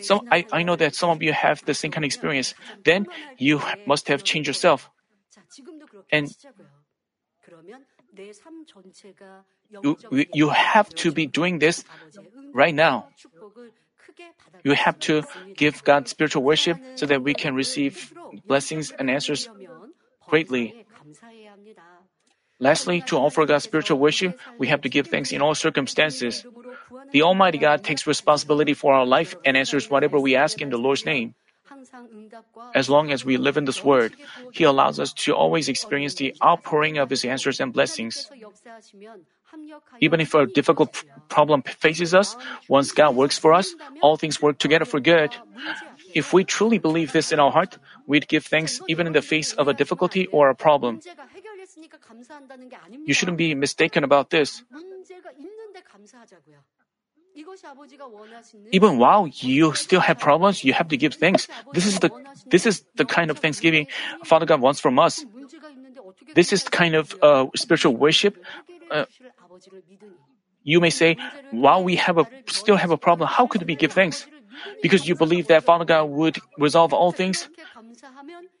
Some, 0.00 0.28
I, 0.30 0.46
I 0.52 0.62
know 0.62 0.76
that 0.76 0.94
some 0.94 1.10
of 1.10 1.22
you 1.22 1.32
have 1.32 1.64
the 1.64 1.74
same 1.74 1.90
kind 1.90 2.04
of 2.04 2.08
experience. 2.08 2.54
Then 2.84 3.06
you 3.38 3.60
must 3.86 4.08
have 4.08 4.24
changed 4.24 4.46
yourself. 4.46 4.90
And 6.10 6.28
you, 9.82 9.96
you 10.32 10.48
have 10.50 10.88
to 10.96 11.12
be 11.12 11.26
doing 11.26 11.58
this 11.58 11.84
right 12.52 12.74
now. 12.74 13.08
You 14.64 14.72
have 14.72 14.98
to 15.00 15.22
give 15.56 15.84
God 15.84 16.08
spiritual 16.08 16.42
worship 16.42 16.78
so 16.94 17.06
that 17.06 17.22
we 17.22 17.34
can 17.34 17.54
receive 17.54 18.12
blessings 18.46 18.90
and 18.90 19.10
answers 19.10 19.48
greatly. 20.28 20.86
Lastly, 22.58 23.02
to 23.02 23.18
offer 23.18 23.44
God 23.44 23.58
spiritual 23.58 23.98
worship, 23.98 24.40
we 24.58 24.68
have 24.68 24.80
to 24.82 24.88
give 24.88 25.08
thanks 25.08 25.30
in 25.30 25.42
all 25.42 25.54
circumstances. 25.54 26.44
The 27.12 27.22
Almighty 27.22 27.58
God 27.58 27.84
takes 27.84 28.06
responsibility 28.06 28.72
for 28.72 28.94
our 28.94 29.04
life 29.04 29.36
and 29.44 29.56
answers 29.56 29.90
whatever 29.90 30.18
we 30.18 30.36
ask 30.36 30.62
in 30.62 30.70
the 30.70 30.78
Lord's 30.78 31.04
name. 31.04 31.34
As 32.74 32.88
long 32.88 33.12
as 33.12 33.24
we 33.24 33.36
live 33.36 33.56
in 33.56 33.64
this 33.64 33.84
Word, 33.84 34.14
He 34.52 34.64
allows 34.64 34.98
us 35.00 35.12
to 35.24 35.34
always 35.34 35.68
experience 35.68 36.14
the 36.14 36.34
outpouring 36.42 36.98
of 36.98 37.10
His 37.10 37.24
answers 37.24 37.60
and 37.60 37.72
blessings. 37.72 38.30
Even 40.00 40.20
if 40.20 40.34
a 40.34 40.46
difficult 40.46 41.04
problem 41.28 41.62
faces 41.62 42.14
us, 42.14 42.36
once 42.68 42.92
God 42.92 43.14
works 43.14 43.38
for 43.38 43.54
us, 43.54 43.74
all 44.02 44.16
things 44.16 44.42
work 44.42 44.58
together 44.58 44.84
for 44.84 45.00
good. 45.00 45.34
If 46.14 46.32
we 46.32 46.44
truly 46.44 46.78
believe 46.78 47.12
this 47.12 47.32
in 47.32 47.40
our 47.40 47.50
heart, 47.50 47.78
we'd 48.06 48.28
give 48.28 48.44
thanks 48.44 48.80
even 48.88 49.06
in 49.06 49.12
the 49.12 49.22
face 49.22 49.52
of 49.52 49.68
a 49.68 49.74
difficulty 49.74 50.26
or 50.26 50.50
a 50.50 50.54
problem. 50.54 51.00
You 53.04 53.14
shouldn't 53.14 53.38
be 53.38 53.54
mistaken 53.54 54.04
about 54.04 54.30
this. 54.30 54.62
Even 58.72 58.98
while 58.98 59.26
you 59.26 59.74
still 59.74 60.00
have 60.00 60.18
problems, 60.18 60.64
you 60.64 60.72
have 60.72 60.88
to 60.88 60.96
give 60.96 61.14
thanks. 61.14 61.48
This 61.72 61.86
is 61.86 61.98
the 62.00 62.10
this 62.46 62.66
is 62.66 62.84
the 62.96 63.04
kind 63.04 63.30
of 63.30 63.38
thanksgiving 63.38 63.86
Father 64.24 64.46
God 64.46 64.60
wants 64.60 64.80
from 64.80 64.98
us. 64.98 65.24
This 66.34 66.52
is 66.52 66.64
the 66.64 66.70
kind 66.70 66.94
of 66.94 67.14
uh, 67.22 67.46
spiritual 67.54 67.96
worship. 67.96 68.42
Uh, 68.90 69.04
you 70.62 70.80
may 70.80 70.90
say, 70.90 71.16
while 71.50 71.84
we 71.84 71.96
have 71.96 72.18
a 72.18 72.26
still 72.46 72.76
have 72.76 72.90
a 72.90 72.98
problem, 72.98 73.28
how 73.28 73.46
could 73.46 73.62
we 73.66 73.76
give 73.76 73.92
thanks? 73.92 74.26
Because 74.82 75.06
you 75.06 75.14
believe 75.14 75.48
that 75.48 75.64
Father 75.64 75.84
God 75.84 76.04
would 76.10 76.38
resolve 76.58 76.92
all 76.92 77.12
things. 77.12 77.48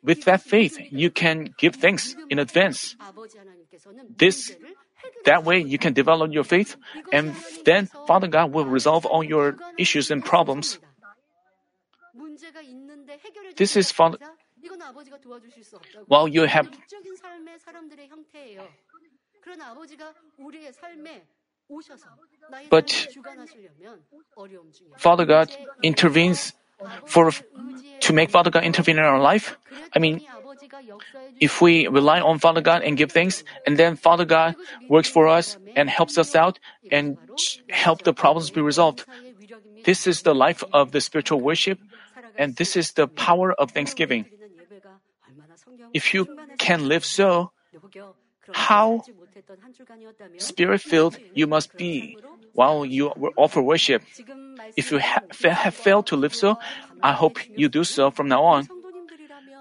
With 0.02 0.24
that 0.24 0.42
faith, 0.42 0.78
you 0.90 1.10
can 1.10 1.54
give 1.58 1.76
thanks 1.76 2.14
in 2.30 2.38
advance. 2.38 2.96
This 4.16 4.54
that 5.24 5.44
way 5.44 5.58
you 5.58 5.78
can 5.78 5.92
develop 5.92 6.32
your 6.32 6.44
faith 6.44 6.76
and 7.12 7.34
then 7.64 7.86
Father 8.06 8.28
God 8.28 8.52
will 8.52 8.66
resolve 8.66 9.06
all 9.06 9.24
your 9.24 9.56
issues 9.78 10.10
and 10.10 10.24
problems. 10.24 10.78
This 13.56 13.76
is 13.76 13.90
Father. 13.92 14.18
While 16.06 16.28
you 16.28 16.46
have 16.46 16.68
but 22.70 23.08
Father 24.96 25.24
God 25.24 25.50
intervenes 25.82 26.52
for 27.06 27.32
to 28.00 28.12
make 28.12 28.30
Father 28.30 28.50
God 28.50 28.64
intervene 28.64 28.98
in 28.98 29.04
our 29.04 29.20
life. 29.20 29.56
I 29.94 29.98
mean, 29.98 30.20
if 31.40 31.60
we 31.60 31.86
rely 31.86 32.20
on 32.20 32.38
Father 32.38 32.60
God 32.60 32.82
and 32.82 32.96
give 32.96 33.12
thanks, 33.12 33.44
and 33.66 33.78
then 33.78 33.96
Father 33.96 34.24
God 34.24 34.54
works 34.88 35.08
for 35.08 35.28
us 35.28 35.56
and 35.74 35.88
helps 35.88 36.18
us 36.18 36.34
out 36.34 36.58
and 36.90 37.18
help 37.70 38.02
the 38.02 38.12
problems 38.12 38.50
be 38.50 38.60
resolved. 38.60 39.04
This 39.84 40.06
is 40.06 40.22
the 40.22 40.34
life 40.34 40.62
of 40.72 40.92
the 40.92 41.00
spiritual 41.00 41.40
worship, 41.40 41.78
and 42.36 42.56
this 42.56 42.76
is 42.76 42.92
the 42.92 43.08
power 43.08 43.52
of 43.52 43.70
thanksgiving. 43.70 44.26
If 45.94 46.14
you 46.14 46.26
can 46.58 46.88
live 46.88 47.04
so, 47.04 47.52
how 48.52 49.02
spirit 50.38 50.80
filled 50.80 51.18
you 51.34 51.46
must 51.46 51.76
be 51.76 52.16
while 52.52 52.84
you 52.84 53.08
offer 53.36 53.60
worship. 53.62 54.02
If 54.76 54.90
you 54.90 54.98
ha- 54.98 55.22
have 55.42 55.74
failed 55.74 56.06
to 56.08 56.16
live 56.16 56.34
so, 56.34 56.58
I 57.02 57.12
hope 57.12 57.38
you 57.54 57.68
do 57.68 57.84
so 57.84 58.10
from 58.10 58.28
now 58.28 58.44
on. 58.44 58.68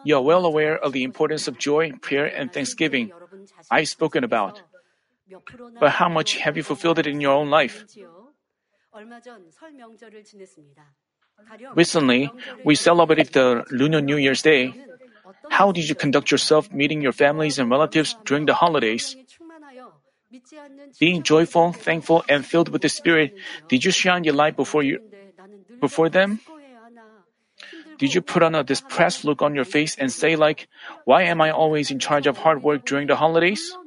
You 0.03 0.17
are 0.17 0.21
well 0.21 0.45
aware 0.45 0.77
of 0.77 0.93
the 0.93 1.03
importance 1.03 1.47
of 1.47 1.57
joy, 1.57 1.91
prayer, 2.01 2.25
and 2.25 2.51
thanksgiving 2.53 3.11
I've 3.71 3.89
spoken 3.89 4.23
about. 4.23 4.61
But 5.79 5.91
how 5.91 6.09
much 6.09 6.37
have 6.37 6.55
you 6.57 6.63
fulfilled 6.63 6.99
it 6.99 7.07
in 7.07 7.19
your 7.19 7.33
own 7.33 7.49
life? 7.49 7.85
Recently, 11.75 12.31
we 12.63 12.75
celebrated 12.75 13.33
the 13.33 13.65
Lunar 13.71 14.01
New 14.01 14.17
Year's 14.17 14.41
Day. 14.41 14.73
How 15.49 15.71
did 15.71 15.87
you 15.89 15.95
conduct 15.95 16.31
yourself 16.31 16.71
meeting 16.71 17.01
your 17.01 17.11
families 17.11 17.59
and 17.59 17.69
relatives 17.69 18.15
during 18.25 18.45
the 18.45 18.53
holidays? 18.53 19.15
Being 20.99 21.23
joyful, 21.23 21.71
thankful, 21.71 22.23
and 22.27 22.45
filled 22.45 22.69
with 22.69 22.81
the 22.81 22.89
Spirit, 22.89 23.33
did 23.69 23.85
you 23.85 23.91
shine 23.91 24.23
your 24.23 24.33
light 24.33 24.55
before 24.55 24.83
you, 24.83 24.99
before 25.79 26.09
them? 26.09 26.39
Did 27.97 28.13
you 28.13 28.21
put 28.21 28.43
on 28.43 28.55
a 28.55 28.63
depressed 28.63 29.23
look 29.23 29.41
on 29.41 29.55
your 29.55 29.63
face 29.63 29.95
and 29.95 30.11
say 30.11 30.35
like, 30.35 30.67
why 31.05 31.23
am 31.23 31.39
I 31.39 31.51
always 31.51 31.91
in 31.91 31.99
charge 31.99 32.27
of 32.27 32.37
hard 32.37 32.61
work 32.61 32.85
during 32.85 33.07
the 33.07 33.15
holidays? 33.15 33.77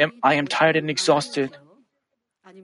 Am, 0.00 0.12
I 0.22 0.34
am 0.34 0.46
tired 0.46 0.76
and 0.76 0.90
exhausted. 0.90 1.56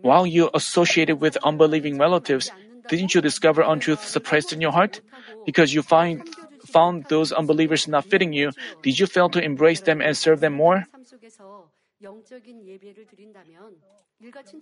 While 0.03 0.27
you 0.27 0.51
associated 0.53 1.21
with 1.21 1.37
unbelieving 1.45 1.99
relatives, 1.99 2.51
didn't 2.89 3.15
you 3.15 3.21
discover 3.21 3.63
untruth 3.63 4.05
suppressed 4.05 4.53
in 4.53 4.61
your 4.61 4.73
heart? 4.73 5.01
Because 5.47 5.73
you 5.73 5.83
find, 5.83 6.27
found 6.69 7.09
those 7.09 7.33
unbelievers 7.33 7.89
not 7.89 8.05
fitting 8.05 8.33
you, 8.33 8.53
did 8.83 8.99
you 8.99 9.07
fail 9.07 9.29
to 9.31 9.41
embrace 9.41 9.81
them 9.81 10.01
and 10.01 10.17
serve 10.17 10.41
them 10.41 10.55
more? 10.55 10.85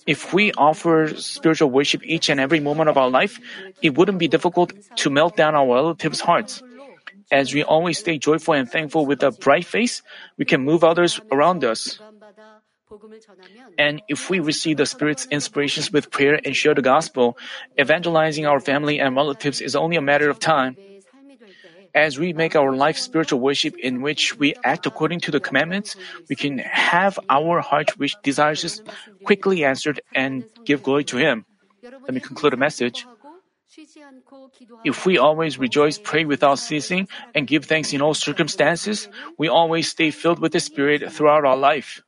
If 0.07 0.33
we 0.33 0.53
offer 0.53 1.09
spiritual 1.17 1.71
worship 1.71 2.05
each 2.05 2.29
and 2.29 2.41
every 2.41 2.61
moment 2.61 2.89
of 2.89 2.97
our 2.97 3.11
life, 3.11 3.41
it 3.83 3.97
wouldn't 3.97 4.19
be 4.19 4.29
difficult 4.29 4.73
to 4.97 5.11
melt 5.11 5.37
down 5.37 5.55
our 5.55 5.67
relatives' 5.67 6.21
hearts. 6.21 6.63
As 7.31 7.53
we 7.53 7.65
always 7.65 7.99
stay 7.99 8.19
joyful 8.19 8.55
and 8.55 8.71
thankful 8.71 9.05
with 9.05 9.23
a 9.23 9.33
bright 9.33 9.67
face, 9.67 10.03
we 10.39 10.45
can 10.45 10.63
move 10.63 10.85
others 10.85 11.21
around 11.33 11.65
us. 11.65 11.99
And 13.79 14.01
if 14.09 14.31
we 14.31 14.39
receive 14.39 14.77
the 14.77 14.87
Spirit's 14.87 15.27
inspirations 15.27 15.91
with 15.91 16.11
prayer 16.11 16.39
and 16.45 16.55
share 16.55 16.75
the 16.75 16.83
gospel, 16.83 17.37
evangelizing 17.81 18.47
our 18.47 18.61
family 18.61 19.01
and 19.01 19.17
relatives 19.17 19.61
is 19.61 19.75
only 19.75 19.97
a 19.97 20.05
matter 20.05 20.31
of 20.31 20.39
time. 20.39 20.77
As 21.97 22.19
we 22.19 22.35
make 22.35 22.55
our 22.55 22.77
life 22.77 22.99
spiritual 22.99 23.41
worship 23.41 23.75
in 23.79 24.03
which 24.03 24.37
we 24.37 24.55
act 24.63 24.85
according 24.85 25.21
to 25.21 25.31
the 25.31 25.41
commandments, 25.41 25.97
we 26.29 26.37
can 26.37 26.59
have 26.59 27.19
our 27.31 27.61
heart 27.61 27.99
wish 27.99 28.15
desires 28.23 28.83
quickly 29.25 29.65
answered 29.65 30.03
and 30.15 30.45
give 30.65 30.83
glory 30.83 31.05
to 31.05 31.17
Him. 31.17 31.47
Let 31.83 32.13
me 32.13 32.21
conclude 32.21 32.53
the 32.53 32.59
message. 32.59 33.07
If 34.85 35.07
we 35.07 35.19
always 35.19 35.59
rejoice, 35.59 35.99
pray 35.99 36.25
without 36.25 36.59
ceasing, 36.59 37.09
and 37.35 37.47
give 37.47 37.65
thanks 37.65 37.93
in 37.93 38.03
all 38.03 38.15
circumstances, 38.15 39.09
we 39.39 39.49
always 39.49 39.89
stay 39.89 40.11
filled 40.11 40.39
with 40.39 40.53
the 40.53 40.61
Spirit 40.61 41.13
throughout 41.13 41.45
our 41.45 41.57
life. 41.57 42.03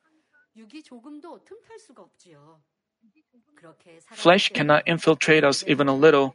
Flesh 4.12 4.50
cannot 4.50 4.82
infiltrate 4.86 5.44
us 5.44 5.64
even 5.66 5.88
a 5.88 5.94
little. 5.94 6.34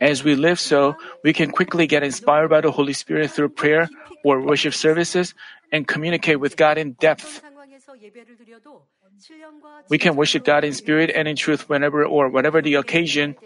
As 0.00 0.24
we 0.24 0.34
live 0.34 0.60
so, 0.60 0.96
we 1.22 1.32
can 1.32 1.50
quickly 1.50 1.86
get 1.86 2.02
inspired 2.02 2.48
by 2.48 2.60
the 2.60 2.70
Holy 2.70 2.92
Spirit 2.92 3.30
through 3.30 3.50
prayer 3.50 3.88
or 4.24 4.40
worship 4.40 4.74
services 4.74 5.34
and 5.70 5.86
communicate 5.86 6.40
with 6.40 6.56
God 6.56 6.78
in 6.78 6.92
depth. 6.92 7.42
We 9.88 9.98
can 9.98 10.16
worship 10.16 10.44
God 10.44 10.64
in 10.64 10.72
spirit 10.72 11.10
and 11.14 11.28
in 11.28 11.36
truth 11.36 11.68
whenever 11.68 12.04
or 12.04 12.28
whatever 12.28 12.62
the 12.62 12.74
occasion. 12.74 13.36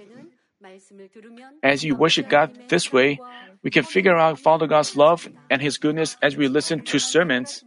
As 1.62 1.84
you 1.84 1.94
worship 1.94 2.28
God 2.28 2.58
this 2.68 2.92
way, 2.92 3.20
we 3.62 3.70
can 3.70 3.84
figure 3.84 4.16
out 4.16 4.38
Father 4.38 4.66
God's 4.66 4.96
love 4.96 5.28
and 5.50 5.62
His 5.62 5.78
goodness 5.78 6.16
as 6.22 6.36
we 6.36 6.48
listen 6.48 6.82
to 6.84 6.98
sermons. 6.98 7.64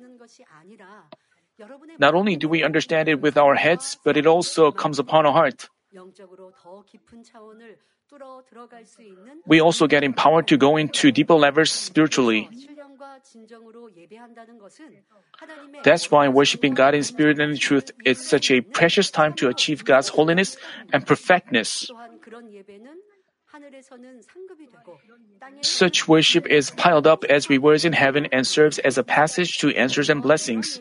Not 1.99 2.15
only 2.15 2.35
do 2.35 2.47
we 2.47 2.63
understand 2.63 3.09
it 3.09 3.21
with 3.21 3.37
our 3.37 3.55
heads, 3.55 3.97
but 4.03 4.17
it 4.17 4.25
also 4.25 4.71
comes 4.71 4.99
upon 4.99 5.25
our 5.25 5.33
heart. 5.33 5.69
We 9.45 9.59
also 9.61 9.87
get 9.87 10.03
empowered 10.03 10.47
to 10.47 10.57
go 10.57 10.77
into 10.77 11.11
deeper 11.11 11.35
levels 11.35 11.71
spiritually. 11.71 12.49
That's 15.83 16.11
why 16.11 16.27
worshiping 16.27 16.73
God 16.73 16.95
in 16.95 17.03
spirit 17.03 17.39
and 17.39 17.51
in 17.51 17.57
truth 17.57 17.91
is 18.05 18.25
such 18.25 18.51
a 18.51 18.61
precious 18.61 19.11
time 19.11 19.33
to 19.33 19.49
achieve 19.49 19.85
God's 19.85 20.09
holiness 20.09 20.57
and 20.91 21.05
perfectness. 21.05 21.89
Such 25.61 26.07
worship 26.07 26.45
is 26.47 26.71
piled 26.71 27.07
up 27.07 27.23
as 27.25 27.49
rewards 27.49 27.85
in 27.85 27.93
heaven 27.93 28.27
and 28.31 28.45
serves 28.45 28.79
as 28.79 28.97
a 28.97 29.03
passage 29.03 29.57
to 29.59 29.69
answers 29.75 30.09
and 30.09 30.21
blessings. 30.21 30.79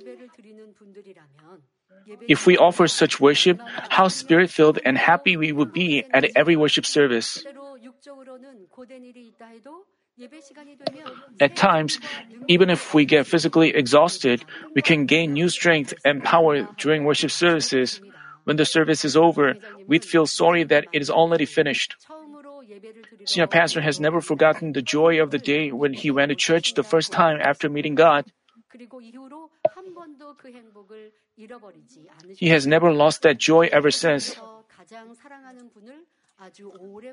If 2.29 2.47
we 2.47 2.57
offer 2.57 2.87
such 2.87 3.21
worship, 3.21 3.61
how 3.89 4.09
spirit 4.09 4.51
filled 4.51 4.79
and 4.85 4.97
happy 4.97 5.37
we 5.37 5.53
would 5.53 5.73
be 5.73 6.05
at 6.13 6.25
every 6.37 6.57
worship 6.57 6.87
service. 6.87 7.45
At 11.41 11.57
times, 11.57 12.01
even 12.49 12.71
if 12.71 12.95
we 12.95 13.05
get 13.05 13.27
physically 13.27 13.71
exhausted, 13.71 14.45
we 14.75 14.83
can 14.83 15.07
gain 15.07 15.33
new 15.33 15.49
strength 15.49 15.95
and 16.05 16.25
power 16.25 16.67
during 16.77 17.05
worship 17.05 17.31
services. 17.31 18.01
When 18.45 18.57
the 18.57 18.65
service 18.65 19.05
is 19.05 19.17
over, 19.17 19.55
we'd 19.87 20.05
feel 20.05 20.27
sorry 20.27 20.65
that 20.65 20.87
it 20.93 21.03
is 21.03 21.11
already 21.11 21.45
finished. 21.45 21.95
Senior 23.25 23.47
pastor 23.47 23.81
has 23.81 24.01
never 24.01 24.21
forgotten 24.21 24.73
the 24.73 24.83
joy 24.83 25.23
of 25.23 25.31
the 25.31 25.39
day 25.39 25.71
when 25.71 25.93
he 25.93 26.11
went 26.11 26.31
to 26.31 26.35
church 26.35 26.75
the 26.75 26.83
first 26.83 27.13
time 27.13 27.39
after 27.41 27.69
meeting 27.69 27.95
God. 27.95 28.25
He 32.37 32.49
has 32.49 32.67
never 32.67 32.93
lost 32.93 33.23
that 33.23 33.39
joy 33.39 33.69
ever 33.73 33.91
since. 33.91 34.37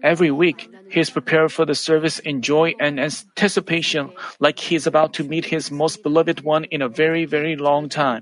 Every 0.03 0.29
week, 0.29 0.69
he 0.89 0.99
is 0.99 1.09
prepared 1.09 1.51
for 1.51 1.65
the 1.65 1.73
service 1.73 2.19
in 2.19 2.41
joy 2.41 2.75
and 2.79 2.99
anticipation, 2.99 4.11
like 4.39 4.59
he 4.59 4.75
is 4.75 4.85
about 4.85 5.13
to 5.13 5.23
meet 5.23 5.45
his 5.45 5.71
most 5.71 6.03
beloved 6.03 6.41
one 6.41 6.65
in 6.65 6.81
a 6.81 6.89
very, 6.89 7.25
very 7.25 7.55
long 7.55 7.89
time. 7.89 8.21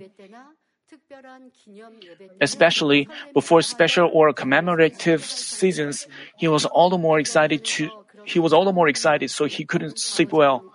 Especially 2.40 3.08
before 3.34 3.62
special 3.62 4.10
or 4.14 4.34
commemorative 4.34 5.24
seasons, 5.26 6.08
he 6.38 6.48
was 6.48 6.66
all 6.66 6.90
the 6.90 6.98
more 6.98 7.20
excited 7.20 7.64
to 7.66 7.90
he 8.26 8.40
was 8.40 8.54
all 8.54 8.64
the 8.64 8.72
more 8.72 8.88
excited 8.88 9.30
so 9.30 9.46
he 9.46 9.66
couldn't 9.66 10.00
sleep 10.00 10.32
well. 10.32 10.73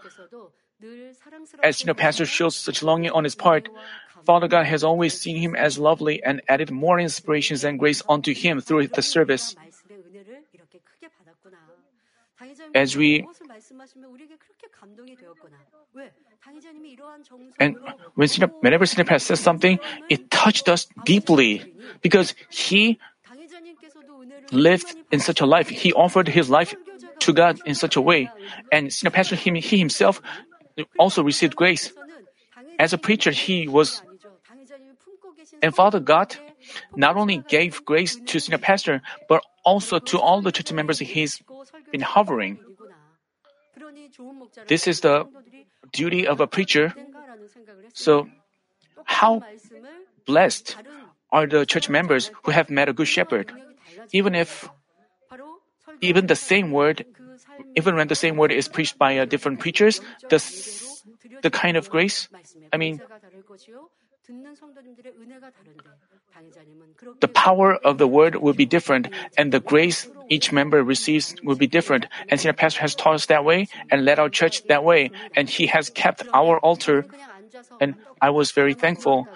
As 1.63 1.79
senior 1.79 1.95
pastor 1.95 2.27
shows 2.27 2.57
such 2.57 2.83
longing 2.83 3.11
on 3.11 3.25
his 3.25 3.35
part, 3.35 3.69
Father 4.25 4.49
God 4.49 4.67
has 4.67 4.85
always 4.85 5.19
seen 5.19 5.37
him 5.37 5.57
as 5.57 5.79
lovely 5.79 6.23
and 6.23 6.43
added 6.49 6.71
more 6.71 7.01
inspirations 7.01 7.65
and 7.65 7.79
grace 7.79 8.03
onto 8.09 8.35
him 8.35 8.61
through 8.61 8.89
the 8.89 9.03
service. 9.03 9.57
As 12.75 12.97
we 12.97 13.27
and 17.59 17.77
when 18.15 18.29
whenever 18.61 18.87
Pastor 18.87 19.19
says 19.19 19.41
something, 19.41 19.79
it 20.09 20.31
touched 20.31 20.69
us 20.69 20.87
deeply 21.05 21.75
because 22.01 22.35
he 22.51 22.99
lived 24.53 24.95
in 25.11 25.21
such 25.21 25.41
a 25.41 25.47
life. 25.47 25.69
He 25.69 25.93
offered 25.93 26.29
his 26.29 26.49
life 26.49 26.75
to 27.21 27.33
God 27.33 27.61
in 27.67 27.75
such 27.75 27.97
a 27.97 28.01
way, 28.01 28.31
and 28.71 28.93
Senior 28.93 29.11
Pastor 29.11 29.35
him, 29.35 29.57
he 29.57 29.79
himself 29.79 30.23
also 30.99 31.23
received 31.23 31.57
grace. 31.57 31.93
As 32.79 32.93
a 32.93 32.99
preacher, 32.99 33.31
he 33.31 33.67
was, 33.69 34.03
and 35.63 35.75
Father 35.75 36.01
God 36.01 36.37
not 36.95 37.17
only 37.17 37.39
gave 37.49 37.85
grace 37.85 38.17
to 38.27 38.39
Senior 38.39 38.59
Pastor, 38.59 39.03
but 39.29 39.43
also 39.65 39.99
to 39.99 40.19
all 40.19 40.41
the 40.41 40.53
church 40.53 40.73
members 40.73 40.99
he's 40.99 41.43
been 41.91 42.01
hovering. 42.01 42.59
this 44.67 44.87
is 44.87 45.01
the 45.01 45.27
duty 45.93 46.27
of 46.27 46.41
a 46.41 46.47
preacher. 46.47 46.95
So, 47.93 48.29
how 49.05 49.43
blessed 50.27 50.77
are 51.31 51.47
the 51.47 51.65
church 51.67 51.89
members 51.89 52.31
who 52.43 52.51
have 52.51 52.71
met 52.71 52.89
a 52.89 52.93
good 52.93 53.09
shepherd? 53.09 53.53
Even 54.13 54.35
if, 54.35 54.69
even 56.01 56.27
the 56.27 56.37
same 56.37 56.71
word, 56.73 57.05
even 57.77 57.97
when 57.97 58.09
the 58.09 58.15
same 58.15 58.37
word 58.37 58.53
is 58.53 58.69
preached 58.69 58.99
by 58.99 59.19
uh, 59.19 59.25
different 59.25 59.61
preachers, 59.61 60.01
the, 60.29 60.39
the 61.43 61.51
kind 61.51 61.77
of 61.77 61.91
grace, 61.91 62.29
I 62.73 62.77
mean, 62.77 63.01
the 67.21 67.29
power 67.29 67.75
of 67.75 67.99
the 67.99 68.07
word 68.07 68.37
will 68.37 68.53
be 68.53 68.67
different, 68.67 69.09
and 69.37 69.53
the 69.53 69.61
grace 69.61 70.09
each 70.29 70.53
member 70.53 70.83
receives 70.83 71.35
will 71.43 71.57
be 71.57 71.67
different. 71.67 72.07
And 72.29 72.41
senior 72.41 72.53
pastor 72.53 72.81
has 72.81 72.95
taught 72.95 73.15
us 73.15 73.27
that 73.27 73.45
way 73.45 73.69
and 73.91 74.05
led 74.05 74.19
our 74.19 74.29
church 74.29 74.65
that 74.69 74.85
way, 74.85 75.11
and 75.35 75.49
he 75.49 75.67
has 75.67 75.91
kept 75.91 76.23
our 76.35 76.59
altar. 76.61 77.07
And 77.81 77.95
I 78.21 78.31
was 78.31 78.53
very 78.53 78.75
thankful. 78.75 79.27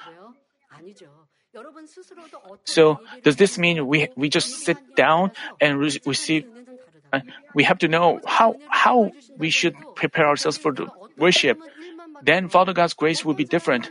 So, 2.64 3.00
does 3.22 3.36
this 3.36 3.58
mean 3.58 3.86
we 3.86 4.08
we 4.16 4.28
just 4.28 4.64
sit 4.64 4.78
down 4.96 5.32
and 5.60 5.78
re- 5.78 6.00
receive? 6.06 6.46
We 7.54 7.64
have 7.64 7.78
to 7.78 7.88
know 7.88 8.20
how 8.26 8.56
how 8.68 9.12
we 9.36 9.50
should 9.50 9.74
prepare 9.94 10.26
ourselves 10.26 10.56
for 10.56 10.72
the 10.72 10.88
worship. 11.18 11.58
Then 12.22 12.48
Father 12.48 12.72
God's 12.72 12.94
grace 12.94 13.24
will 13.24 13.34
be 13.34 13.44
different. 13.44 13.90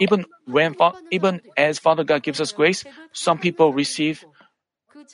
Even 0.00 0.26
when, 0.44 0.76
even 1.10 1.40
as 1.56 1.78
Father 1.78 2.04
God 2.04 2.22
gives 2.22 2.40
us 2.40 2.52
grace, 2.52 2.84
some 3.12 3.38
people 3.38 3.72
receive 3.72 4.24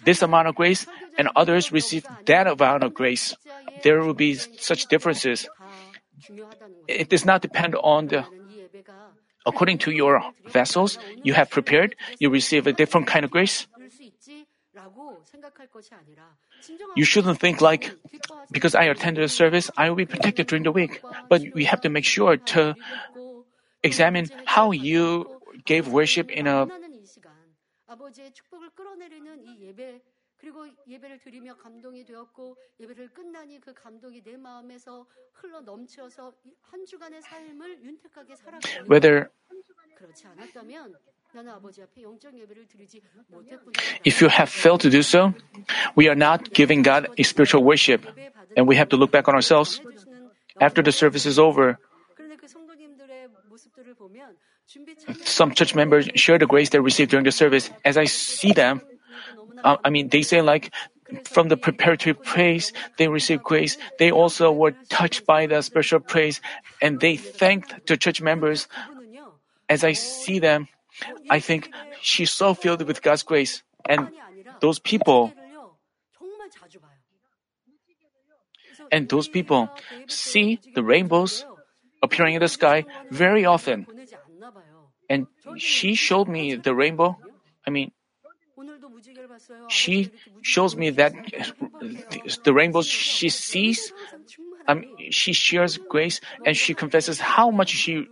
this 0.04 0.22
amount 0.22 0.48
of 0.48 0.54
grace 0.54 0.86
and 1.16 1.28
others 1.36 1.70
receive 1.70 2.06
that 2.26 2.46
amount 2.46 2.82
of 2.82 2.94
grace. 2.94 3.36
There 3.82 4.02
will 4.02 4.14
be 4.14 4.34
such 4.34 4.86
differences. 4.86 5.48
It 6.88 7.08
does 7.08 7.24
not 7.24 7.42
depend 7.42 7.76
on 7.76 8.08
the 8.08 8.24
according 9.46 9.78
to 9.78 9.90
your 9.90 10.22
vessels 10.48 10.98
you 11.22 11.34
have 11.34 11.50
prepared, 11.50 11.94
you 12.18 12.30
receive 12.30 12.66
a 12.66 12.72
different 12.72 13.06
kind 13.06 13.24
of 13.24 13.30
grace. 13.30 13.66
You 16.95 17.03
shouldn't 17.03 17.39
think 17.39 17.61
like, 17.61 17.91
because 18.51 18.75
I 18.75 18.85
attended 18.85 19.23
a 19.23 19.27
service, 19.27 19.71
I 19.75 19.89
will 19.89 19.95
be 19.95 20.05
protected 20.05 20.47
during 20.47 20.63
the 20.63 20.71
week. 20.71 21.01
But 21.27 21.41
we 21.53 21.65
have 21.65 21.81
to 21.81 21.89
make 21.89 22.05
sure 22.05 22.37
to 22.37 22.75
examine 23.83 24.27
how 24.45 24.71
you 24.71 25.25
gave 25.65 25.87
worship 25.87 26.31
in 26.31 26.47
a 26.47 26.67
그리고 30.39 30.65
예배를 30.87 31.19
드리며 31.19 31.57
감동이 31.57 32.05
되었고 32.05 32.55
예배를 32.79 33.09
끝나니 33.13 33.59
그 33.59 33.73
감동이 33.73 34.21
내 34.23 34.37
마음에서 34.37 35.05
흘러 35.33 35.59
넘쳐서 35.59 36.33
한 36.61 36.85
주간의 36.85 37.21
삶을 37.21 37.83
윤택하게 37.83 38.35
살았거든요. 38.37 38.85
Whether 38.89 39.29
그렇지 39.95 40.27
않았다면 40.27 40.95
if 44.04 44.20
you 44.20 44.28
have 44.28 44.48
failed 44.48 44.80
to 44.82 44.90
do 44.90 45.02
so, 45.02 45.34
we 45.94 46.08
are 46.08 46.14
not 46.14 46.52
giving 46.52 46.82
God 46.82 47.08
a 47.18 47.22
spiritual 47.22 47.64
worship, 47.64 48.06
and 48.56 48.68
we 48.68 48.76
have 48.76 48.90
to 48.90 48.96
look 48.96 49.10
back 49.10 49.28
on 49.28 49.34
ourselves. 49.34 49.80
After 50.60 50.82
the 50.82 50.92
service 50.92 51.26
is 51.26 51.38
over, 51.38 51.78
some 55.24 55.54
church 55.54 55.74
members 55.74 56.08
share 56.14 56.38
the 56.38 56.46
grace 56.46 56.70
they 56.70 56.78
received 56.78 57.10
during 57.10 57.24
the 57.24 57.32
service. 57.32 57.70
As 57.84 57.96
I 57.96 58.04
see 58.04 58.52
them, 58.52 58.80
uh, 59.62 59.76
I 59.84 59.90
mean, 59.90 60.08
they 60.08 60.22
say 60.22 60.42
like, 60.42 60.72
from 61.24 61.48
the 61.48 61.56
preparatory 61.56 62.14
praise, 62.14 62.72
they 62.96 63.08
received 63.08 63.42
grace. 63.42 63.76
They 63.98 64.10
also 64.10 64.52
were 64.52 64.72
touched 64.88 65.26
by 65.26 65.46
the 65.46 65.62
spiritual 65.62 66.00
praise, 66.00 66.40
and 66.80 67.00
they 67.00 67.16
thanked 67.16 67.86
the 67.86 67.96
church 67.96 68.22
members. 68.22 68.68
As 69.68 69.84
I 69.84 69.92
see 69.92 70.38
them, 70.38 70.68
I 71.30 71.40
think 71.40 71.70
she's 72.00 72.32
so 72.32 72.54
filled 72.54 72.82
with 72.82 73.02
God's 73.02 73.22
grace. 73.22 73.62
And 73.88 74.08
those 74.60 74.78
people, 74.78 75.32
and 78.90 79.08
those 79.08 79.28
people 79.28 79.68
see 80.08 80.60
the 80.74 80.82
rainbows 80.82 81.44
appearing 82.02 82.34
in 82.34 82.40
the 82.40 82.48
sky 82.48 82.84
very 83.10 83.44
often. 83.44 83.86
And 85.08 85.26
she 85.58 85.94
showed 85.94 86.28
me 86.28 86.54
the 86.54 86.74
rainbow. 86.74 87.18
I 87.66 87.70
mean, 87.70 87.92
she 89.68 90.10
shows 90.42 90.76
me 90.76 90.90
that 90.90 91.12
the 92.44 92.54
rainbows 92.54 92.86
she 92.86 93.28
sees, 93.28 93.92
um, 94.68 94.84
she 95.10 95.32
shares 95.32 95.76
grace 95.76 96.20
and 96.46 96.56
she 96.56 96.74
confesses 96.74 97.20
how 97.20 97.50
much 97.50 97.70
she 97.70 98.06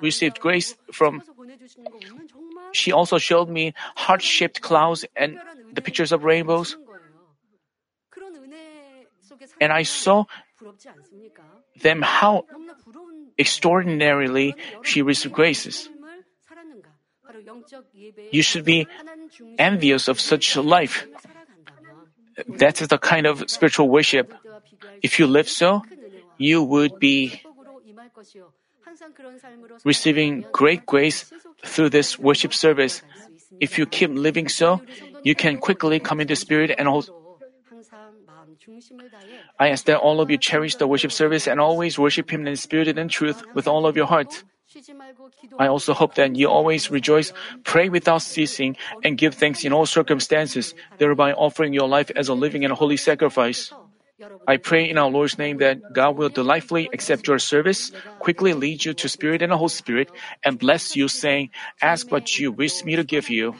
received 0.00 0.40
grace 0.40 0.76
from. 0.92 1.22
She 2.72 2.92
also 2.92 3.18
showed 3.18 3.48
me 3.48 3.74
heart 3.96 4.22
shaped 4.22 4.60
clouds 4.60 5.04
and 5.16 5.38
the 5.72 5.82
pictures 5.82 6.12
of 6.12 6.24
rainbows. 6.24 6.76
And 9.60 9.72
I 9.72 9.82
saw 9.82 10.24
them 11.82 12.02
how 12.02 12.44
extraordinarily 13.38 14.54
she 14.82 15.02
received 15.02 15.34
graces. 15.34 15.88
You 18.32 18.42
should 18.42 18.64
be 18.64 18.86
envious 19.58 20.08
of 20.08 20.20
such 20.20 20.56
a 20.56 20.62
life. 20.62 21.06
That 22.48 22.80
is 22.80 22.88
the 22.88 22.98
kind 22.98 23.26
of 23.26 23.50
spiritual 23.50 23.88
worship. 23.88 24.34
If 25.02 25.18
you 25.18 25.26
live 25.26 25.48
so, 25.48 25.82
you 26.38 26.62
would 26.62 26.98
be 26.98 27.42
receiving 29.84 30.44
great 30.52 30.86
grace 30.86 31.30
through 31.64 31.90
this 31.90 32.18
worship 32.18 32.54
service. 32.54 33.02
If 33.60 33.78
you 33.78 33.86
keep 33.86 34.10
living 34.10 34.48
so, 34.48 34.80
you 35.22 35.34
can 35.34 35.58
quickly 35.58 35.98
come 35.98 36.20
into 36.20 36.36
spirit 36.36 36.74
and 36.78 36.88
hold. 36.88 37.10
I 39.58 39.68
ask 39.68 39.84
that 39.86 39.98
all 39.98 40.20
of 40.20 40.30
you 40.30 40.38
cherish 40.38 40.76
the 40.76 40.86
worship 40.86 41.12
service 41.12 41.46
and 41.46 41.60
always 41.60 41.98
worship 41.98 42.30
Him 42.30 42.46
in 42.46 42.56
spirit 42.56 42.88
and 42.88 42.98
in 42.98 43.08
truth 43.08 43.42
with 43.54 43.66
all 43.66 43.86
of 43.86 43.96
your 43.96 44.06
heart. 44.06 44.44
I 45.58 45.66
also 45.66 45.94
hope 45.94 46.14
that 46.16 46.36
you 46.36 46.48
always 46.48 46.90
rejoice, 46.90 47.32
pray 47.64 47.88
without 47.88 48.22
ceasing, 48.22 48.76
and 49.02 49.16
give 49.16 49.34
thanks 49.34 49.64
in 49.64 49.72
all 49.72 49.86
circumstances, 49.86 50.74
thereby 50.98 51.32
offering 51.32 51.72
your 51.72 51.88
life 51.88 52.10
as 52.14 52.28
a 52.28 52.34
living 52.34 52.64
and 52.64 52.74
holy 52.74 52.96
sacrifice. 52.96 53.72
I 54.48 54.56
pray 54.56 54.90
in 54.90 54.98
our 54.98 55.10
Lord's 55.10 55.38
name 55.38 55.58
that 55.58 55.92
God 55.92 56.16
will 56.16 56.28
delightfully 56.28 56.90
accept 56.92 57.28
your 57.28 57.38
service, 57.38 57.92
quickly 58.18 58.52
lead 58.52 58.84
you 58.84 58.94
to 58.94 59.08
Spirit 59.08 59.42
and 59.42 59.52
the 59.52 59.56
Holy 59.56 59.68
Spirit, 59.68 60.10
and 60.44 60.58
bless 60.58 60.96
you, 60.96 61.06
saying, 61.06 61.50
Ask 61.80 62.10
what 62.10 62.38
you 62.38 62.50
wish 62.50 62.84
me 62.84 62.96
to 62.96 63.04
give 63.04 63.30
you. 63.30 63.54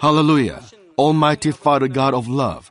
Hallelujah. 0.00 0.62
Almighty 0.96 1.50
Father 1.50 1.88
God 1.88 2.14
of 2.14 2.28
love, 2.28 2.70